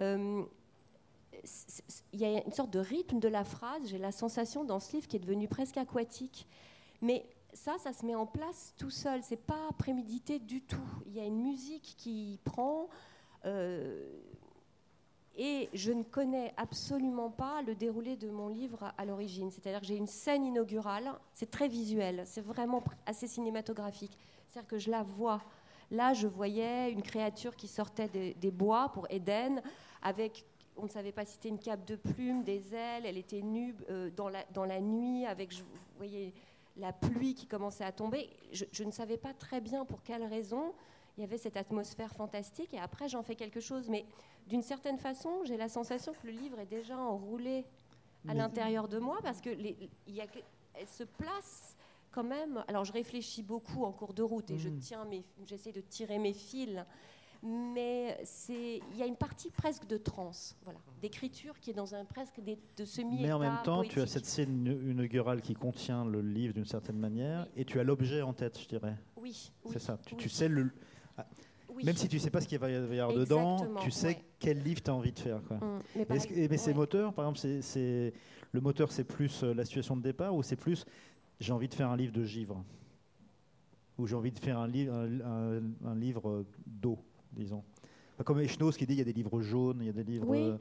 il 0.00 0.46
y 2.12 2.24
a 2.24 2.44
une 2.44 2.52
sorte 2.52 2.70
de 2.70 2.78
rythme 2.78 3.18
de 3.18 3.28
la 3.28 3.42
phrase, 3.42 3.82
j'ai 3.86 3.98
la 3.98 4.12
sensation 4.12 4.62
dans 4.62 4.78
ce 4.78 4.92
livre 4.92 5.08
qui 5.08 5.16
est 5.16 5.20
devenu 5.20 5.48
presque 5.48 5.78
aquatique. 5.78 6.46
Mais 7.02 7.26
ça, 7.54 7.78
ça 7.78 7.92
se 7.92 8.04
met 8.04 8.14
en 8.14 8.26
place 8.26 8.74
tout 8.76 8.90
seul, 8.90 9.22
c'est 9.22 9.36
pas 9.36 9.70
prémédité 9.78 10.38
du 10.38 10.62
tout. 10.62 10.76
Il 11.06 11.14
y 11.14 11.20
a 11.20 11.24
une 11.24 11.42
musique 11.42 11.94
qui 11.96 12.38
prend. 12.44 12.88
Et 15.36 15.68
je 15.72 15.90
ne 15.90 16.04
connais 16.04 16.54
absolument 16.56 17.30
pas 17.30 17.62
le 17.62 17.74
déroulé 17.74 18.16
de 18.16 18.30
mon 18.30 18.48
livre 18.48 18.92
à 18.96 19.04
l'origine. 19.04 19.50
C'est-à-dire 19.50 19.80
que 19.80 19.86
j'ai 19.86 19.96
une 19.96 20.06
scène 20.06 20.44
inaugurale, 20.44 21.12
c'est 21.32 21.50
très 21.50 21.66
visuel, 21.66 22.22
c'est 22.24 22.40
vraiment 22.40 22.84
assez 23.04 23.26
cinématographique. 23.26 24.16
C'est-à-dire 24.46 24.68
que 24.68 24.78
je 24.78 24.90
la 24.90 25.02
vois. 25.02 25.42
Là, 25.90 26.12
je 26.12 26.28
voyais 26.28 26.92
une 26.92 27.02
créature 27.02 27.56
qui 27.56 27.66
sortait 27.66 28.08
des, 28.08 28.50
bois 28.52 28.90
pour 28.90 29.10
Éden, 29.10 29.60
avec, 30.02 30.44
on 30.76 30.84
ne 30.84 30.88
savait 30.88 31.12
pas 31.12 31.24
si 31.24 31.32
c'était 31.32 31.48
une 31.48 31.58
cape 31.58 31.84
de 31.84 31.96
plumes, 31.96 32.44
des 32.44 32.72
ailes, 32.72 33.04
elle 33.04 33.18
était 33.18 33.42
nue 33.42 33.74
euh, 33.90 34.10
dans, 34.10 34.28
la, 34.28 34.80
nuit, 34.80 35.26
avec, 35.26 35.52
vous 35.52 35.64
voyez, 35.96 36.32
la 36.76 36.92
pluie 36.92 37.34
qui 37.34 37.46
commençait 37.46 37.84
à 37.84 37.92
tomber. 37.92 38.30
Je, 38.52 38.64
je 38.72 38.84
ne 38.84 38.90
savais 38.90 39.16
pas 39.16 39.32
très 39.34 39.60
bien 39.60 39.84
pour 39.84 40.02
quelle 40.02 40.24
raison 40.24 40.74
il 41.16 41.20
y 41.20 41.24
avait 41.24 41.38
cette 41.38 41.56
atmosphère 41.56 42.12
fantastique, 42.12 42.74
et 42.74 42.78
après 42.78 43.08
j'en 43.08 43.22
fais 43.22 43.36
quelque 43.36 43.60
chose. 43.60 43.88
Mais 43.88 44.04
d'une 44.48 44.62
certaine 44.62 44.98
façon, 44.98 45.44
j'ai 45.44 45.56
la 45.56 45.68
sensation 45.68 46.12
que 46.12 46.26
le 46.26 46.32
livre 46.32 46.58
est 46.58 46.66
déjà 46.66 46.98
enroulé 46.98 47.64
à 48.28 48.34
l'intérieur 48.34 48.88
de 48.88 48.98
moi 48.98 49.18
parce 49.22 49.40
que 49.40 49.50
y 49.50 50.20
a, 50.20 50.24
elle 50.74 50.88
se 50.88 51.04
place 51.04 51.76
quand 52.10 52.24
même. 52.24 52.64
Alors 52.68 52.84
je 52.84 52.92
réfléchis 52.92 53.42
beaucoup 53.42 53.84
en 53.84 53.92
cours 53.92 54.14
de 54.14 54.22
route 54.22 54.50
et 54.50 54.58
je 54.58 54.68
mm. 54.68 54.78
tiens 54.78 55.08
j'essaie 55.44 55.72
de 55.72 55.80
tirer 55.80 56.18
mes 56.18 56.32
fils. 56.32 56.84
Mais 57.46 58.18
c'est, 58.24 58.80
il 58.92 58.98
y 58.98 59.02
a 59.02 59.06
une 59.06 59.16
partie 59.16 59.50
presque 59.50 59.86
de 59.86 59.98
transe, 59.98 60.56
voilà, 60.64 60.78
d'écriture 61.02 61.60
qui 61.60 61.70
est 61.70 61.74
dans 61.74 61.94
un 61.94 62.06
presque 62.06 62.40
de 62.40 62.84
semi 62.84 63.18
Mais 63.20 63.32
en 63.32 63.38
même 63.38 63.58
temps, 63.62 63.82
tu 63.82 64.00
as 64.00 64.06
cette 64.06 64.24
scène 64.24 64.66
inaugurale 64.66 65.42
qui 65.42 65.54
contient 65.54 66.06
le 66.06 66.22
livre 66.22 66.54
d'une 66.54 66.64
certaine 66.64 66.98
manière, 66.98 67.46
et 67.54 67.64
tu 67.64 67.78
as 67.78 67.84
l'objet 67.84 68.22
en 68.22 68.32
tête, 68.32 68.58
je 68.58 68.66
dirais. 68.66 68.96
Oui. 69.16 69.52
C'est 69.70 69.78
ça. 69.78 69.98
Tu, 70.06 70.16
tu 70.16 70.28
sais 70.30 70.48
le, 70.48 70.70
Même 71.84 71.96
si 71.96 72.08
tu 72.08 72.18
sais 72.18 72.30
pas 72.30 72.40
ce 72.40 72.48
qu'il 72.48 72.58
va 72.58 72.70
y 72.70 72.74
avoir 72.76 73.12
dedans, 73.12 73.74
tu 73.82 73.90
sais 73.90 74.18
quel 74.38 74.62
livre 74.62 74.82
tu 74.82 74.90
as 74.90 74.94
envie 74.94 75.12
de 75.12 75.18
faire. 75.18 75.42
Quoi. 75.42 75.58
Mmh, 75.58 75.82
mais, 75.96 76.48
mais, 76.48 76.56
ces 76.56 76.72
moteurs, 76.72 77.12
par 77.12 77.26
exemple, 77.26 77.60
c'est 77.62 78.14
le 78.52 78.60
moteur, 78.60 78.90
c'est 78.90 79.04
plus 79.04 79.42
euh, 79.42 79.52
la 79.52 79.64
situation 79.64 79.96
de 79.96 80.02
départ 80.02 80.34
ou 80.34 80.42
c'est 80.42 80.56
plus 80.56 80.86
j'ai 81.40 81.52
envie 81.52 81.68
de 81.68 81.74
faire 81.74 81.90
un 81.90 81.96
livre 81.96 82.12
de 82.12 82.24
givre? 82.24 82.64
Ou 83.98 84.06
j'ai 84.06 84.16
envie 84.16 84.32
de 84.32 84.38
faire 84.38 84.58
un, 84.58 84.66
livre, 84.66 84.92
un, 84.92 85.94
livre 85.94 86.44
d'eau, 86.66 86.98
disons. 87.34 87.62
comme 88.24 88.40
Echnos 88.40 88.72
qui 88.72 88.86
dit 88.86 88.94
il 88.94 88.98
y 88.98 89.02
a 89.02 89.04
des 89.04 89.12
livres 89.12 89.40
jaunes, 89.40 89.78
il 89.80 89.86
y 89.86 89.90
a 89.90 89.92
des 89.92 90.04
livres 90.04 90.34
euh, 90.34 90.56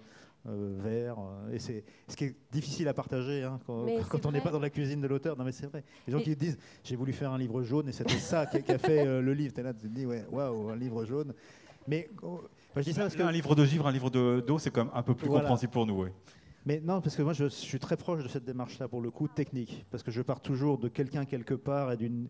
euh, 0.48 0.78
verts. 0.82 1.18
et 1.52 1.60
c'est 1.60 1.84
ce 2.08 2.16
qui 2.16 2.26
est 2.26 2.36
difficile 2.52 2.88
à 2.88 2.94
partager 2.94 3.44
hein, 3.44 3.60
quand, 3.66 4.26
on 4.26 4.32
n'est 4.32 4.42
pas 4.42 4.52
dans 4.52 4.60
la 4.60 4.70
cuisine 4.70 5.02
de 5.02 5.08
l'auteur. 5.08 5.38
Non, 5.38 5.44
mais 5.44 5.52
c'est 5.52 5.68
vrai. 5.68 5.84
Les 6.08 6.14
gens 6.14 6.20
qui 6.20 6.36
disent 6.36 6.58
j'ai 6.84 6.96
voulu 6.96 7.14
faire 7.14 7.32
un 7.32 7.38
livre 7.38 7.64
jaune 7.64 7.90
et 7.90 7.92
c'était 7.92 8.18
ça 8.18 8.46
qui, 8.46 8.72
a 8.72 8.78
fait 8.78 9.06
le 9.06 9.34
livre. 9.34 9.54
es 9.58 9.64
là, 9.64 9.74
tu 9.74 9.88
te 9.88 9.94
dis 9.94 10.06
ouais, 10.06 10.26
waouh, 10.32 10.70
un 10.70 10.76
livre 10.76 11.06
jaune. 11.06 11.34
Mais 11.88 12.10
je 12.76 12.82
dis 12.82 12.94
ça 12.94 13.02
parce 13.02 13.16
que... 13.16 13.22
un 13.22 13.32
livre 13.32 13.56
de 13.56 13.66
givre, 13.66 13.88
un 13.88 13.92
livre 13.92 14.10
d'eau, 14.10 14.58
c'est 14.58 14.72
quand 14.72 14.86
même 14.86 14.94
un 14.94 15.04
peu 15.04 15.14
plus 15.14 15.28
compréhensible 15.28 15.72
pour 15.72 15.86
nous. 15.86 16.02
Ouais. 16.02 16.14
Mais 16.66 16.80
non, 16.80 17.02
parce 17.02 17.16
que 17.16 17.22
moi, 17.22 17.34
je, 17.34 17.48
suis 17.50 17.80
très 17.80 17.98
proche 17.98 18.24
de 18.24 18.30
cette 18.30 18.46
démarche-là, 18.46 18.88
pour 18.88 19.02
le 19.02 19.12
coup, 19.12 19.28
technique. 19.28 19.86
Parce 19.92 20.02
que 20.02 20.12
je 20.12 20.22
pars 20.22 20.40
toujours 20.40 20.78
de 20.78 20.88
quelqu'un 20.88 21.26
quelque 21.26 21.54
part 21.54 21.92
et 21.92 21.98
d'une 21.98 22.30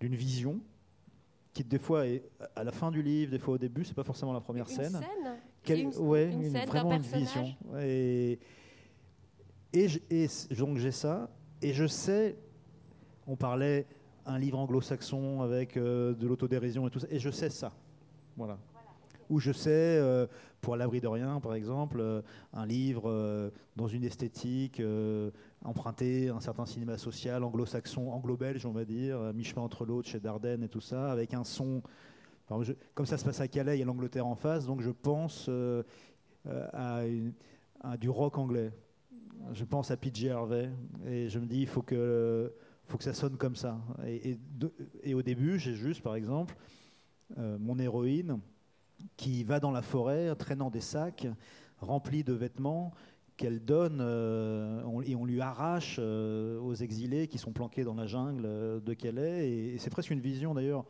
vision 0.00 0.60
qui, 1.58 1.64
des 1.64 1.78
fois, 1.78 2.06
est 2.06 2.22
à 2.54 2.62
la 2.62 2.70
fin 2.70 2.92
du 2.92 3.02
livre, 3.02 3.32
des 3.32 3.38
fois 3.40 3.54
au 3.54 3.58
début, 3.58 3.84
c'est 3.84 3.94
pas 3.94 4.04
forcément 4.04 4.32
la 4.32 4.40
première 4.40 4.68
une 4.68 4.76
scène. 4.76 4.92
scène 4.92 5.80
une, 5.80 5.92
ouais, 5.98 6.30
vraiment 6.66 6.94
une 6.94 7.02
vision. 7.02 7.52
Et, 7.80 8.38
et, 9.72 9.86
et 10.08 10.28
donc, 10.56 10.78
j'ai 10.78 10.92
ça. 10.92 11.28
Et 11.60 11.72
je 11.72 11.86
sais, 11.86 12.36
on 13.26 13.34
parlait 13.34 13.86
un 14.24 14.38
livre 14.38 14.58
anglo-saxon 14.58 15.42
avec 15.42 15.76
euh, 15.76 16.14
de 16.14 16.28
l'autodérision 16.28 16.86
et 16.86 16.90
tout 16.90 17.00
ça, 17.00 17.08
et 17.10 17.18
je 17.18 17.30
sais 17.30 17.50
ça. 17.50 17.72
Voilà 18.36 18.56
où 19.28 19.38
je 19.40 19.52
sais, 19.52 19.70
euh, 19.70 20.26
pour 20.60 20.76
l'abri 20.76 21.00
de 21.00 21.06
rien, 21.06 21.40
par 21.40 21.54
exemple, 21.54 22.00
euh, 22.00 22.22
un 22.52 22.66
livre 22.66 23.04
euh, 23.06 23.50
dans 23.76 23.88
une 23.88 24.04
esthétique 24.04 24.82
emprunté 25.64 26.28
à 26.28 26.34
un 26.34 26.40
certain 26.40 26.66
cinéma 26.66 26.98
social 26.98 27.44
anglo-saxon, 27.44 28.10
anglo-belge, 28.10 28.64
on 28.66 28.72
va 28.72 28.84
dire, 28.84 29.32
mi-chemin 29.34 29.62
entre 29.62 29.84
l'autre, 29.84 30.08
chez 30.08 30.20
Dardenne 30.20 30.62
et 30.62 30.68
tout 30.68 30.80
ça, 30.80 31.10
avec 31.10 31.34
un 31.34 31.44
son. 31.44 31.82
comme 32.94 33.06
ça 33.06 33.18
se 33.18 33.24
passe 33.24 33.40
à 33.40 33.48
Calais, 33.48 33.76
il 33.76 33.80
y 33.80 33.82
a 33.82 33.86
l'Angleterre 33.86 34.26
en 34.26 34.36
face, 34.36 34.66
donc 34.66 34.80
je 34.80 34.90
pense 34.90 35.50
à, 36.72 37.02
du 37.98 38.08
rock 38.08 38.38
anglais. 38.38 38.72
Je 39.52 39.64
pense 39.64 39.90
à 39.90 39.96
PJ 39.96 40.26
Harvey 40.26 40.70
et 41.06 41.28
je 41.28 41.38
me 41.38 41.46
dis 41.46 41.60
il 41.60 41.68
faut 41.68 41.82
que, 41.82 42.52
faut 42.86 42.98
que 42.98 43.04
ça 43.04 43.14
sonne 43.14 43.36
comme 43.36 43.56
ça. 43.56 43.78
Et 45.02 45.14
au 45.14 45.22
début, 45.22 45.58
j'ai 45.58 45.74
juste, 45.74 46.02
par 46.02 46.14
exemple, 46.14 46.56
mon 47.36 47.78
héroïne 47.78 48.40
qui 49.16 49.44
va 49.44 49.60
dans 49.60 49.70
la 49.70 49.82
forêt 49.82 50.34
traînant 50.36 50.70
des 50.70 50.80
sacs 50.80 51.26
remplis 51.80 52.24
de 52.24 52.32
vêtements 52.32 52.92
qu'elle 53.38 53.64
donne 53.64 54.00
euh, 54.00 54.82
et 55.06 55.14
on 55.14 55.24
lui 55.24 55.40
arrache 55.40 55.96
euh, 56.00 56.58
aux 56.60 56.74
exilés 56.74 57.28
qui 57.28 57.38
sont 57.38 57.52
planqués 57.52 57.84
dans 57.84 57.94
la 57.94 58.04
jungle 58.04 58.42
euh, 58.44 58.80
de 58.80 58.92
Calais. 58.94 59.48
Et, 59.48 59.78
c'est 59.78 59.90
presque 59.90 60.10
une 60.10 60.20
vision 60.20 60.52
d'ailleurs 60.54 60.84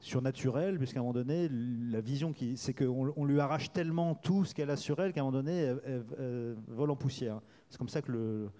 surnaturelle, 0.00 0.76
puisqu'à 0.76 0.98
un 0.98 1.02
moment 1.02 1.12
donné, 1.12 1.48
la 1.48 2.00
vision, 2.00 2.32
qui, 2.32 2.56
c'est 2.56 2.74
qu'on 2.74 3.12
on 3.16 3.24
lui 3.24 3.38
arrache 3.38 3.72
tellement 3.72 4.16
tout 4.16 4.44
ce 4.44 4.52
qu'elle 4.52 4.70
a 4.70 4.76
sur 4.76 4.98
elle 4.98 5.12
qu'à 5.12 5.20
un 5.20 5.24
moment 5.24 5.36
donné, 5.36 5.72
elle, 5.84 6.56
vole 6.66 6.90
en 6.90 6.96
poussière. 6.96 7.40
C'est 7.68 7.78
comme 7.78 7.88
ça 7.88 8.02
que 8.02 8.10
le, 8.10 8.50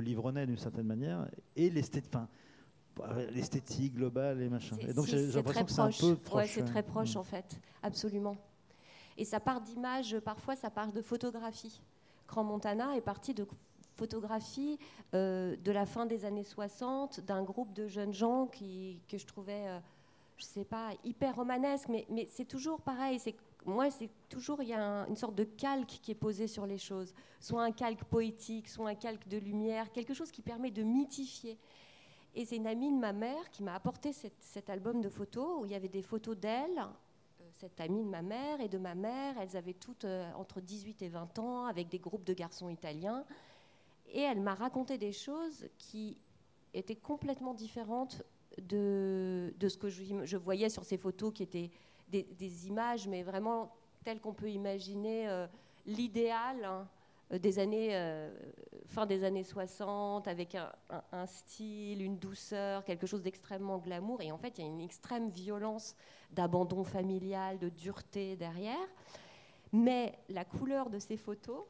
livre 0.00 0.32
naît 0.32 0.46
d'une 0.46 0.56
certaine 0.56 0.86
manière. 0.86 1.26
Et 1.56 1.68
l'esthétique. 1.68 2.14
L'esthétique 3.32 3.94
globale 3.94 4.42
et 4.42 4.48
machin. 4.48 4.76
Et 4.80 4.92
donc 4.92 5.06
j'ai 5.06 5.26
l'impression 5.26 5.64
que 5.64 5.92
c'est 5.92 6.04
un 6.04 6.14
peu 6.14 6.16
proche. 6.16 6.42
Ouais, 6.42 6.46
c'est 6.46 6.64
très 6.64 6.82
proche 6.82 7.14
mm. 7.14 7.18
en 7.18 7.24
fait, 7.24 7.58
absolument. 7.82 8.36
Et 9.18 9.24
ça 9.24 9.40
part 9.40 9.60
d'images, 9.60 10.18
parfois 10.20 10.56
ça 10.56 10.70
part 10.70 10.92
de 10.92 11.02
photographies. 11.02 11.80
Grand 12.28 12.44
Montana 12.44 12.96
est 12.96 13.02
parti 13.02 13.34
de 13.34 13.46
photographies 13.96 14.78
euh, 15.14 15.56
de 15.56 15.72
la 15.72 15.86
fin 15.86 16.06
des 16.06 16.24
années 16.24 16.44
60 16.44 17.20
d'un 17.20 17.42
groupe 17.42 17.72
de 17.72 17.86
jeunes 17.86 18.12
gens 18.12 18.46
qui, 18.46 19.00
que 19.08 19.16
je 19.16 19.26
trouvais, 19.26 19.68
euh, 19.68 19.78
je 20.36 20.44
sais 20.44 20.64
pas, 20.64 20.90
hyper 21.04 21.36
romanesque, 21.36 21.88
mais, 21.88 22.06
mais 22.10 22.28
c'est 22.30 22.44
toujours 22.44 22.80
pareil. 22.80 23.18
C'est 23.18 23.34
moi, 23.64 23.90
c'est 23.90 24.10
toujours 24.28 24.62
il 24.62 24.68
y 24.68 24.74
a 24.74 25.06
une 25.08 25.16
sorte 25.16 25.34
de 25.34 25.44
calque 25.44 25.98
qui 26.02 26.12
est 26.12 26.16
posé 26.16 26.46
sur 26.46 26.66
les 26.66 26.78
choses, 26.78 27.12
soit 27.40 27.62
un 27.62 27.72
calque 27.72 28.04
poétique, 28.04 28.68
soit 28.68 28.88
un 28.88 28.94
calque 28.94 29.26
de 29.26 29.38
lumière, 29.38 29.90
quelque 29.92 30.14
chose 30.14 30.30
qui 30.30 30.42
permet 30.42 30.70
de 30.70 30.82
mythifier. 30.82 31.58
Et 32.36 32.44
c'est 32.44 32.56
une 32.56 32.66
amie 32.66 32.92
de 32.92 32.98
ma 32.98 33.14
mère 33.14 33.50
qui 33.50 33.62
m'a 33.62 33.74
apporté 33.74 34.12
cet 34.12 34.68
album 34.68 35.00
de 35.00 35.08
photos 35.08 35.58
où 35.58 35.64
il 35.64 35.72
y 35.72 35.74
avait 35.74 35.88
des 35.88 36.02
photos 36.02 36.36
d'elle, 36.36 36.78
euh, 36.78 37.44
cette 37.54 37.80
amie 37.80 38.04
de 38.04 38.08
ma 38.08 38.20
mère 38.20 38.60
et 38.60 38.68
de 38.68 38.76
ma 38.76 38.94
mère. 38.94 39.38
Elles 39.40 39.56
avaient 39.56 39.72
toutes 39.72 40.04
euh, 40.04 40.30
entre 40.34 40.60
18 40.60 41.00
et 41.00 41.08
20 41.08 41.38
ans 41.38 41.64
avec 41.64 41.88
des 41.88 41.98
groupes 41.98 42.24
de 42.24 42.34
garçons 42.34 42.68
italiens. 42.68 43.24
Et 44.12 44.20
elle 44.20 44.40
m'a 44.40 44.54
raconté 44.54 44.98
des 44.98 45.12
choses 45.12 45.66
qui 45.78 46.18
étaient 46.74 46.94
complètement 46.94 47.54
différentes 47.54 48.22
de, 48.58 49.50
ce 49.58 49.78
que 49.78 49.88
je, 49.88 50.36
voyais 50.36 50.68
sur 50.68 50.84
ces 50.84 50.98
photos 50.98 51.32
qui 51.32 51.42
étaient 51.42 51.70
des, 52.08 52.66
images, 52.66 53.08
mais 53.08 53.22
vraiment 53.22 53.74
telles 54.04 54.20
qu'on 54.20 54.34
peut 54.34 54.50
imaginer 54.50 55.26
euh, 55.30 55.46
l'idéal. 55.86 56.64
Hein, 56.66 56.86
des 57.30 57.58
années, 57.58 57.88
euh, 57.92 58.30
fin 58.86 59.04
des 59.04 59.24
années 59.24 59.42
60, 59.42 60.28
avec 60.28 60.54
un, 60.54 61.26
style, 61.26 62.02
une 62.02 62.18
douceur, 62.18 62.84
quelque 62.84 63.06
chose 63.06 63.22
d'extrêmement 63.22 63.78
glamour. 63.78 64.22
Et 64.22 64.30
en 64.30 64.38
fait, 64.38 64.58
il 64.58 64.64
y 64.64 64.64
a 64.64 64.70
une 64.70 64.80
extrême 64.80 65.28
violence 65.30 65.96
d'abandon 66.30 66.84
familial, 66.84 67.58
de 67.58 67.68
dureté 67.68 68.36
derrière. 68.36 68.88
Mais 69.72 70.18
la 70.28 70.44
couleur 70.44 70.88
de 70.88 70.98
ces 70.98 71.16
photos 71.16 71.64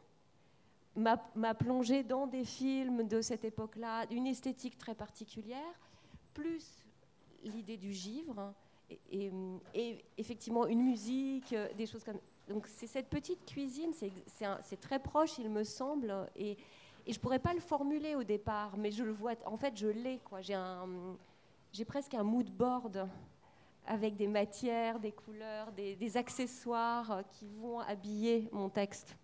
m'a 0.94 1.54
plongé 1.54 2.02
dans 2.02 2.26
des 2.26 2.44
films 2.44 3.06
de 3.06 3.20
cette 3.20 3.44
époque-là, 3.44 4.06
d'une 4.06 4.26
esthétique 4.26 4.78
très 4.78 4.94
particulière, 4.94 5.80
plus 6.32 6.86
l'idée 7.42 7.76
du 7.76 7.92
givre. 7.92 8.54
Et, 9.10 9.32
et, 9.74 10.04
effectivement 10.16 10.64
une 10.66 10.82
musique, 10.82 11.52
euh, 11.52 11.72
des 11.74 11.86
choses 11.86 12.04
comme 12.04 12.20
donc 12.48 12.66
c'est 12.66 12.86
cette 12.86 13.08
petite 13.08 13.44
cuisine, 13.44 13.90
c'est 13.94 14.80
très 14.80 14.98
proche, 14.98 15.38
il 15.38 15.50
me 15.50 15.64
semble, 15.64 16.14
et, 16.36 16.56
et 17.06 17.12
je 17.12 17.20
pourrais 17.20 17.38
pas 17.38 17.54
le 17.54 17.60
formuler 17.60 18.14
au 18.14 18.24
départ, 18.24 18.76
mais 18.76 18.90
je 18.90 19.04
le 19.04 19.12
vois. 19.12 19.34
En 19.46 19.56
fait, 19.56 19.76
je 19.76 19.86
l'ai. 19.86 20.20
J'ai 21.72 21.84
presque 21.84 22.14
un 22.14 22.22
mood 22.22 22.50
board 22.50 23.08
avec 23.86 24.16
des 24.16 24.26
matières, 24.26 24.98
des 24.98 25.12
couleurs, 25.12 25.72
des, 25.72 26.16
accessoires 26.16 27.22
qui 27.30 27.46
vont 27.60 27.80
habiller 27.80 28.48
mon 28.52 28.68
texte. 28.68 29.16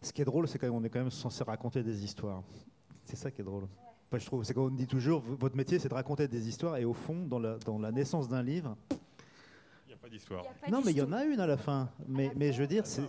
Ce 0.00 0.12
qui 0.12 0.20
est 0.20 0.24
drôle, 0.24 0.48
c'est 0.48 0.58
qu'on 0.58 0.82
est 0.84 0.90
quand 0.90 0.98
même 0.98 1.10
censé 1.10 1.42
raconter 1.44 1.82
des 1.82 2.04
histoires. 2.04 2.42
C'est 3.04 3.16
ça 3.16 3.30
qui 3.30 3.40
est 3.40 3.44
drôle. 3.44 3.66
je 4.12 4.26
trouve, 4.26 4.44
c'est 4.44 4.52
qu'on 4.52 4.68
dit 4.68 4.86
toujours, 4.86 5.20
votre 5.20 5.56
métier, 5.56 5.78
c'est 5.78 5.88
de 5.88 5.94
raconter 5.94 6.28
des 6.28 6.48
histoires, 6.48 6.76
et 6.76 6.84
au 6.84 6.92
fond, 6.92 7.26
dans 7.26 7.78
la 7.78 7.92
naissance 7.92 8.28
d'un 8.28 8.42
livre, 8.42 8.76
pas 10.02 10.08
d'histoire. 10.08 10.44
Non, 10.70 10.82
mais 10.84 10.90
il 10.90 10.98
y 10.98 11.02
en 11.02 11.12
a 11.12 11.24
une 11.24 11.40
à 11.40 11.46
la 11.46 11.56
fin. 11.56 11.88
Mais, 12.08 12.32
mais 12.36 12.52
je 12.52 12.60
veux 12.60 12.66
dire, 12.66 12.84
c'est. 12.86 13.02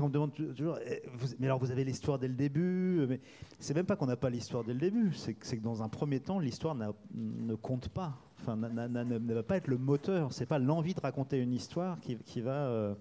On 0.00 0.08
me 0.08 0.12
demande 0.12 0.34
toujours, 0.34 0.76
eh, 0.84 1.02
mais 1.38 1.46
alors 1.46 1.60
vous 1.60 1.70
avez 1.70 1.84
l'histoire 1.84 2.18
dès 2.18 2.26
le 2.26 2.34
début, 2.34 3.06
mais 3.08 3.20
c'est 3.60 3.74
même 3.74 3.86
pas 3.86 3.94
qu'on 3.94 4.06
n'a 4.06 4.16
pas 4.16 4.28
l'histoire 4.28 4.64
dès 4.64 4.74
le 4.74 4.80
début, 4.80 5.12
c'est 5.14 5.34
que, 5.34 5.48
que 5.48 5.60
dans 5.60 5.84
un 5.84 5.88
premier 5.88 6.18
temps, 6.18 6.40
l'histoire 6.40 6.74
ne 6.74 7.54
compte 7.54 7.88
pas, 7.88 8.18
enfin, 8.40 8.56
ne 8.56 9.34
va 9.34 9.42
pas 9.44 9.56
être 9.56 9.68
le 9.68 9.78
moteur, 9.78 10.32
c'est 10.32 10.46
pas 10.46 10.58
l'envie 10.58 10.94
de 10.94 11.00
raconter 11.00 11.38
une 11.38 11.52
histoire 11.52 12.00
qui, 12.00 12.16
qui 12.16 12.40
va, 12.40 12.66
euh, 12.66 12.94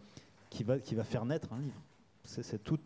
qui, 0.52 0.64
va, 0.64 0.78
qui 0.78 0.94
va 0.94 1.04
faire 1.04 1.26
naître 1.26 1.52
un 1.52 1.60
livre. 1.60 1.82
C'est 2.24 2.64
tout, 2.64 2.80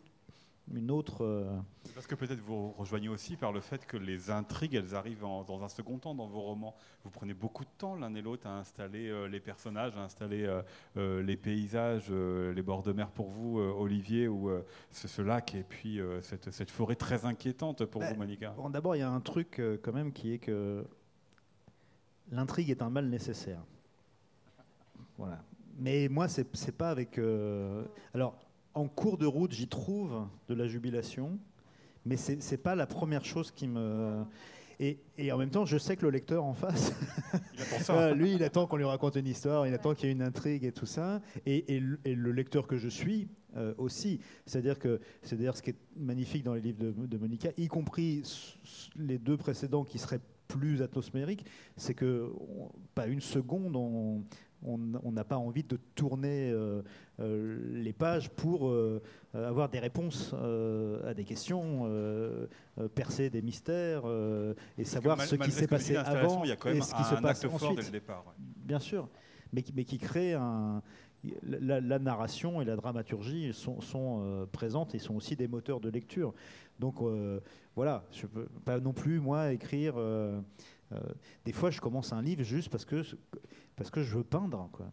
une 0.76 0.92
autre. 0.92 1.24
Euh, 1.24 1.58
parce 1.94 2.08
que 2.08 2.16
peut-être 2.16 2.42
vous 2.42 2.72
rejoignez 2.72 3.10
aussi 3.10 3.36
par 3.36 3.52
le 3.52 3.62
fait 3.62 3.86
que 3.86 3.98
les 3.98 4.30
intrigues, 4.30 4.76
elles 4.76 4.96
arrivent 4.96 5.22
dans 5.22 5.64
un 5.64 5.70
second 5.70 5.98
temps 5.98 6.16
dans 6.16 6.28
vos 6.28 6.42
romans. 6.42 6.76
Vous 7.04 7.10
prenez 7.10 7.34
beaucoup 7.34 7.64
de 7.64 7.70
temps 7.78 7.96
l'un 7.96 8.14
et 8.16 8.22
l'autre 8.22 8.48
à 8.48 8.58
installer 8.58 9.10
euh, 9.10 9.28
les 9.28 9.40
personnages, 9.40 9.98
à 9.98 10.02
installer 10.02 10.46
euh, 10.98 11.24
les 11.24 11.38
paysages, 11.38 12.12
les 12.12 12.62
bords 12.62 12.84
de 12.84 12.94
mer 12.94 13.10
pour 13.12 13.30
vous, 13.30 13.60
Olivier, 13.60 14.28
ou 14.28 14.52
ce, 14.92 15.22
lac, 15.22 15.56
et 15.56 15.64
puis 15.64 16.00
cette, 16.22 16.52
cette, 16.52 16.72
forêt 16.72 16.96
très 16.96 17.26
inquiétante 17.26 17.86
pour 17.86 18.04
vous, 18.04 18.16
Monica. 18.16 18.54
Bon, 18.56 18.70
D'abord, 18.70 18.96
il 18.96 19.00
y 19.00 19.04
a 19.04 19.10
un 19.10 19.22
truc 19.22 19.62
quand 19.82 19.94
même 19.94 20.12
qui 20.12 20.34
est 20.34 20.40
que 20.40 20.86
l'intrigue 22.32 22.70
est 22.70 22.82
un 22.82 22.90
mal 22.90 23.08
nécessaire. 23.10 23.62
Voilà. 25.18 25.44
Mais 25.78 26.08
moi, 26.10 26.28
c'est 26.28 26.78
pas 26.78 26.90
avec. 26.90 27.20
Alors, 28.14 28.38
en 28.74 28.88
cours 28.88 29.18
de 29.18 29.26
route, 29.26 29.52
j'y 29.52 29.68
trouve 29.68 30.28
de 30.48 30.54
la 30.54 30.68
jubilation, 30.68 31.40
mais 32.06 32.18
ce 32.18 32.34
n'est 32.34 32.58
pas 32.58 32.76
la 32.76 32.88
première 32.88 33.26
chose 33.26 33.52
qui 33.52 33.68
me... 33.68 34.24
Et, 34.82 34.98
en 35.30 35.38
même 35.38 35.50
temps, 35.50 35.66
je 35.66 35.78
sais 35.78 35.98
que 35.98 36.04
le 36.04 36.10
lecteur 36.10 36.46
en 36.46 36.54
face, 36.54 36.94
lui, 38.16 38.36
il 38.36 38.44
attend 38.44 38.66
qu'on 38.66 38.78
lui 38.78 38.86
raconte 38.86 39.18
une 39.18 39.28
histoire, 39.28 39.68
il 39.68 39.74
attend 39.74 39.94
qu'il 39.94 40.06
y 40.06 40.10
ait 40.10 40.14
une 40.14 40.22
intrigue 40.22 40.64
et 40.64 40.72
tout 40.72 40.86
ça. 40.86 41.22
Et, 41.46 41.82
le, 41.82 42.32
lecteur 42.32 42.66
que 42.66 42.78
je 42.78 42.88
suis 42.88 43.28
euh, 43.58 43.74
aussi. 43.78 44.22
C'est-à-dire 44.46 44.80
que 44.80 45.02
c'est 45.22 45.36
d'ailleurs 45.36 45.58
ce 45.58 45.62
qui 45.62 45.72
est 45.72 45.80
magnifique 45.98 46.44
dans 46.44 46.54
les 46.54 46.62
livres 46.62 46.94
de, 46.96 47.18
Monica, 47.18 47.50
y 47.58 47.68
compris 47.68 48.24
les 48.96 49.18
deux 49.18 49.36
précédents 49.36 49.84
qui 49.84 50.00
seraient 50.00 50.22
plus 50.48 50.82
atmosphériques, 50.82 51.46
c'est 51.76 51.94
que 51.94 52.32
pas 52.96 53.08
une 53.08 53.22
seconde 53.22 53.76
on, 53.76 54.24
On 54.64 55.12
n'a 55.12 55.24
pas 55.24 55.38
envie 55.38 55.64
de 55.64 55.78
tourner 55.96 56.54
les 57.18 57.94
pages 57.94 58.30
pour 58.30 58.74
avoir 59.34 59.70
des 59.70 59.80
réponses 59.80 60.34
à 61.06 61.14
des 61.14 61.24
questions, 61.24 61.90
percer 62.96 63.30
des 63.30 63.42
mystères 63.42 64.04
et 64.78 64.84
savoir 64.84 65.22
ce 65.22 65.36
qui 65.36 65.52
s'est 65.52 65.68
passé 65.68 65.96
avant 65.96 66.44
il 66.44 66.50
y 66.50 66.52
a 66.52 66.56
quand 66.56 66.70
même 66.70 66.80
et 66.80 66.82
ce 66.82 66.94
qui 66.94 67.04
se 67.04 67.16
passe 67.16 67.46
ensuite. 67.46 67.78
Dès 67.78 67.84
le 67.84 67.92
départ, 67.92 68.26
Bien 68.38 68.80
sûr, 68.80 69.08
mais, 69.54 69.64
mais 69.74 69.86
qui 69.86 69.98
crée 69.98 70.34
un, 70.34 70.82
la, 71.44 72.00
narration 72.00 72.62
et 72.62 72.66
la 72.66 72.76
dramaturgie 72.76 73.54
sont, 73.54 73.82
sont 73.82 74.22
euh, 74.22 74.46
présentes 74.46 74.96
et 74.96 75.00
sont 75.00 75.16
aussi 75.16 75.36
des 75.36 75.48
moteurs 75.48 75.80
de 75.80 75.90
lecture. 75.90 76.34
Donc 76.80 77.02
euh, 77.02 77.40
voilà, 77.76 78.06
je 78.12 78.26
peux 78.26 78.48
pas 78.66 78.80
non 78.80 78.94
plus 78.94 79.20
moi 79.20 79.52
écrire. 79.52 79.96
Euh, 79.98 80.40
des 81.46 81.52
fois, 81.52 81.70
je 81.70 81.82
commence 81.82 82.14
un 82.14 82.22
livre 82.22 82.44
juste 82.44 82.70
parce 82.70 82.86
que 82.86 83.04
parce 83.76 83.92
que 83.92 84.02
je 84.02 84.18
veux 84.18 84.24
peindre. 84.24 84.70
Quoi. 84.72 84.92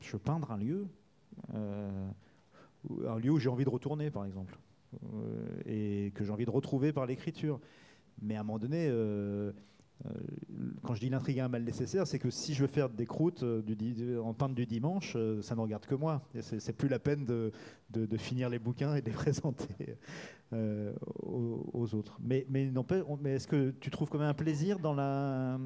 Je 0.00 0.12
veux 0.12 0.18
peindre 0.18 0.50
un 0.50 0.56
lieu, 0.56 0.86
un 1.52 3.18
lieu 3.18 3.30
où 3.30 3.38
j'ai 3.38 3.48
envie 3.48 3.64
de 3.64 3.70
retourner, 3.70 4.10
par 4.10 4.24
exemple, 4.24 4.58
et 5.66 6.12
que 6.14 6.24
j'ai 6.24 6.30
envie 6.30 6.44
de 6.44 6.50
retrouver 6.50 6.92
par 6.92 7.06
l'écriture. 7.06 7.60
Mais 8.20 8.36
à 8.36 8.40
un 8.40 8.42
moment 8.44 8.58
donné 8.58 8.88
euh, 8.90 9.52
quand 10.82 10.94
je 10.94 11.00
dis 11.00 11.08
l'intrigue 11.08 11.38
a 11.40 11.44
un 11.44 11.48
mal 11.48 11.62
nécessaire, 11.62 12.06
c'est 12.06 12.18
que 12.18 12.30
si 12.30 12.54
je 12.54 12.62
veux 12.62 12.68
faire 12.68 12.88
des 12.88 13.06
croûtes 13.06 13.42
euh, 13.42 13.62
du, 13.62 14.18
en 14.18 14.34
peintre 14.34 14.54
du 14.54 14.66
dimanche, 14.66 15.14
euh, 15.16 15.40
ça 15.42 15.54
ne 15.54 15.60
regarde 15.60 15.86
que 15.86 15.94
moi. 15.94 16.22
C'est 16.40 16.76
plus 16.76 16.88
la 16.88 16.98
peine 16.98 17.24
de, 17.24 17.52
de, 17.90 18.16
finir 18.16 18.48
les 18.48 18.58
bouquins 18.58 18.94
et 18.94 19.00
de 19.00 19.06
les 19.06 19.12
présenter 19.16 19.96
aux, 20.52 21.94
autres. 21.94 22.18
Mais, 22.20 22.46
mais, 22.48 22.70
mais 23.20 23.32
est-ce 23.32 23.46
que 23.46 23.70
tu 23.80 23.90
trouves 23.90 24.08
quand 24.08 24.18
même 24.18 24.28
un 24.28 24.34
plaisir 24.34 24.78
dans 24.78 24.94
la 24.94 25.58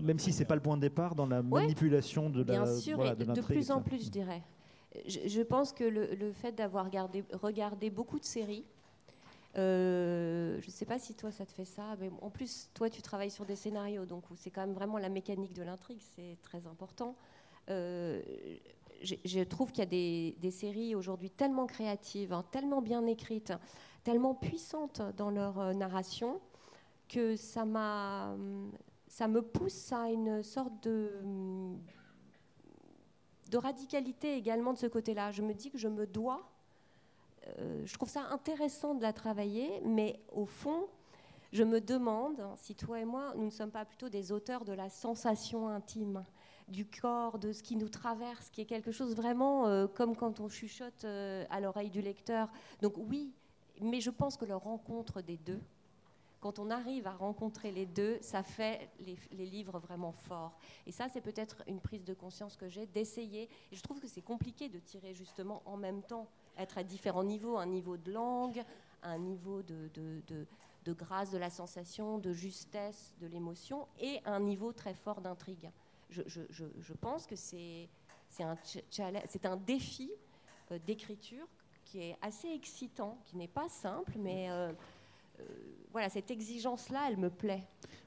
même 0.00 0.20
si 0.20 0.32
c'est 0.32 0.44
pas 0.44 0.54
le 0.54 0.60
point 0.60 0.76
de 0.76 0.82
départ 0.82 1.16
dans 1.16 1.26
la 1.26 1.42
manipulation 1.42 2.30
de 2.30 2.38
la 2.38 2.44
bien 2.44 2.66
sûr 2.66 2.98
de, 3.16 3.40
plus 3.40 3.72
en 3.72 3.80
plus 3.80 4.04
je 4.04 4.10
dirais 4.10 4.40
je, 5.06 5.42
pense 5.42 5.72
que 5.72 5.82
le, 5.82 6.14
le 6.14 6.32
fait 6.32 6.52
d'avoir 6.52 6.84
regardé 6.84 7.90
beaucoup 7.90 8.20
de 8.20 8.24
séries 8.24 8.64
euh, 9.58 10.58
je 10.60 10.66
ne 10.66 10.70
sais 10.70 10.86
pas 10.86 10.98
si 10.98 11.14
toi 11.14 11.30
ça 11.30 11.44
te 11.44 11.52
fait 11.52 11.64
ça, 11.64 11.96
mais 12.00 12.10
en 12.22 12.30
plus 12.30 12.70
toi 12.74 12.88
tu 12.88 13.02
travailles 13.02 13.30
sur 13.30 13.44
des 13.44 13.56
scénarios, 13.56 14.06
donc 14.06 14.24
c'est 14.36 14.50
quand 14.50 14.62
même 14.62 14.72
vraiment 14.72 14.98
la 14.98 15.10
mécanique 15.10 15.52
de 15.52 15.62
l'intrigue, 15.62 16.00
c'est 16.16 16.38
très 16.42 16.66
important. 16.66 17.16
Euh, 17.70 18.22
je, 19.02 19.42
trouve 19.42 19.72
qu'il 19.72 19.80
y 19.80 19.86
a 19.86 20.34
des, 20.40 20.50
séries 20.50 20.94
aujourd'hui 20.94 21.30
tellement 21.30 21.66
créatives, 21.66 22.32
hein, 22.32 22.44
tellement 22.50 22.80
bien 22.80 23.06
écrites, 23.06 23.52
tellement 24.04 24.34
puissantes 24.34 25.02
dans 25.16 25.30
leur 25.30 25.58
euh, 25.58 25.72
narration, 25.74 26.40
que 27.08 27.36
ça 27.36 27.64
m'a, 27.64 28.34
ça 29.06 29.28
me 29.28 29.42
pousse 29.42 29.92
à 29.92 30.08
une 30.08 30.42
sorte 30.42 30.82
de 30.84 31.10
de 33.50 33.58
radicalité 33.58 34.34
également 34.34 34.72
de 34.72 34.78
ce 34.78 34.86
côté-là. 34.86 35.30
Je 35.30 35.42
me 35.42 35.52
dis 35.52 35.70
que 35.70 35.76
je 35.76 35.88
me 35.88 36.06
dois 36.06 36.51
euh, 37.58 37.82
je 37.84 37.94
trouve 37.94 38.08
ça 38.08 38.22
intéressant 38.30 38.94
de 38.94 39.02
la 39.02 39.12
travailler, 39.12 39.80
mais 39.84 40.20
au 40.32 40.46
fond, 40.46 40.86
je 41.52 41.62
me 41.62 41.80
demande 41.80 42.42
si 42.56 42.74
toi 42.74 43.00
et 43.00 43.04
moi, 43.04 43.34
nous 43.36 43.46
ne 43.46 43.50
sommes 43.50 43.70
pas 43.70 43.84
plutôt 43.84 44.08
des 44.08 44.32
auteurs 44.32 44.64
de 44.64 44.72
la 44.72 44.88
sensation 44.88 45.68
intime, 45.68 46.24
du 46.68 46.86
corps, 46.86 47.38
de 47.38 47.52
ce 47.52 47.62
qui 47.62 47.76
nous 47.76 47.88
traverse, 47.88 48.48
qui 48.50 48.62
est 48.62 48.66
quelque 48.66 48.92
chose 48.92 49.14
vraiment 49.14 49.66
euh, 49.66 49.86
comme 49.86 50.16
quand 50.16 50.40
on 50.40 50.48
chuchote 50.48 51.04
euh, 51.04 51.44
à 51.50 51.60
l'oreille 51.60 51.90
du 51.90 52.00
lecteur. 52.00 52.48
Donc 52.80 52.94
oui, 52.96 53.32
mais 53.80 54.00
je 54.00 54.10
pense 54.10 54.36
que 54.36 54.44
la 54.44 54.56
rencontre 54.56 55.20
des 55.20 55.36
deux, 55.36 55.60
quand 56.42 56.58
on 56.58 56.70
arrive 56.70 57.06
à 57.06 57.12
rencontrer 57.12 57.70
les 57.70 57.86
deux, 57.86 58.18
ça 58.20 58.42
fait 58.42 58.90
les, 58.98 59.46
livres 59.46 59.78
vraiment 59.78 60.10
forts. 60.10 60.58
Et 60.86 60.90
ça, 60.90 61.08
c'est 61.08 61.20
peut-être 61.20 61.62
une 61.68 61.80
prise 61.80 62.04
de 62.04 62.14
conscience 62.14 62.56
que 62.56 62.68
j'ai 62.68 62.84
d'essayer. 62.86 63.48
Je 63.70 63.80
trouve 63.80 64.00
que 64.00 64.08
c'est 64.08 64.22
compliqué 64.22 64.68
de 64.68 64.80
tirer 64.80 65.14
justement 65.14 65.62
en 65.66 65.76
même 65.76 66.02
temps 66.02 66.28
être 66.58 66.78
à 66.78 66.82
différents 66.82 67.24
niveaux, 67.24 67.56
un 67.56 67.66
niveau 67.66 67.96
de 67.96 68.12
langue, 68.12 68.62
un 69.02 69.18
niveau 69.18 69.62
de, 69.62 69.90
de, 69.94 70.92
grâce 70.92 71.30
de 71.30 71.38
la 71.38 71.50
sensation, 71.50 72.18
de 72.18 72.32
justesse 72.32 73.14
de 73.20 73.26
l'émotion 73.26 73.86
et 74.00 74.20
un 74.24 74.40
niveau 74.40 74.72
très 74.72 74.94
fort 74.94 75.20
d'intrigue. 75.20 75.70
Je, 76.10 76.22
je, 76.26 76.92
pense 76.92 77.26
que 77.26 77.36
c'est 77.36 77.88
un, 78.40 78.56
un 79.44 79.56
défi 79.56 80.10
euh, 80.70 80.78
d'écriture 80.86 81.46
qui 81.84 82.00
est 82.00 82.16
assez 82.22 82.48
excitant, 82.48 83.18
qui 83.24 83.36
n'est 83.36 83.48
pas 83.48 83.68
simple, 83.68 84.12
mais 84.18 84.50
euh, 84.50 84.72
euh, 85.40 85.44
voilà, 85.90 86.08
cette 86.08 86.30
exigence-là, 86.30 87.06
elle 87.08 87.16
me 87.16 87.30
plaît. 87.30 87.64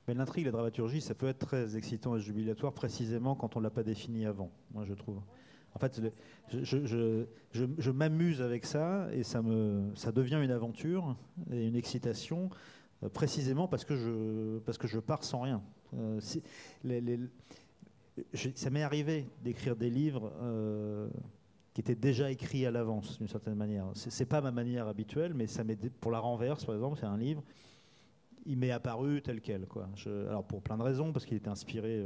Mais 0.08 0.14
l'intrigue, 0.14 0.46
la 0.46 0.52
dramaturgie, 0.52 1.02
ça 1.02 1.16
peut 1.16 1.28
être 1.28 1.40
très 1.48 1.78
excitant 1.78 2.16
et 2.16 2.20
jubilatoire 2.20 2.74
précisément 2.74 3.36
quand 3.36 3.56
on 3.56 3.60
ne 3.60 3.64
l'a 3.64 3.70
pas 3.70 3.84
défini 3.84 4.26
avant, 4.26 4.52
moi 4.72 4.86
je 4.86 4.94
trouve. 4.94 5.22
En 5.76 5.80
fait, 5.80 6.02
je, 6.52 7.92
m'amuse 7.92 8.42
avec 8.42 8.66
ça 8.66 9.10
et 9.12 9.24
ça, 9.24 9.42
me, 9.42 9.92
ça 9.96 10.14
devient 10.14 10.40
une 10.42 10.52
aventure 10.52 11.18
et 11.52 11.68
une 11.68 11.76
excitation 11.76 12.50
euh, 13.04 13.10
précisément 13.10 13.68
parce 13.68 13.84
que 13.84 13.96
je, 13.96 14.60
parce 14.60 14.78
que 14.78 14.88
je 14.88 15.00
pars 15.00 15.26
sans 15.26 15.42
rien. 15.42 15.62
Euh, 15.98 16.20
ça 18.34 18.70
m'est 18.70 18.84
arrivé 18.84 19.28
d'écrire 19.44 19.76
des 19.76 19.90
livres 19.90 20.32
euh, 20.42 21.10
qui 21.74 21.82
étaient 21.82 21.94
déjà 21.94 22.32
écrits 22.32 22.66
à 22.66 22.72
l'avance 22.72 23.18
d'une 23.18 23.28
certaine 23.28 23.56
manière. 23.56 23.88
C'est 23.96 24.26
pas 24.26 24.40
ma 24.40 24.52
manière 24.52 24.88
habituelle, 24.88 25.34
mais 25.34 25.46
ça 25.46 25.64
pour 26.00 26.12
la 26.12 26.20
renverse, 26.20 26.64
par 26.64 26.76
exemple, 26.76 26.98
c'est 26.98 27.06
un 27.06 27.18
livre. 27.18 27.44
Il 28.46 28.58
m'est 28.58 28.72
apparu 28.72 29.22
tel 29.22 29.42
quel. 29.42 29.66
Quoi. 29.66 29.90
alors 30.30 30.46
pour 30.46 30.62
plein 30.62 30.78
de 30.78 30.84
raisons, 30.84 31.12
parce 31.12 31.26
qu'il 31.26 31.36
était 31.36 31.50
inspiré 31.50 32.02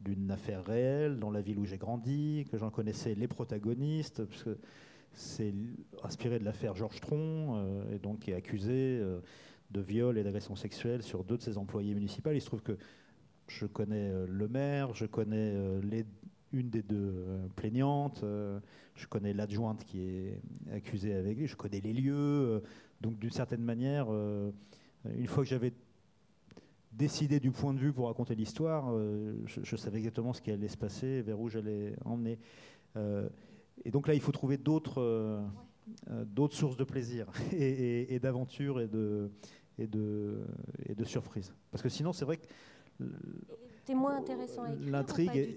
d'une 0.00 0.30
affaire 0.30 0.64
réelle 0.64 1.18
dans 1.18 1.30
la 1.30 1.40
ville 1.40 1.58
où 1.58 1.64
j'ai 1.64 1.78
grandi, 1.78 2.46
que 2.50 2.58
j'en 2.58 2.70
connaissais 2.70 3.14
les 3.14 3.28
protagonistes, 3.28 4.24
parce 4.24 4.44
que 4.44 4.58
c'est 5.12 5.52
inspiré 6.04 6.38
de 6.38 6.44
l'affaire 6.44 6.76
Georges 6.76 7.00
Tron, 7.00 7.56
euh, 7.56 7.94
et 7.94 7.98
donc 7.98 8.20
qui 8.20 8.30
est 8.30 8.34
accusé 8.34 8.98
euh, 9.00 9.20
de 9.70 9.80
viol 9.80 10.16
et 10.16 10.22
d'agression 10.22 10.56
sexuelle 10.56 11.02
sur 11.02 11.24
deux 11.24 11.36
de 11.36 11.42
ses 11.42 11.58
employés 11.58 11.94
municipaux. 11.94 12.30
Il 12.30 12.40
se 12.40 12.46
trouve 12.46 12.62
que 12.62 12.78
je 13.48 13.66
connais 13.66 14.10
euh, 14.10 14.26
le 14.28 14.48
maire, 14.48 14.94
je 14.94 15.06
connais 15.06 15.56
une 16.52 16.70
des 16.70 16.82
deux 16.82 17.26
plaignantes, 17.56 18.24
je 18.94 19.06
connais 19.06 19.34
l'adjointe 19.34 19.84
qui 19.84 20.00
est 20.00 20.40
accusée 20.72 21.14
avec 21.14 21.36
lui, 21.36 21.46
je 21.46 21.56
connais 21.56 21.80
les 21.80 21.92
lieux. 21.92 22.62
donc 23.02 23.18
d'une 23.18 23.30
certaine 23.30 23.62
manière, 23.62 24.08
une 24.10 25.26
fois 25.26 25.42
que 25.44 25.50
j'avais 25.50 25.74
décider 26.98 27.38
du 27.38 27.52
point 27.52 27.72
de 27.72 27.78
vue 27.78 27.92
pour 27.92 28.08
raconter 28.08 28.34
l'histoire, 28.34 28.90
euh, 28.90 29.32
je, 29.46 29.76
savais 29.76 29.98
exactement 29.98 30.32
ce 30.32 30.42
qui 30.42 30.50
allait 30.50 30.68
se 30.68 30.76
passer, 30.76 31.22
vers 31.22 31.38
où 31.38 31.48
j'allais 31.48 31.94
emmener. 32.04 32.38
Euh, 32.96 33.28
et 33.84 33.90
donc 33.90 34.08
là, 34.08 34.14
il 34.14 34.20
faut 34.20 34.32
trouver 34.32 34.58
d'autres 34.58 35.00
euh, 35.00 35.40
d'autres 36.26 36.56
sources 36.56 36.76
de 36.76 36.84
plaisir 36.84 37.28
et, 37.52 38.18
d'aventure 38.18 38.80
et 38.80 38.88
de, 38.88 39.30
et, 39.78 39.86
de, 39.86 40.44
et 40.84 40.94
de 40.94 41.04
surprise. 41.04 41.54
Parce 41.70 41.82
que 41.82 41.88
sinon, 41.88 42.12
c'est 42.12 42.26
vrai 42.26 42.36
que... 42.36 43.04
Moins 43.94 44.18
intéressant 44.18 44.64
à 44.64 44.72
écrire 44.74 44.90
L'intrigue, 44.90 45.56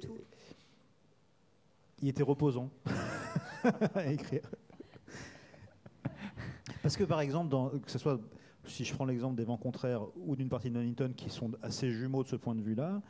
il 2.02 2.08
était 2.08 2.24
reposant 2.24 2.70
à 3.94 4.08
écrire. 4.10 4.50
Parce 6.82 6.96
que 6.96 7.04
par 7.04 7.20
exemple, 7.20 7.50
dans, 7.50 7.70
que 7.72 7.92
ce 7.92 8.00
soit 8.00 8.22
si 8.66 8.86
je 8.86 8.94
prends 8.94 9.06
l'exemple 9.06 9.36
des 9.36 9.44
vents 9.44 9.58
contraires 9.58 10.04
ou 10.16 10.36
d'une 10.36 10.50
partie 10.50 10.70
de 10.70 10.78
Nunnington 10.78 11.14
qui 11.16 11.30
sont 11.30 11.52
assez 11.62 11.92
jumeaux 11.92 12.24
de 12.24 12.28
ce 12.28 12.36
point 12.36 12.56
de 12.56 12.62
vue-là, 12.62 13.02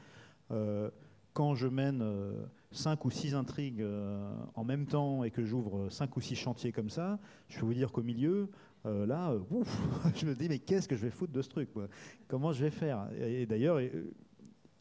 euh, 0.51 0.89
quand 1.33 1.55
je 1.55 1.67
mène 1.67 2.01
euh, 2.01 2.45
cinq 2.71 3.05
ou 3.05 3.11
six 3.11 3.33
intrigues 3.35 3.81
euh, 3.81 4.33
en 4.55 4.63
même 4.63 4.85
temps 4.85 5.23
et 5.23 5.31
que 5.31 5.45
j'ouvre 5.45 5.89
cinq 5.89 6.17
ou 6.17 6.21
six 6.21 6.35
chantiers 6.35 6.71
comme 6.71 6.89
ça, 6.89 7.19
je 7.47 7.59
peux 7.59 7.65
vous 7.65 7.73
dire 7.73 7.91
qu'au 7.91 8.03
milieu, 8.03 8.49
là, 8.83 9.35
je 10.15 10.25
me 10.25 10.35
dis 10.35 10.49
mais 10.49 10.59
qu'est-ce 10.59 10.87
que 10.87 10.95
je 10.95 11.01
vais 11.01 11.11
foutre 11.11 11.31
de 11.31 11.41
ce 11.41 11.49
truc 11.49 11.69
Comment 12.27 12.51
je 12.51 12.63
vais 12.63 12.71
faire? 12.71 13.07
Et, 13.19 13.45
d'ailleurs, 13.45 13.79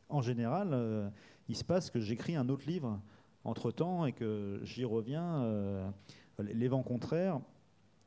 en 0.09 0.23
général, 0.23 1.13
il 1.49 1.57
se 1.57 1.65
passe 1.65 1.91
que 1.91 2.01
j'écris 2.01 2.35
un 2.35 2.49
autre 2.49 2.67
livre 2.67 2.99
entre 3.45 3.71
temps 3.71 4.07
et 4.07 4.13
que 4.13 4.61
j'y 4.63 4.85
reviens. 4.85 5.93
les 6.39 6.69
vents 6.69 6.83
contraires, 6.83 7.41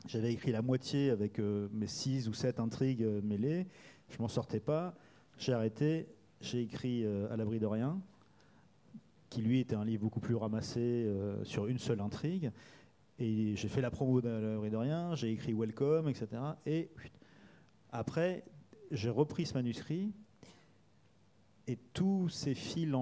j'avais 0.05 0.33
écrit 0.33 0.51
la 0.51 0.61
moitié 0.61 1.09
avec 1.11 1.39
euh, 1.39 1.69
mes 1.71 1.87
six 1.87 2.27
ou 2.27 2.33
sept 2.33 2.59
intrigues 2.59 3.03
euh, 3.03 3.21
mêlées. 3.21 3.67
Je 4.09 4.21
m'en 4.21 4.27
sortais 4.27 4.59
pas. 4.59 4.95
J'ai 5.37 5.53
arrêté. 5.53 6.07
J'ai 6.41 6.61
écrit 6.61 7.05
euh, 7.05 7.31
À 7.31 7.37
l'abri 7.37 7.59
de 7.59 7.65
rien, 7.65 8.01
qui 9.29 9.41
lui 9.41 9.61
était 9.61 9.75
un 9.75 9.85
livre 9.85 10.03
beaucoup 10.03 10.19
plus 10.19 10.35
ramassé 10.35 11.09
sur 11.43 11.67
une 11.67 11.79
seule 11.79 12.01
intrigue. 12.01 12.51
Et 13.17 13.55
j'ai 13.55 13.69
fait 13.69 13.81
la 13.81 13.89
promo 13.89 14.21
d'À 14.21 14.39
l'abri 14.39 14.69
de 14.69 14.75
rien. 14.75 15.15
J'ai 15.15 15.31
écrit 15.31 15.53
Welcome, 15.53 16.09
etc. 16.09 16.27
Et 16.65 16.91
après, 17.91 18.43
j'ai 18.91 19.09
repris 19.09 19.45
ce 19.45 19.53
manuscrit. 19.53 20.11
Et 21.65 21.77
tous 21.93 22.27
ces 22.27 22.55
fils 22.55 22.93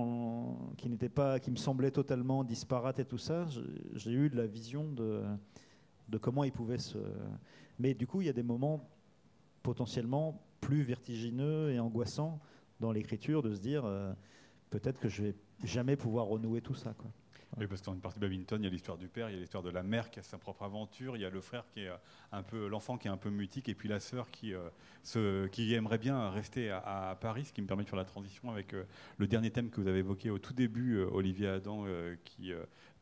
qui 0.78 0.90
pas, 1.10 1.40
qui 1.40 1.50
me 1.50 1.56
semblaient 1.56 1.92
totalement 1.92 2.44
disparates 2.44 3.00
et 3.00 3.06
tout 3.06 3.18
ça, 3.18 3.48
j'ai 3.96 4.12
eu 4.12 4.30
de 4.30 4.38
la 4.38 4.46
vision 4.46 4.92
de 4.92 5.24
de 6.12 6.18
comment 6.18 6.44
il 6.44 6.52
pouvait 6.52 6.78
se. 6.78 6.98
Mais 7.80 7.94
du 7.94 8.06
coup, 8.06 8.22
il 8.22 8.28
y 8.28 8.30
a 8.30 8.34
des 8.34 8.44
moments 8.44 8.88
potentiellement 9.64 10.42
plus 10.60 10.84
vertigineux 10.84 11.72
et 11.72 11.80
angoissants 11.80 12.40
dans 12.80 12.92
l'écriture 12.92 13.42
de 13.42 13.54
se 13.54 13.60
dire 13.60 13.86
euh, 13.86 14.14
peut-être 14.70 15.00
que 15.00 15.10
je 15.10 15.24
vais 15.24 15.36
jamais 15.64 15.96
pouvoir 15.96 16.26
renouer 16.26 16.62
tout 16.62 16.76
ça. 16.76 16.94
Quoi. 16.94 17.12
Oui, 17.58 17.68
parce 17.68 17.82
que 17.82 17.88
dans 17.88 17.94
une 17.94 18.00
partie 18.02 18.20
de 18.20 18.26
badminton, 18.26 18.62
il 18.62 18.64
y 18.64 18.68
a 18.68 18.70
l'histoire 18.70 18.98
du 18.98 19.10
père, 19.10 19.30
il 19.30 19.34
y 19.34 19.38
a 19.38 19.40
l'histoire 19.40 19.64
de 19.64 19.70
la 19.70 19.84
mère 19.84 20.10
qui 20.10 20.20
a 20.20 20.24
sa 20.24 20.38
propre 20.38 20.64
aventure, 20.64 21.18
il 21.18 21.22
y 21.22 21.26
a 21.26 21.30
le 21.30 21.42
frère 21.42 21.66
qui 21.74 21.82
est 21.82 21.92
un 22.32 22.44
peu 22.44 22.68
l'enfant 22.68 22.98
qui 22.98 23.10
est 23.10 23.12
un 23.12 23.18
peu 23.18 23.30
mutique, 23.30 23.68
et 23.68 23.76
puis 23.76 23.90
la 23.90 24.00
sœur 24.00 24.32
qui, 24.32 24.54
euh, 24.54 25.48
qui 25.50 25.74
aimerait 25.74 25.98
bien 25.98 26.30
rester 26.30 26.72
à, 26.72 27.18
Paris, 27.20 27.46
ce 27.46 27.54
qui 27.54 27.62
me 27.62 27.68
permet 27.68 27.84
de 27.84 27.90
faire 27.90 28.00
la 28.00 28.06
transition 28.06 28.50
avec 28.50 28.74
euh, 28.74 28.86
le 29.18 29.28
dernier 29.28 29.52
thème 29.52 29.70
que 29.70 29.82
vous 29.82 29.88
avez 29.88 30.00
évoqué 30.00 30.30
au 30.30 30.40
tout 30.40 30.54
début, 30.54 30.96
euh, 30.96 31.10
Olivier 31.12 31.50
Adam, 31.50 31.86
qui 32.24 32.54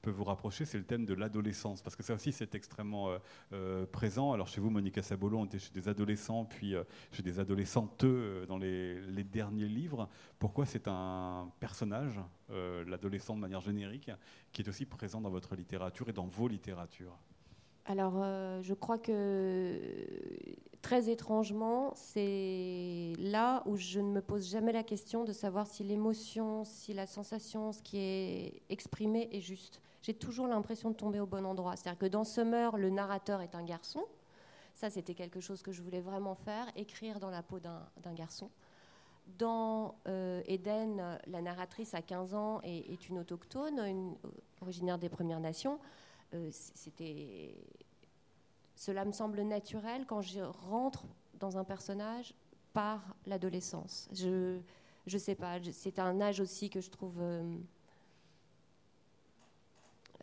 peut 0.02 0.12
vous 0.12 0.24
rapprocher, 0.24 0.66
c'est 0.66 0.78
le 0.78 0.84
thème 0.84 1.06
de 1.06 1.14
l'adolescence, 1.14 1.82
parce 1.82 1.96
que 1.96 2.04
ça 2.04 2.14
aussi 2.14 2.32
c'est 2.32 2.56
extrêmement 2.56 3.10
présent. 3.92 4.34
Alors 4.34 4.48
chez 4.48 4.62
vous, 4.62 4.70
Monica 4.70 5.02
Sabolo, 5.02 5.40
on 5.40 5.46
était 5.46 5.60
chez 5.60 5.72
des 5.74 5.88
adolescents, 5.88 6.46
puis 6.46 6.76
chez 7.12 7.24
des 7.24 7.40
adolescentes 7.40 8.06
dans 8.48 8.58
les, 8.58 9.02
les, 9.02 9.24
derniers 9.24 9.68
livres. 9.68 10.10
Pourquoi 10.40 10.66
c'est 10.66 10.88
un 10.88 11.52
personnage, 11.60 12.20
l'adolescent 12.50 13.36
de 13.36 13.42
manière 13.42 13.62
générique, 13.62 14.12
qui 14.52 14.62
est 14.62 14.70
aussi 14.70 14.86
présent 14.86 15.22
dans 15.22 15.30
votre 15.30 15.56
littérature 15.56 16.10
et 16.10 16.14
dans 16.14 16.28
vos 16.28 16.48
littératures? 16.48 17.18
Alors, 17.86 18.24
je 18.62 18.74
crois 18.76 19.00
que 19.00 19.80
très 20.82 21.10
étrangement, 21.10 21.92
c'est 21.96 23.14
là 23.18 23.64
où 23.66 23.76
je 23.76 24.00
ne 24.00 24.12
me 24.12 24.22
pose 24.22 24.50
jamais 24.50 24.72
la 24.72 24.84
question 24.84 25.24
de 25.24 25.34
savoir 25.34 25.68
si 25.68 25.84
l'émotion, 25.84 26.64
si 26.66 26.94
la 26.94 27.08
sensation, 27.08 27.72
ce 27.72 27.82
qui 27.82 27.98
est 27.98 28.62
exprimé 28.70 29.30
est 29.32 29.42
juste. 29.42 29.82
J'ai 30.02 30.14
toujours 30.14 30.48
l'impression 30.48 30.92
de 30.92 30.96
tomber 30.96 31.20
au 31.20 31.26
bon 31.26 31.46
endroit. 31.46 31.76
C'est-à-dire 31.76 32.00
que 32.00 32.06
dans 32.06 32.24
Summer, 32.24 32.78
le 32.78 32.90
narrateur 32.90 33.42
est 33.42 33.56
un 33.56 33.64
garçon. 33.64 34.06
Ça, 34.74 34.90
c'était 34.90 35.14
quelque 35.14 35.42
chose 35.42 35.62
que 35.62 35.72
je 35.72 35.82
voulais 35.82 36.00
vraiment 36.00 36.36
faire, 36.36 36.68
écrire 36.76 37.20
dans 37.20 37.30
la 37.30 37.44
peau 37.44 37.60
d'un 37.60 38.14
garçon. 38.14 38.50
Dans 39.38 39.96
euh, 40.08 40.42
Eden, 40.46 41.20
la 41.28 41.42
narratrice 41.42 41.94
a 41.94 42.02
15 42.02 42.34
ans 42.34 42.62
et 42.64 42.94
est 42.94 43.10
une 43.10 43.20
autochtone, 43.20 43.80
une, 43.80 44.16
originaire 44.62 44.98
des 44.98 45.10
Premières 45.10 45.40
Nations. 45.40 45.80
Euh, 46.34 46.50
cela 48.76 49.06
me 49.06 49.12
semble 49.12 49.42
naturel 49.42 50.06
quand 50.06 50.22
je 50.22 50.40
rentre 50.40 51.06
dans 51.40 51.58
un 51.58 51.64
personnage 51.64 52.34
par 52.74 53.02
l'adolescence. 53.26 54.08
Je 54.14 54.60
je 55.10 55.18
sais 55.18 55.36
pas, 55.36 55.58
c'est 55.72 56.00
un 56.00 56.22
âge 56.22 56.40
aussi 56.40 56.70
que 56.70 56.82
je 56.82 56.90
trouve 56.90 57.18
euh, 57.20 57.44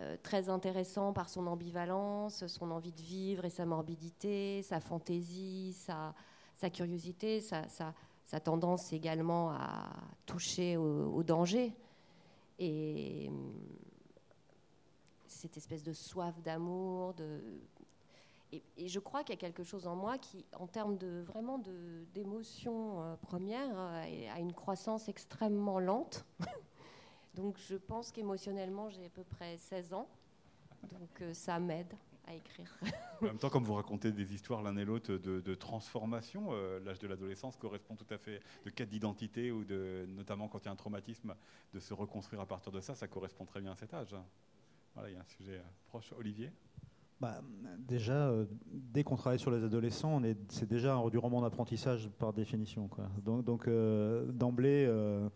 euh, 0.01 0.17
très 0.23 0.49
intéressant 0.49 1.13
par 1.13 1.29
son 1.29 1.47
ambivalence, 1.47 2.47
son 2.47 2.71
envie 2.71 2.93
de 2.93 3.01
vivre 3.01 3.45
et 3.45 3.51
sa 3.51 3.65
morbidité, 3.65 4.63
sa 4.63 4.81
fantaisie, 4.81 5.73
sa, 5.73 6.71
curiosité, 6.71 7.41
sa, 7.41 8.41
tendance 8.41 8.93
également 8.93 9.53
à 9.53 9.91
toucher 10.27 10.77
au, 10.77 11.23
danger. 11.23 11.73
Et 12.59 13.31
cette 15.27 15.57
espèce 15.57 15.83
de 15.83 15.93
soif 15.93 16.41
d'amour, 16.43 17.15
de 17.15 17.41
et, 18.53 18.89
je 18.89 19.01
crois 19.01 19.25
qu'il 19.25 19.35
y 19.35 19.39
a 19.39 19.41
quelque 19.41 19.65
chose 19.65 19.87
en 19.87 19.97
moi 19.97 20.19
qui, 20.19 20.45
en 20.59 20.67
termes 20.67 20.97
de 20.97 21.23
vraiment 21.27 21.61
d'émotion 22.15 23.03
euh, 23.03 23.17
première, 23.17 23.69
euh, 23.77 24.35
a 24.35 24.39
une 24.39 24.53
croissance 24.53 25.09
extrêmement 25.09 25.81
lente. 25.81 26.25
donc 27.37 27.57
je 27.69 27.77
pense 27.77 28.11
qu'émotionnellement, 28.11 28.91
j'ai 28.91 29.07
à 29.07 29.11
peu 29.11 29.25
près 29.25 29.57
16 29.57 29.95
ans. 29.95 30.09
Donc 30.91 31.21
euh, 31.21 31.33
ça 31.33 31.61
m'aide 31.61 31.93
à 32.27 32.35
écrire. 32.35 32.77
en 33.23 33.27
même 33.27 33.39
temps, 33.39 33.51
comme 33.51 33.65
vous 33.65 33.75
racontez 33.75 34.11
des 34.11 34.35
histoires 34.35 34.63
l'un 34.63 34.77
et 34.77 34.85
l'autre 34.85 35.15
de, 35.15 35.55
transformation, 35.55 36.51
l'âge 36.85 36.99
de 36.99 37.07
l'adolescence 37.07 37.57
correspond 37.57 37.95
tout 37.95 38.07
à 38.11 38.19
fait 38.19 38.41
de 38.65 38.71
quête 38.71 38.89
d'identité 38.89 39.53
ou 39.53 39.65
de, 39.65 40.07
notamment 40.09 40.49
quand 40.49 40.59
il 40.59 40.65
y 40.65 40.69
a 40.69 40.73
un 40.73 40.77
traumatisme, 40.77 41.37
de 41.73 41.79
se 41.79 41.95
reconstruire 41.95 42.41
à 42.41 42.47
partir 42.47 42.73
de 42.73 42.81
ça, 42.81 42.97
ça 42.97 43.07
correspond 43.07 43.45
très 43.45 43.61
bien 43.61 43.71
à 43.71 43.77
cet 43.77 43.95
âge. 43.95 44.17
Voilà, 44.95 45.11
il 45.11 45.15
y 45.15 45.17
a 45.17 45.21
un 45.21 45.25
sujet 45.25 45.63
proche. 45.87 46.13
Olivier? 46.19 46.51
Bah, 47.19 47.41
déjà, 47.79 48.29
euh, 48.29 48.45
dès 48.67 49.03
qu'on 49.03 49.17
travaille 49.17 49.39
sur 49.39 49.51
les 49.51 49.65
adolescents, 49.65 50.21
c'est 50.49 50.69
déjà 50.69 51.03
du 51.11 51.17
roman 51.17 51.41
d'apprentissage 51.41 52.11
par 52.19 52.35
définition. 52.35 52.89
Quoi. 52.89 53.09
Donc, 53.25 53.45
donc 53.45 53.69
euh, 53.69 54.31
d'emblée. 54.33 54.85
Euh, 54.87 55.29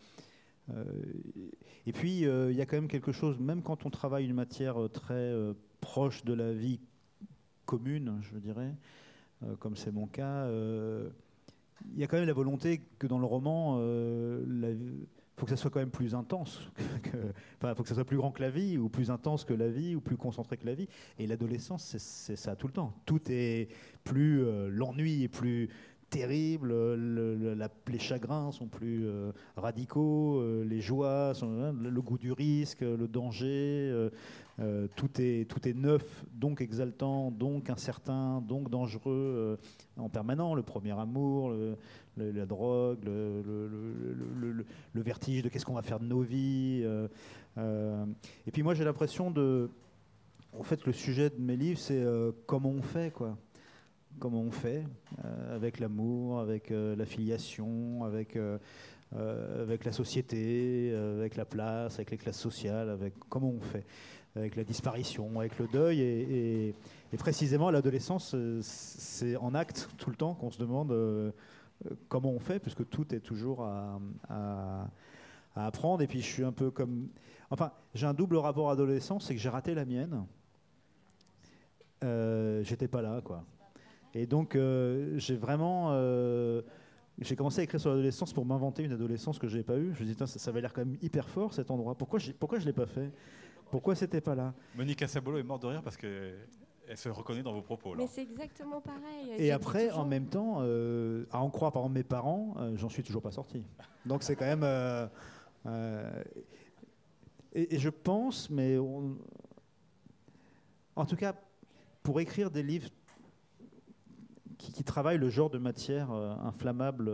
et 1.86 1.92
puis, 1.92 2.20
il 2.20 2.52
y 2.52 2.60
a 2.60 2.66
quand 2.66 2.76
même 2.76 2.88
quelque 2.88 3.12
chose, 3.12 3.38
même 3.38 3.62
quand 3.62 3.86
on 3.86 3.90
travaille 3.90 4.24
une 4.26 4.34
matière 4.34 4.76
très 4.92 5.34
proche 5.80 6.24
de 6.24 6.32
la 6.32 6.52
vie 6.52 6.80
commune, 7.66 8.20
je 8.22 8.38
dirais, 8.38 8.74
comme 9.58 9.76
c'est 9.76 9.90
mon 9.90 10.06
cas, 10.06 10.48
il 10.48 11.98
y 11.98 12.04
a 12.04 12.06
quand 12.06 12.18
même 12.18 12.26
la 12.26 12.32
volonté 12.32 12.82
que 12.98 13.06
dans 13.06 13.18
le 13.18 13.26
roman, 13.26 13.80
la, 14.46 14.68
faut 15.40 15.46
que 15.46 15.50
ça 15.50 15.56
soit 15.56 15.70
quand 15.70 15.80
même 15.80 15.90
plus 15.90 16.14
intense. 16.14 16.60
Enfin, 17.56 17.74
faut 17.74 17.82
que 17.82 17.88
ça 17.88 17.94
soit 17.94 18.04
plus 18.04 18.18
grand 18.18 18.30
que 18.30 18.42
la 18.42 18.50
vie, 18.50 18.76
ou 18.76 18.88
plus 18.88 19.10
intense 19.10 19.44
que 19.44 19.54
la 19.54 19.68
vie, 19.68 19.94
ou 19.94 20.00
plus 20.00 20.16
concentré 20.16 20.58
que 20.58 20.66
la 20.66 20.74
vie. 20.74 20.86
Et 21.18 21.26
l'adolescence, 21.26 21.96
c'est 21.96 22.36
ça 22.36 22.56
tout 22.56 22.66
le 22.66 22.72
temps. 22.74 22.92
Tout 23.06 23.20
est 23.28 23.68
plus 24.04 24.42
euh, 24.42 24.68
l'ennui 24.70 25.24
est 25.24 25.28
plus 25.28 25.70
terrible, 26.10 26.68
le, 26.68 27.56
les 27.88 27.98
chagrins 27.98 28.50
sont 28.52 28.66
plus 28.66 29.06
euh, 29.06 29.32
radicaux, 29.56 30.40
euh, 30.40 30.64
les 30.64 30.80
joies, 30.80 31.32
hein, 31.40 31.72
le, 31.80 32.02
goût 32.02 32.18
du 32.18 32.32
risque, 32.32 32.80
le 32.80 33.08
danger, 33.08 34.08
tout, 34.96 35.10
est, 35.20 35.48
tout 35.48 35.66
est 35.66 35.72
neuf, 35.72 36.24
donc 36.34 36.60
exaltant, 36.60 37.30
donc 37.30 37.70
incertain, 37.70 38.42
donc 38.42 38.68
dangereux 38.68 39.58
en 39.96 40.08
permanent. 40.10 40.54
Le 40.54 40.62
premier 40.62 40.98
amour, 40.98 41.54
la 42.16 42.46
drogue, 42.46 42.98
le, 43.04 44.64
vertige 44.94 45.42
de 45.42 45.48
qu'est-ce 45.48 45.64
qu'on 45.64 45.74
va 45.74 45.82
faire 45.82 46.00
de 46.00 46.06
nos 46.06 46.20
vies. 46.20 46.82
Euh, 46.84 47.08
euh. 47.58 48.04
et 48.46 48.50
puis 48.50 48.62
moi 48.62 48.74
j'ai 48.74 48.84
l'impression 48.84 49.30
de... 49.30 49.70
En 50.58 50.64
fait 50.64 50.84
le 50.84 50.92
sujet 50.92 51.30
de 51.30 51.40
mes 51.40 51.56
livres 51.56 51.78
c'est 51.78 52.00
euh, 52.00 52.32
comment 52.46 52.70
on 52.70 52.82
fait 52.82 53.12
quoi. 53.12 53.36
Comment 54.20 54.42
on 54.42 54.50
fait 54.50 54.84
avec 55.50 55.80
l'amour, 55.80 56.40
avec 56.40 56.70
la 56.70 57.06
filiation, 57.06 58.04
avec... 58.04 58.38
avec 59.12 59.84
la 59.84 59.92
société, 59.92 60.94
avec 60.94 61.36
la 61.36 61.44
place, 61.44 61.94
avec 61.94 62.10
les 62.12 62.18
classes 62.18 62.38
sociales, 62.38 62.90
avec 62.90 63.14
comment 63.28 63.50
on 63.50 63.60
fait, 63.60 63.84
avec 64.36 64.54
la 64.54 64.62
disparition, 64.62 65.40
avec 65.40 65.58
le 65.58 65.66
deuil. 65.66 66.00
Et, 66.00 66.74
précisément, 67.18 67.68
à 67.68 67.72
l'adolescence, 67.72 68.36
c'est 68.60 69.36
en 69.36 69.54
acte 69.54 69.88
tout 69.98 70.10
le 70.10 70.16
temps 70.16 70.34
qu'on 70.34 70.50
se 70.50 70.58
demande 70.58 70.94
comment 72.08 72.30
on 72.30 72.40
fait, 72.40 72.58
puisque 72.58 72.88
tout 72.88 73.14
est 73.14 73.20
toujours 73.20 73.64
à, 73.64 74.90
apprendre. 75.56 76.02
Et 76.02 76.06
puis 76.06 76.20
je 76.20 76.26
suis 76.26 76.44
un 76.44 76.52
peu 76.52 76.70
comme... 76.70 77.08
Enfin, 77.50 77.72
j'ai 77.94 78.06
un 78.06 78.14
double 78.14 78.36
rapport 78.36 78.70
adolescence, 78.70 79.26
c'est 79.26 79.34
que 79.34 79.40
j'ai 79.40 79.48
raté 79.48 79.74
la 79.74 79.84
mienne. 79.84 80.24
Euh, 82.04 82.62
J'étais 82.62 82.88
pas 82.88 83.02
là, 83.02 83.20
quoi. 83.22 83.44
Et 84.14 84.26
donc, 84.26 84.56
euh, 84.56 85.16
j'ai 85.16 85.36
vraiment... 85.36 85.88
Euh, 85.90 86.62
j'ai 87.20 87.36
commencé 87.36 87.60
à 87.60 87.64
écrire 87.64 87.80
sur 87.80 87.90
l'adolescence 87.90 88.32
pour 88.32 88.46
m'inventer 88.46 88.82
une 88.82 88.92
adolescence 88.92 89.38
que 89.38 89.46
je 89.46 89.58
n'ai 89.58 89.62
pas 89.62 89.76
eue. 89.76 89.92
Je 89.94 90.02
me 90.02 90.08
dis, 90.08 90.14
ça, 90.14 90.26
ça 90.26 90.50
avait 90.50 90.62
l'air 90.62 90.72
quand 90.72 90.84
même 90.84 90.96
hyper 91.02 91.28
fort 91.28 91.52
cet 91.52 91.70
endroit. 91.70 91.94
Pourquoi, 91.94 92.18
pourquoi 92.38 92.58
je 92.58 92.64
ne 92.64 92.70
l'ai 92.70 92.72
pas 92.72 92.86
fait? 92.86 93.12
Pourquoi 93.70 93.94
c'était 93.94 94.22
pas 94.22 94.34
là? 94.34 94.54
Monica 94.74 95.06
Sabolo 95.06 95.38
est 95.38 95.42
morte 95.42 95.62
de 95.62 95.68
rire 95.68 95.82
parce 95.82 95.96
que 95.96 96.34
elle 96.90 96.96
se 96.96 97.08
reconnaît 97.08 97.44
dans 97.44 97.52
vos 97.52 97.62
propos. 97.62 97.94
Mais 97.94 98.08
c'est 98.08 98.22
exactement 98.22 98.80
pareil. 98.80 99.30
Et 99.38 99.52
après, 99.52 99.92
en 99.92 100.04
même 100.04 100.26
temps, 100.26 100.58
euh, 100.60 101.24
à 101.30 101.38
en 101.38 101.48
croire 101.48 101.70
par 101.70 101.82
exemple 101.82 101.94
mes 101.94 102.02
parents, 102.02 102.54
euh, 102.58 102.76
j'en 102.76 102.88
suis 102.88 103.04
toujours 103.04 103.22
pas 103.22 103.30
sorti. 103.30 103.62
Donc 104.04 104.24
c'est 104.24 104.34
quand 104.34 104.46
même. 104.46 104.64
Euh, 104.64 106.22
et, 107.52 107.78
je 107.78 107.90
pense, 107.90 108.50
mais 108.50 108.76
en 110.96 111.06
tout 111.06 111.14
cas, 111.14 111.34
pour 112.02 112.18
écrire 112.18 112.50
des 112.50 112.64
livres 112.64 112.88
qui, 114.60 114.84
travaillent 114.84 115.18
le 115.18 115.30
genre 115.30 115.50
de 115.50 115.58
matière 115.58 116.10
inflammable, 116.10 117.10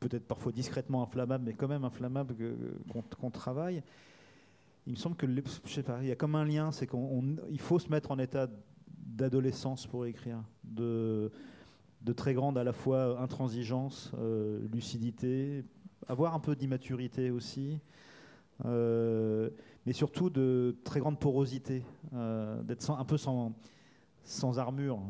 peut-être 0.00 0.26
parfois 0.26 0.52
discrètement 0.52 1.02
inflammable, 1.02 1.44
mais 1.44 1.52
quand 1.52 1.68
même 1.68 1.84
inflammable 1.84 2.34
qu'on 3.20 3.30
travaille. 3.30 3.82
Il 4.86 4.92
me 4.92 4.96
semble 4.96 5.16
que, 5.16 5.26
je 5.26 5.80
il 6.00 6.06
y 6.06 6.12
a 6.12 6.16
comme 6.16 6.34
un 6.34 6.44
lien, 6.44 6.72
c'est 6.72 6.86
qu'il 6.86 7.60
faut 7.60 7.78
se 7.78 7.90
mettre 7.90 8.10
en 8.10 8.18
état 8.18 8.48
d'adolescence 8.88 9.86
pour 9.86 10.06
écrire, 10.06 10.42
de, 10.64 11.30
très 12.16 12.32
grande 12.32 12.56
à 12.56 12.64
la 12.64 12.72
fois 12.72 13.20
intransigeance, 13.20 14.12
euh, 14.18 14.66
lucidité, 14.72 15.64
avoir 16.06 16.34
un 16.34 16.40
peu 16.40 16.56
d'immaturité 16.56 17.30
aussi, 17.30 17.80
euh, 18.64 19.50
mais 19.84 19.92
surtout 19.92 20.30
de 20.30 20.76
très 20.84 21.00
grande 21.00 21.18
porosité, 21.18 21.82
euh, 22.14 22.62
d'être 22.62 22.90
un 22.90 23.04
peu 23.04 23.18
sans, 23.18 23.52
sans 24.28 24.58
armure, 24.58 25.00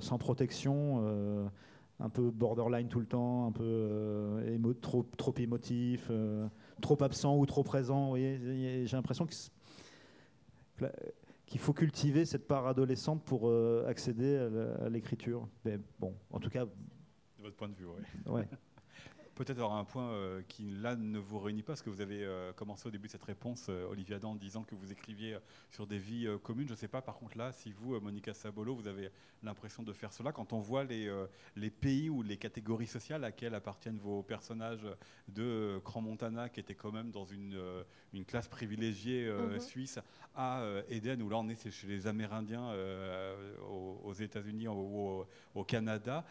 sans 0.00 0.18
protection, 0.18 1.50
un 1.98 2.08
peu 2.08 2.30
borderline 2.30 2.88
tout 2.88 3.00
le 3.00 3.06
temps, 3.06 3.46
un 3.46 3.52
peu 3.52 4.74
trop, 4.80 5.06
trop 5.16 5.34
émotif 5.38 6.10
trop 6.80 7.00
absent 7.02 7.36
ou 7.36 7.46
trop 7.46 7.62
présent. 7.62 8.16
J'ai 8.16 8.86
l'impression 8.92 9.26
qu'il 11.46 11.60
faut 11.60 11.72
cultiver 11.72 12.24
cette 12.24 12.48
part 12.48 12.66
adolescente 12.66 13.22
pour 13.24 13.48
euh, 13.48 13.84
accéder 13.86 14.36
à 14.84 14.88
l'écriture. 14.88 15.46
Mais 15.64 15.78
bon, 15.98 16.14
en 16.30 16.40
tout 16.40 16.50
cas. 16.50 16.64
De 16.64 16.70
votre 17.42 17.56
point 17.56 17.68
de 17.68 17.74
vue, 17.74 17.86
oui. 17.86 18.32
Ouais. 18.32 18.48
peut-être 19.44 19.58
avoir 19.58 19.78
un 19.78 19.84
point 19.84 20.10
euh, 20.10 20.42
qui 20.48 20.70
là 20.70 20.96
ne 20.96 21.18
vous 21.18 21.38
réunit 21.38 21.62
pas, 21.62 21.72
parce 21.72 21.80
que 21.80 21.88
vous 21.88 22.02
avez 22.02 22.24
euh, 22.24 22.52
commencé 22.52 22.86
au 22.86 22.90
début 22.90 23.06
de 23.06 23.12
cette 23.12 23.24
réponse, 23.24 23.68
euh, 23.70 23.88
Olivier 23.88 24.16
Adam, 24.16 24.32
en 24.32 24.34
disant 24.34 24.64
que 24.64 24.74
vous 24.74 24.92
écriviez 24.92 25.38
sur 25.70 25.86
des 25.86 25.96
vies 25.96 26.28
communes. 26.42 26.66
Je 26.66 26.74
ne 26.74 26.78
sais 26.78 26.88
pas, 26.88 27.00
par 27.00 27.16
contre, 27.16 27.38
là, 27.38 27.50
si 27.52 27.72
vous, 27.72 27.98
Monica 28.00 28.34
Sabolo, 28.34 28.74
vous 28.74 28.86
avez 28.86 29.10
l'impression 29.42 29.82
de 29.82 29.94
faire 29.94 30.12
cela, 30.12 30.32
quand 30.32 30.52
on 30.52 30.60
voit 30.60 30.84
les, 30.84 31.10
les 31.56 31.70
pays 31.70 32.10
ou 32.10 32.22
les 32.22 32.36
catégories 32.36 32.86
sociales 32.86 33.24
à 33.24 33.28
laquelle 33.28 33.54
appartiennent 33.54 33.98
vos 33.98 34.22
personnages 34.22 34.86
de 35.28 35.80
Cran 35.84 36.02
Montana, 36.02 36.50
qui 36.50 36.60
était 36.60 36.74
quand 36.74 36.92
même 36.92 37.10
dans 37.10 37.24
une, 37.24 37.58
une 38.12 38.26
classe 38.26 38.48
privilégiée 38.48 39.32
mhm. 39.32 39.58
suisse, 39.60 39.98
à 40.36 40.62
Eden, 40.88 41.22
où 41.22 41.30
là 41.30 41.38
on 41.38 41.48
est 41.48 41.70
chez 41.70 41.86
les 41.86 42.06
Amérindiens 42.06 42.72
aux, 43.70 44.12
États-Unis 44.12 44.68
ou 44.68 45.24
au, 45.54 45.64
Canada. 45.64 46.24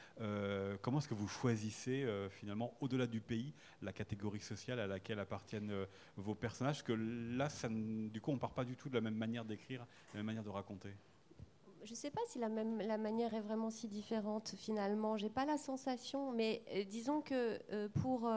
comment 0.82 1.00
est-ce 1.00 1.08
que 1.08 1.16
vous 1.16 1.28
choisissez 1.28 2.08
finalement, 2.30 2.74
au-delà 2.80 2.99
du 3.08 3.22
pays, 3.22 3.54
la 3.82 3.94
catégorie 3.94 4.40
sociale 4.40 4.80
à 4.80 4.88
laquelle 4.88 5.20
appartiennent 5.20 5.72
euh, 5.72 5.86
vos 6.18 6.36
personnages, 6.36 6.84
que 6.84 6.94
là, 6.94 7.48
du 7.70 8.22
coup, 8.22 8.32
on 8.32 8.38
part 8.38 8.54
pas 8.54 8.66
du 8.66 8.76
tout 8.76 8.90
de 8.90 8.96
la 8.96 9.02
même 9.02 9.16
manière 9.16 9.46
d'écrire, 9.46 9.86
la 10.14 10.20
même 10.20 10.26
manière 10.26 10.44
de 10.44 10.50
raconter 10.50 10.94
je 11.86 11.92
ne 11.92 11.96
sais 11.96 12.12
pas 12.12 12.20
si 12.28 12.40
la, 12.40 12.50
même, 12.50 12.82
la 12.82 12.98
manière 12.98 13.34
est 13.34 13.40
vraiment 13.40 13.70
si 13.70 13.88
différente 13.88 14.54
finalement. 14.58 15.16
J'ai 15.16 15.30
pas 15.30 15.46
la 15.46 15.58
sensation, 15.58 16.34
mais 16.34 16.62
euh, 16.76 16.84
disons 16.84 17.22
que 17.22 17.58
euh, 17.72 17.88
pour 18.02 18.30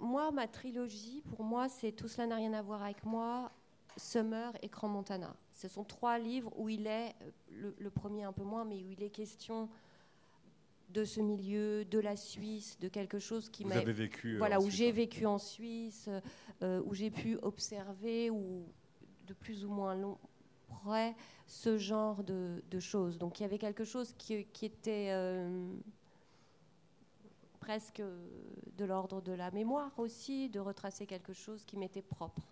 moi, 0.00 0.32
ma 0.32 0.48
trilogie, 0.48 1.22
pour 1.28 1.44
moi, 1.44 1.68
c'est 1.68 1.92
Tout 1.92 2.08
cela 2.08 2.26
n'a 2.26 2.36
rien 2.36 2.52
à 2.52 2.62
voir 2.62 2.82
avec 2.82 3.04
moi, 3.04 3.52
Summer 3.96 4.52
et 4.62 4.68
Cran 4.68 4.88
Montana. 4.88 5.34
Ce 5.54 5.68
sont 5.68 5.84
trois 5.84 6.18
livres 6.18 6.52
où 6.56 6.68
il 6.68 6.86
est, 6.86 7.14
le, 7.50 7.90
premier 7.90 8.24
un 8.24 8.32
peu 8.32 8.42
moins, 8.42 8.64
mais 8.64 8.82
où 8.82 8.90
il 8.90 9.02
est 9.02 9.10
question 9.10 9.68
de 10.92 11.04
ce 11.04 11.20
milieu, 11.20 11.84
de 11.84 11.98
la 11.98 12.16
Suisse, 12.16 12.78
de 12.80 12.88
quelque 12.88 13.18
chose 13.18 13.48
qui 13.48 13.64
m'a. 13.64 13.80
vécu. 13.80 14.34
Euh, 14.34 14.38
voilà, 14.38 14.60
où 14.60 14.68
j'ai 14.70 14.88
hein. 14.88 14.92
vécu 14.92 15.26
en 15.26 15.38
Suisse, 15.38 16.08
euh, 16.62 16.82
où 16.84 16.94
j'ai 16.94 17.10
pu 17.10 17.36
observer, 17.42 18.30
ou 18.30 18.66
de 19.26 19.34
plus 19.34 19.64
ou 19.64 19.70
moins 19.70 19.94
long 19.94 20.18
près, 20.68 21.14
ce 21.46 21.78
genre 21.78 22.24
de, 22.24 22.62
choses. 22.80 23.18
Donc 23.18 23.40
il 23.40 23.42
y 23.42 23.46
avait 23.46 23.58
quelque 23.58 23.84
chose 23.84 24.14
qui, 24.18 24.34
était 24.62 25.08
euh, 25.10 25.72
presque 27.60 28.02
de 28.76 28.84
l'ordre 28.84 29.20
de 29.20 29.32
la 29.32 29.50
mémoire 29.50 29.92
aussi, 29.98 30.48
de 30.48 30.60
retracer 30.60 31.06
quelque 31.06 31.32
chose 31.32 31.64
qui 31.64 31.76
m'était 31.76 32.02
propre. 32.02 32.42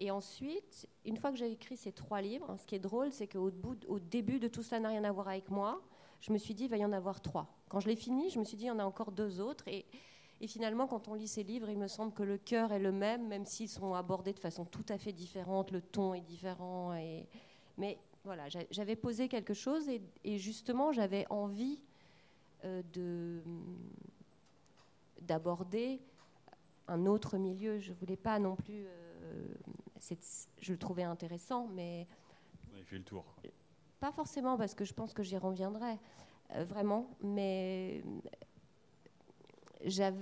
Et 0.00 0.10
ensuite, 0.10 0.88
une 1.04 1.16
fois 1.16 1.30
que 1.30 1.36
j'ai 1.36 1.50
écrit 1.50 1.76
ces 1.76 1.92
trois 1.92 2.20
livres, 2.20 2.56
ce 2.58 2.66
qui 2.66 2.74
est 2.74 2.80
drôle, 2.80 3.12
c'est 3.12 3.28
qu'au 3.28 3.52
au 3.88 3.98
début 4.00 4.40
de 4.40 4.48
tout 4.48 4.62
cela 4.62 4.80
n'a 4.80 4.88
rien 4.88 5.04
à 5.04 5.12
voir 5.12 5.28
avec 5.28 5.50
moi, 5.50 5.80
je 6.20 6.32
me 6.32 6.38
suis 6.38 6.54
dit, 6.54 6.64
il 6.64 6.70
va 6.70 6.76
y 6.76 6.84
en 6.84 6.92
avoir 6.92 7.20
trois. 7.20 7.46
Quand 7.68 7.80
je 7.80 7.88
l'ai 7.88 7.96
fini, 7.96 8.30
je 8.30 8.38
me 8.38 8.44
suis 8.44 8.56
dit, 8.56 8.64
il 8.64 8.68
y 8.68 8.70
en 8.70 8.78
a 8.78 8.84
encore 8.84 9.12
deux 9.12 9.40
autres. 9.40 9.64
Et, 9.68 9.84
finalement, 10.46 10.86
quand 10.86 11.08
on 11.08 11.14
lit 11.14 11.28
ces 11.28 11.42
livres, 11.42 11.70
il 11.70 11.78
me 11.78 11.88
semble 11.88 12.12
que 12.12 12.22
le 12.22 12.36
cœur 12.36 12.72
est 12.72 12.78
le 12.78 12.92
même, 12.92 13.28
même 13.28 13.46
s'ils 13.46 13.68
sont 13.68 13.94
abordés 13.94 14.34
de 14.34 14.38
façon 14.38 14.64
tout 14.66 14.84
à 14.90 14.98
fait 14.98 15.12
différente, 15.12 15.70
le 15.70 15.80
ton 15.80 16.12
est 16.12 16.20
différent. 16.20 16.94
Mais 17.78 17.98
voilà, 18.24 18.44
j'avais 18.70 18.96
posé 18.96 19.28
quelque 19.28 19.54
chose 19.54 19.88
et, 19.88 20.38
justement, 20.38 20.92
j'avais 20.92 21.26
envie 21.30 21.80
euh, 22.64 22.82
de 22.92 23.42
d'aborder 25.20 26.00
un 26.88 27.06
autre 27.06 27.38
milieu. 27.38 27.78
Je 27.78 27.92
voulais 27.92 28.16
pas 28.16 28.38
non 28.38 28.56
plus. 28.56 28.86
Euh, 28.86 29.46
je 30.60 30.72
le 30.72 30.78
trouvais 30.78 31.02
intéressant, 31.02 31.66
mais. 31.68 32.06
Avez 32.74 32.84
fait 32.84 32.98
le 32.98 33.04
tour. 33.04 33.24
Pas 34.00 34.12
forcément, 34.12 34.56
parce 34.56 34.74
que 34.74 34.84
je 34.84 34.92
pense 34.92 35.12
que 35.12 35.22
j'y 35.22 35.36
reviendrai, 35.36 35.98
euh, 36.52 36.64
vraiment, 36.64 37.08
mais 37.22 38.02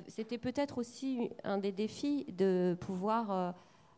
c'était 0.08 0.38
peut-être 0.38 0.78
aussi 0.78 1.30
un 1.44 1.58
des 1.58 1.72
défis 1.72 2.24
de 2.32 2.76
pouvoir 2.80 3.30
euh, 3.30 3.52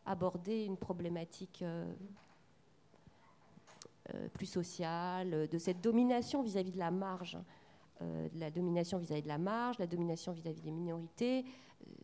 aborder 0.05 0.65
une 0.65 0.77
problématique 0.77 1.63
euh, 1.63 1.91
plus 4.33 4.45
sociale, 4.45 5.47
de 5.47 5.57
cette 5.57 5.81
domination 5.81 6.43
vis-à-vis 6.43 6.71
de 6.71 6.77
la 6.77 6.91
marge, 6.91 7.39
de 8.01 8.39
la 8.39 8.51
domination 8.51 8.99
vis-à-vis 8.99 9.23
de 9.23 9.27
la 9.27 9.39
marge, 9.39 9.79
la 9.79 9.87
domination 9.87 10.31
vis-à-vis 10.31 10.61
des 10.61 10.71
minorités. 10.71 11.43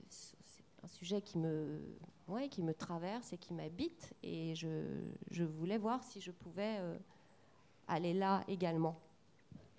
c'est 0.10 0.36
un 0.84 0.88
sujet 0.88 1.22
qui 1.22 1.38
me, 1.38 1.80
ouais, 2.28 2.50
qui 2.50 2.64
me 2.64 2.74
traverse 2.74 3.34
et 3.34 3.38
qui 3.38 3.54
m'habite, 3.54 4.16
et 4.24 4.56
je, 4.56 5.44
voulais 5.44 5.78
voir 5.78 6.04
si 6.04 6.20
je 6.20 6.32
pouvais 6.32 6.80
aller 7.92 8.14
là 8.14 8.44
également. 8.48 9.00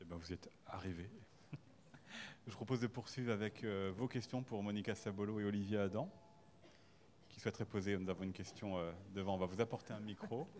Eh 0.00 0.04
ben, 0.04 0.16
vous 0.16 0.32
êtes 0.32 0.50
arrivé. 0.66 1.08
Je 2.46 2.52
propose 2.52 2.80
de 2.80 2.86
poursuivre 2.86 3.32
avec 3.32 3.64
euh, 3.64 3.92
vos 3.96 4.06
questions 4.06 4.42
pour 4.42 4.62
Monica 4.62 4.94
Sabolo 4.94 5.40
et 5.40 5.44
Olivier 5.44 5.78
Adam, 5.78 6.10
qui 7.28 7.40
souhaiteraient 7.40 7.64
poser. 7.64 7.96
Nous 7.96 8.10
avons 8.10 8.24
une 8.24 8.32
question 8.32 8.78
euh, 8.78 8.92
devant. 9.14 9.34
On 9.34 9.38
va 9.38 9.46
vous 9.46 9.60
apporter 9.60 9.94
un 9.94 10.00
micro. 10.00 10.46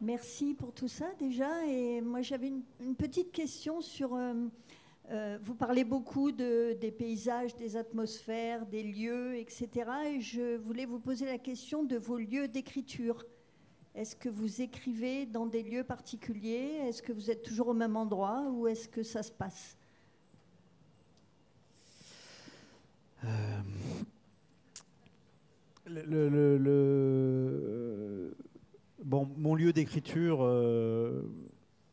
Merci 0.00 0.54
pour 0.54 0.72
tout 0.72 0.88
ça 0.88 1.14
déjà. 1.20 1.64
Et 1.66 2.00
moi 2.00 2.22
j'avais 2.22 2.48
une, 2.48 2.96
petite 2.96 3.30
question 3.30 3.80
sur 3.80 4.14
euh, 4.14 4.34
euh, 5.10 5.38
vous 5.42 5.54
parlez 5.54 5.84
beaucoup 5.84 6.32
de, 6.32 6.76
des 6.80 6.92
paysages, 6.92 7.54
des 7.56 7.76
atmosphères, 7.76 8.64
des 8.66 8.82
lieux, 8.82 9.36
etc. 9.36 9.68
Et 10.06 10.20
je 10.20 10.56
voulais 10.56 10.86
vous 10.86 11.00
poser 11.00 11.26
la 11.26 11.38
question 11.38 11.82
de 11.82 11.96
vos 11.96 12.18
lieux 12.18 12.48
d'écriture. 12.48 13.24
Est-ce 13.94 14.16
que 14.16 14.28
vous 14.28 14.62
écrivez 14.62 15.26
dans 15.26 15.46
des 15.46 15.62
lieux 15.62 15.84
particuliers? 15.84 16.78
Est-ce 16.86 17.02
que 17.02 17.12
vous 17.12 17.30
êtes 17.30 17.42
toujours 17.42 17.68
au 17.68 17.74
même 17.74 17.96
endroit? 17.96 18.44
Ou 18.52 18.68
est-ce 18.68 18.88
que 18.88 19.02
ça 19.02 19.22
se 19.22 19.32
passe? 19.32 19.76
Euh, 23.24 23.60
le, 25.86 26.58
Bon, 29.04 29.28
mon 29.36 29.54
lieu 29.54 29.72
d'écriture, 29.72 30.38
euh, 30.42 31.22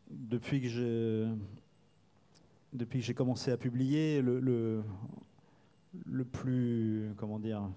depuis 0.10 0.62
que 0.62 0.68
j'ai 0.68 1.28
depuis 2.74 3.00
que 3.00 3.06
j'ai 3.06 3.14
commencé 3.14 3.52
à 3.52 3.58
publier, 3.58 4.22
le, 4.22 4.40
le, 6.06 6.26
plus 6.26 7.14
comment 7.18 7.40
dire, 7.40 7.70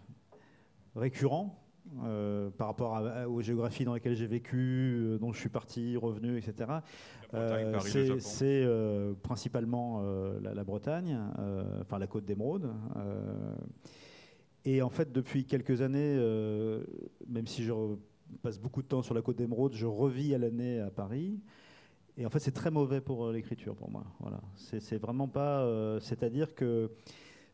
récurrent 0.94 1.58
euh, 2.04 2.50
par 2.50 2.68
rapport 2.68 3.02
aux 3.28 3.42
géographies 3.42 3.84
dans 3.84 3.94
lesquelles 3.94 4.14
j'ai 4.14 4.26
vécu, 4.26 4.56
euh, 4.56 5.18
dont 5.18 5.32
je 5.32 5.40
suis 5.40 5.48
parti, 5.48 5.96
revenu, 5.96 6.38
etc. 6.38 6.70
Euh, 7.34 7.78
c'est 8.20 8.66
principalement 9.22 10.02
la, 10.40 10.54
la, 10.54 10.64
Bretagne, 10.64 11.18
enfin 11.80 11.98
la 11.98 12.06
côte 12.06 12.24
d'Émeraude. 12.24 12.70
et 14.64 14.82
en 14.82 14.90
fait, 14.90 15.12
depuis 15.12 15.44
quelques 15.44 15.80
années, 15.82 16.16
même 17.28 17.46
si 17.46 17.64
je 17.64 17.72
passe 18.42 18.58
beaucoup 18.58 18.82
de 18.82 18.88
temps 18.88 19.02
sur 19.02 19.14
la 19.14 19.22
côte 19.22 19.36
d'Émeraude, 19.36 19.74
je 19.74 19.86
revis 19.86 20.34
à 20.34 20.38
l'année 20.38 20.80
à 20.80 20.90
Paris. 20.90 21.40
Et 22.18 22.26
en 22.26 22.30
fait, 22.30 22.40
c'est 22.40 22.52
très 22.52 22.70
mauvais 22.70 23.00
pour 23.00 23.26
euh, 23.26 23.32
l'écriture 23.32 23.74
pour 23.74 23.90
moi. 23.90 24.04
Voilà. 24.20 24.40
C'est 24.56 24.98
vraiment 24.98 25.28
pas. 25.28 25.62
Euh, 25.62 25.98
c'est-à-dire 26.00 26.54
que 26.54 26.90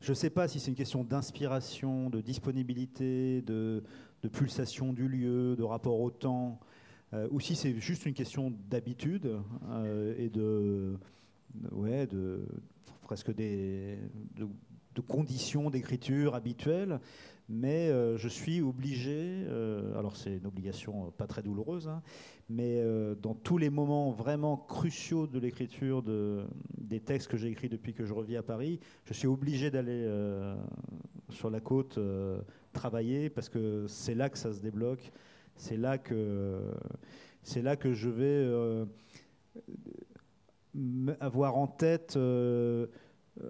je 0.00 0.10
ne 0.10 0.14
sais 0.14 0.30
pas 0.30 0.48
si 0.48 0.60
c'est 0.60 0.70
une 0.70 0.76
question 0.76 1.04
d'inspiration, 1.04 2.10
de 2.10 2.20
disponibilité, 2.20 3.42
de, 3.42 3.82
pulsation 4.32 4.92
du 4.92 5.08
lieu, 5.08 5.56
de 5.56 5.62
rapport 5.62 6.00
au 6.00 6.10
temps, 6.10 6.60
euh, 7.14 7.28
ou 7.30 7.40
si 7.40 7.54
c'est 7.56 7.78
juste 7.78 8.04
une 8.06 8.14
question 8.14 8.52
d'habitude 8.68 9.30
et 10.18 10.28
de, 10.28 10.98
ouais, 11.72 12.06
de 12.06 12.46
presque 13.02 13.34
des 13.34 13.98
de 14.98 15.00
conditions 15.00 15.70
d'écriture 15.70 16.34
habituelles 16.34 16.98
mais 17.48 17.88
euh, 17.88 18.18
je 18.18 18.28
suis 18.28 18.60
obligé, 18.60 19.44
euh, 19.48 19.98
alors 19.98 20.16
c'est 20.16 20.36
une 20.36 20.46
obligation 20.46 21.06
euh, 21.06 21.10
pas 21.10 21.26
très 21.26 21.42
douloureuse, 21.42 21.88
hein, 21.88 22.02
mais 22.50 22.82
dans 23.20 23.34
tous 23.34 23.58
les 23.58 23.68
moments 23.68 24.10
vraiment 24.10 24.56
cruciaux 24.56 25.26
de 25.26 25.38
l'écriture 25.38 26.02
de, 26.02 26.44
des 26.78 27.00
textes 27.00 27.28
que 27.28 27.36
j'ai 27.36 27.48
écrits 27.48 27.68
depuis 27.68 27.92
que 27.92 28.06
je 28.06 28.12
reviens 28.14 28.40
à 28.40 28.42
Paris, 28.42 28.80
je 29.04 29.12
suis 29.12 29.26
obligé 29.26 29.70
d'aller 29.70 30.10
sur 31.28 31.50
la 31.50 31.60
côte 31.60 31.98
travailler 32.72 33.28
parce 33.28 33.50
que 33.50 33.86
c'est 33.86 34.14
là 34.14 34.30
que 34.30 34.38
ça 34.38 34.54
se 34.54 34.60
débloque, 34.62 35.12
c'est 35.56 35.76
là 35.76 35.98
que 35.98 36.72
c'est 37.42 37.60
là 37.60 37.76
que 37.76 37.92
je 37.92 38.08
vais 38.08 38.50
avoir 41.20 41.58
en 41.58 41.66
tête 41.66 42.16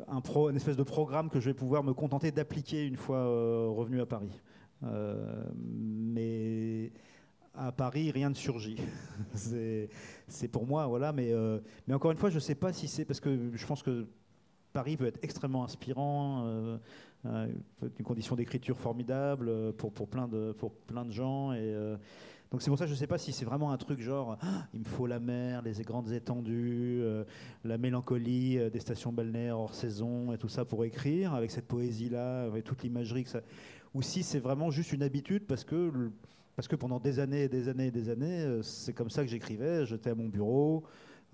un 0.07 0.21
pro, 0.21 0.51
une 0.51 0.57
espèce 0.57 0.77
de 0.77 0.83
programme 0.83 1.31
que 1.31 1.41
je 1.41 1.47
vais 1.47 1.55
pouvoir 1.55 1.83
me 1.83 1.93
contenter 1.93 2.31
d'appliquer 2.31 2.85
une 2.85 2.97
fois 2.97 3.19
euh, 3.19 3.69
revenu 3.69 4.01
à 4.01 4.07
Paris. 4.07 4.41
Euh, 4.85 5.45
mais 5.57 6.93
à 7.55 7.73
Paris, 7.73 8.11
rien 8.11 8.31
ne 8.31 8.35
surgit. 8.35 8.77
c'est 9.35 10.49
pour 10.49 10.67
moi, 10.67 10.87
voilà. 10.87 11.13
Mais, 11.13 11.33
mais 11.87 11.95
encore 11.95 12.13
une 12.13 12.17
fois, 12.17 12.31
je 12.31 12.37
ne 12.37 12.41
sais 12.41 12.55
pas 12.55 12.73
si 12.73 12.87
c'est 12.87 13.05
parce 13.05 13.21
que 13.21 13.51
je 13.53 13.67
pense 13.67 13.83
que 13.83 14.07
Paris 14.73 14.97
peut 14.97 15.07
être 15.07 15.19
extrêmement 15.23 15.65
inspirant, 15.65 16.79
une 17.25 18.05
condition 18.05 18.37
d'écriture 18.37 18.79
formidable 18.79 19.73
pour, 19.73 19.93
pour, 19.93 20.09
plein 20.09 20.29
de, 20.29 20.53
pour 20.53 20.73
plein 20.73 21.05
de 21.05 21.11
gens. 21.11 21.53
Donc 22.51 22.63
c'est 22.63 22.71
pour 22.71 22.79
ça 22.79 22.85
que 22.85 22.89
je 22.89 22.95
ne 22.95 22.99
sais 22.99 23.07
pas 23.07 23.19
si 23.19 23.33
c'est 23.33 23.45
vraiment 23.45 23.73
un 23.73 23.77
truc 23.77 24.01
genre 24.01 24.39
ah, 24.41 24.67
il 24.73 24.81
me 24.81 24.85
faut 24.85 25.07
la 25.07 25.19
mer, 25.19 25.61
les 25.63 25.75
grandes 25.83 26.13
étendues, 26.13 27.01
euh, 27.03 27.25
la 27.65 27.77
mélancolie 27.77 28.59
euh, 28.59 28.71
des 28.71 28.81
stations 28.81 29.13
balnéaires 29.13 29.59
hors 29.59 29.75
saison 29.75 30.33
et 30.33 30.39
tout 30.39 30.49
ça 30.49 30.65
pour 30.65 30.85
écrire 30.85 31.35
avec 31.35 31.51
cette 31.51 31.67
poésie-là, 31.67 32.45
avec 32.45 32.65
toute 32.65 32.83
l'imagerie 32.83 33.25
que 33.25 33.31
ça. 33.31 33.43
Ou 33.93 34.01
si 34.01 34.23
c'est 34.23 34.39
vraiment 34.39 34.71
juste 34.71 34.93
une 34.93 35.03
habitude 35.03 35.45
parce 35.47 35.65
que, 35.65 36.11
parce 36.57 36.69
que 36.69 36.77
pendant 36.77 37.01
des 37.01 37.19
années 37.19 37.45
et 37.45 37.49
des 37.49 37.69
années 37.69 37.89
et 37.89 37.91
des 37.91 38.09
années, 38.09 38.41
euh, 38.41 38.63
c'est 38.63 38.95
comme 38.95 39.11
ça 39.11 39.23
que 39.25 39.29
j'écrivais. 39.29 39.85
J'étais 39.85 40.11
à 40.11 40.15
mon 40.15 40.29
bureau. 40.29 40.85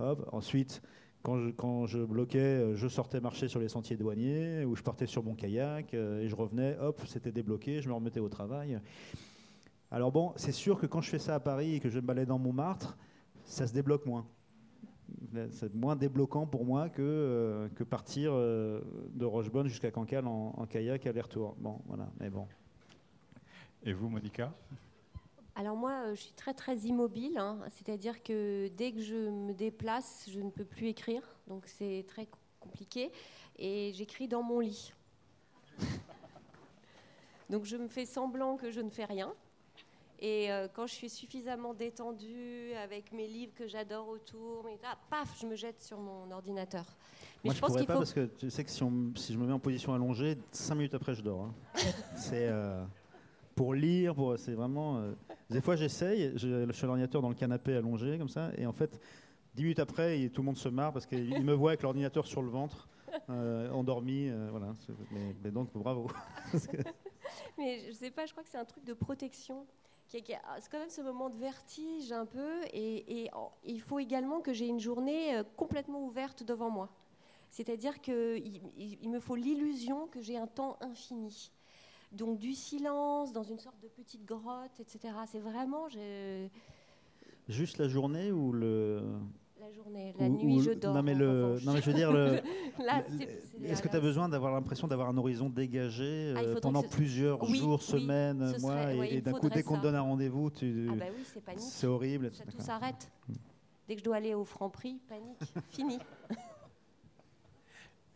Hop, 0.00 0.28
ensuite, 0.32 0.82
quand 1.22 1.38
je, 1.38 1.50
quand 1.50 1.86
je, 1.86 2.00
bloquais, 2.00 2.74
je 2.74 2.88
sortais 2.88 3.20
marcher 3.20 3.46
sur 3.46 3.60
les 3.60 3.68
sentiers 3.68 3.96
douaniers 3.96 4.64
ou 4.64 4.74
je 4.74 4.82
partais 4.82 5.06
sur 5.06 5.22
mon 5.22 5.36
kayak 5.36 5.94
et 5.94 6.28
je 6.28 6.34
revenais, 6.34 6.76
hop, 6.80 7.00
c'était 7.06 7.30
débloqué, 7.30 7.80
je 7.80 7.88
me 7.88 7.94
remettais 7.94 8.18
au 8.18 8.28
travail. 8.28 8.80
Alors 9.94 10.10
bon, 10.10 10.32
c'est 10.34 10.50
sûr 10.50 10.80
que 10.80 10.86
quand 10.86 11.00
je 11.00 11.08
fais 11.08 11.20
ça 11.20 11.36
à 11.36 11.38
Paris 11.38 11.76
et 11.76 11.78
que 11.78 11.88
je 11.88 12.00
me 12.00 12.04
balade 12.04 12.26
dans 12.26 12.36
Montmartre, 12.36 12.96
ça 13.44 13.64
se 13.64 13.72
débloque 13.72 14.04
moins. 14.06 14.26
C'est 15.52 15.72
moins 15.72 15.94
débloquant 15.94 16.46
pour 16.46 16.64
moi 16.64 16.88
que, 16.88 17.00
euh, 17.00 17.68
que 17.76 17.84
partir 17.84 18.32
euh, 18.34 18.80
de 19.12 19.24
Rochebonne 19.24 19.68
jusqu'à 19.68 19.92
Cancale 19.92 20.26
en, 20.26 20.66
kayak 20.68 21.06
aller-retour. 21.06 21.54
Bon, 21.60 21.80
voilà, 21.86 22.10
mais 22.18 22.28
bon. 22.28 22.48
Et 23.84 23.92
vous, 23.92 24.08
Monica? 24.08 24.52
Alors 25.54 25.76
moi, 25.76 25.92
euh, 26.06 26.16
je 26.16 26.22
suis 26.22 26.32
très 26.32 26.54
très 26.54 26.76
immobile, 26.78 27.38
hein. 27.38 27.60
c'est-à-dire 27.70 28.20
que 28.24 28.66
dès 28.76 28.90
que 28.90 29.00
je 29.00 29.14
me 29.14 29.54
déplace, 29.54 30.28
je 30.28 30.40
ne 30.40 30.50
peux 30.50 30.64
plus 30.64 30.88
écrire, 30.88 31.22
donc 31.46 31.68
c'est 31.68 32.04
très 32.08 32.26
compliqué, 32.58 33.12
et 33.60 33.92
j'écris 33.94 34.26
dans 34.26 34.42
mon 34.42 34.58
lit. 34.58 34.92
donc 37.48 37.64
je 37.64 37.76
me 37.76 37.86
fais 37.86 38.06
semblant 38.06 38.56
que 38.56 38.72
je 38.72 38.80
ne 38.80 38.90
fais 38.90 39.04
rien, 39.04 39.32
et 40.20 40.50
euh, 40.50 40.68
quand 40.72 40.86
je 40.86 40.94
suis 40.94 41.10
suffisamment 41.10 41.74
détendue 41.74 42.72
avec 42.82 43.12
mes 43.12 43.26
livres 43.26 43.52
que 43.54 43.66
j'adore 43.66 44.08
autour, 44.08 44.64
mais, 44.64 44.78
paf, 45.10 45.38
je 45.40 45.46
me 45.46 45.56
jette 45.56 45.82
sur 45.82 45.98
mon 45.98 46.30
ordinateur. 46.30 46.84
Mais 47.42 47.48
Moi, 47.48 47.54
je, 47.54 47.60
ne 47.60 47.66
pourrais 47.66 47.86
pas 47.86 47.94
parce 47.94 48.12
que 48.12 48.26
tu 48.26 48.48
sais 48.48 48.64
que 48.64 48.70
si, 48.70 48.78
je 49.32 49.38
me 49.38 49.46
mets 49.46 49.52
en 49.52 49.58
position 49.58 49.92
allongée, 49.92 50.38
cinq 50.50 50.76
minutes 50.76 50.94
après, 50.94 51.14
je 51.14 51.22
dors. 51.22 51.42
Hein. 51.42 51.54
c'est 52.16 52.48
euh, 52.48 52.84
pour 53.54 53.74
lire, 53.74 54.14
pour, 54.14 54.38
c'est 54.38 54.54
vraiment. 54.54 54.98
Euh, 54.98 55.12
des 55.50 55.60
fois, 55.60 55.76
j'essaye, 55.76 56.32
je, 56.36 56.70
suis 56.72 56.84
à 56.84 56.86
l'ordinateur 56.86 57.20
dans 57.20 57.28
le 57.28 57.34
canapé 57.34 57.76
allongé 57.76 58.16
comme 58.16 58.28
ça, 58.28 58.50
et 58.56 58.66
en 58.66 58.72
fait, 58.72 58.98
dix 59.54 59.62
minutes 59.62 59.80
après, 59.80 60.28
tout 60.32 60.42
le 60.42 60.46
monde 60.46 60.56
se 60.56 60.68
marre 60.68 60.92
parce 60.92 61.06
qu'il 61.06 61.44
me 61.44 61.52
voit 61.52 61.72
avec 61.72 61.82
l'ordinateur 61.82 62.26
sur 62.26 62.40
le 62.40 62.48
ventre, 62.48 62.88
endormi, 63.28 64.30
voilà. 64.50 64.72
Mais, 65.42 65.50
donc, 65.50 65.68
bravo. 65.74 66.10
mais 67.58 67.80
je 67.88 67.92
sais 67.92 68.10
pas, 68.10 68.26
je 68.26 68.32
crois 68.32 68.44
que 68.44 68.48
c'est 68.48 68.58
un 68.58 68.64
truc 68.64 68.84
de 68.84 68.94
protection. 68.94 69.66
Ah, 70.44 70.56
c'est 70.60 70.70
quand 70.70 70.78
même 70.78 70.90
ce 70.90 71.00
moment 71.00 71.28
de 71.28 71.36
vertige 71.38 72.12
un 72.12 72.26
peu, 72.26 72.62
et, 72.72 73.30
il 73.64 73.80
faut 73.80 73.98
également 73.98 74.40
que 74.40 74.52
j'ai 74.52 74.66
une 74.66 74.80
journée 74.80 75.36
euh, 75.36 75.44
complètement 75.56 76.04
ouverte 76.04 76.44
devant 76.44 76.70
moi. 76.70 76.88
C'est-à-dire 77.50 78.00
qu'il 78.00 78.60
il 78.76 79.08
me 79.10 79.20
faut 79.20 79.36
l'illusion 79.36 80.06
que 80.08 80.20
j'ai 80.20 80.36
un 80.36 80.46
temps 80.46 80.76
infini. 80.80 81.52
Donc 82.12 82.38
du 82.38 82.52
silence 82.52 83.32
dans 83.32 83.42
une 83.42 83.58
sorte 83.58 83.80
de 83.80 83.88
petite 83.88 84.24
grotte, 84.24 84.78
etc. 84.78 85.14
C'est 85.26 85.40
vraiment... 85.40 85.88
Juste 87.48 87.78
la 87.78 87.88
journée 87.88 88.32
ou 88.32 88.52
le 88.52 89.02
la 89.64 89.72
journée. 89.72 90.14
La 90.18 90.28
nuit, 90.28 90.60
je 90.60 90.72
dors. 90.72 90.94
Non, 90.94 91.02
mais, 91.02 91.14
le, 91.14 91.58
non, 91.64 91.72
mais 91.72 91.80
je 91.80 91.86
veux 91.86 91.96
dire, 91.96 92.12
le, 92.12 92.40
est-ce 93.64 93.82
que 93.82 93.88
tu 93.88 93.96
as 93.96 94.00
besoin 94.00 94.28
d'avoir 94.28 94.52
l'impression 94.52 94.86
d'avoir 94.86 95.08
un 95.08 95.16
horizon 95.16 95.48
dégagé 95.48 96.34
ah, 96.36 96.40
euh, 96.40 96.60
pendant 96.60 96.82
plusieurs 96.82 97.44
jours, 97.44 97.82
semaines, 97.82 98.54
mois, 98.60 98.92
et, 98.92 99.20
d'un 99.20 99.32
coup, 99.32 99.48
dès 99.48 99.62
qu'on 99.62 99.78
te 99.78 99.82
donne 99.82 99.94
un 99.94 100.02
rendez-vous, 100.02 100.50
tu... 100.50 100.88
ah 100.90 100.96
bah 100.96 101.06
oui, 101.16 101.54
c'est 101.56 101.86
horrible. 101.86 102.30
Ça, 102.32 102.44
tout 102.44 102.60
s'arrête. 102.60 103.10
Dès 103.88 103.94
que 103.94 104.00
je 104.00 104.04
dois 104.04 104.16
aller 104.16 104.34
au 104.34 104.44
franc 104.44 104.70
prix, 104.70 105.00
panique, 105.08 105.38
fini. 105.70 105.98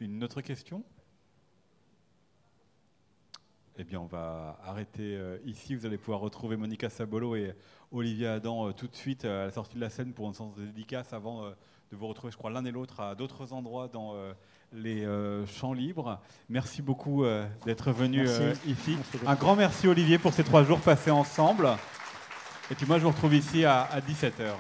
Une 0.01 0.23
autre 0.23 0.41
question? 0.41 0.83
Eh 3.81 3.85
bien, 3.85 4.01
on 4.01 4.07
va 4.07 4.59
arrêter 4.65 5.17
euh, 5.17 5.39
ici. 5.47 5.77
Vous 5.77 5.87
allez 5.87 5.99
pouvoir 5.99 6.19
retrouver 6.19 6.57
Monica 6.57 6.91
Sabolo 6.91 7.37
et 7.37 7.55
Olivier 7.93 8.27
Adam 8.27 8.67
euh, 8.67 8.73
tout 8.73 8.89
de 8.89 8.97
suite 8.97 9.25
à 9.25 9.47
la 9.47 9.51
sortie 9.53 9.77
de 9.77 9.81
la 9.81 9.89
scène 9.89 10.13
pour 10.13 10.27
une 10.27 10.35
séance 10.35 10.57
de 10.57 10.65
dédicace 10.65 11.13
avant 11.13 11.45
euh, 11.45 11.51
de 11.93 11.97
vous 11.97 12.09
retrouver, 12.09 12.33
je 12.33 12.37
crois, 12.37 12.51
l'un 12.51 12.65
et 12.65 12.73
l'autre 12.73 12.99
à 12.99 13.15
d'autres 13.15 13.53
endroits 13.53 13.87
dans 13.87 14.15
les 14.75 15.07
champs 15.47 15.73
libres. 15.73 16.21
Merci 16.51 16.83
beaucoup 16.83 17.25
d'être 17.65 17.93
venu 17.93 18.29
ici. 18.67 18.99
Un 19.27 19.35
grand 19.35 19.57
merci 19.57 19.89
Olivier 19.89 20.19
pour 20.19 20.35
ces 20.35 20.45
trois 20.45 20.65
jours 20.65 20.81
passés 20.81 21.11
ensemble. 21.11 21.67
Et 22.71 22.75
puis 22.75 22.85
moi, 22.85 22.99
je 22.99 23.05
vous 23.05 23.11
retrouve 23.11 23.35
ici 23.35 23.65
à 23.65 23.89
17h. 24.07 24.53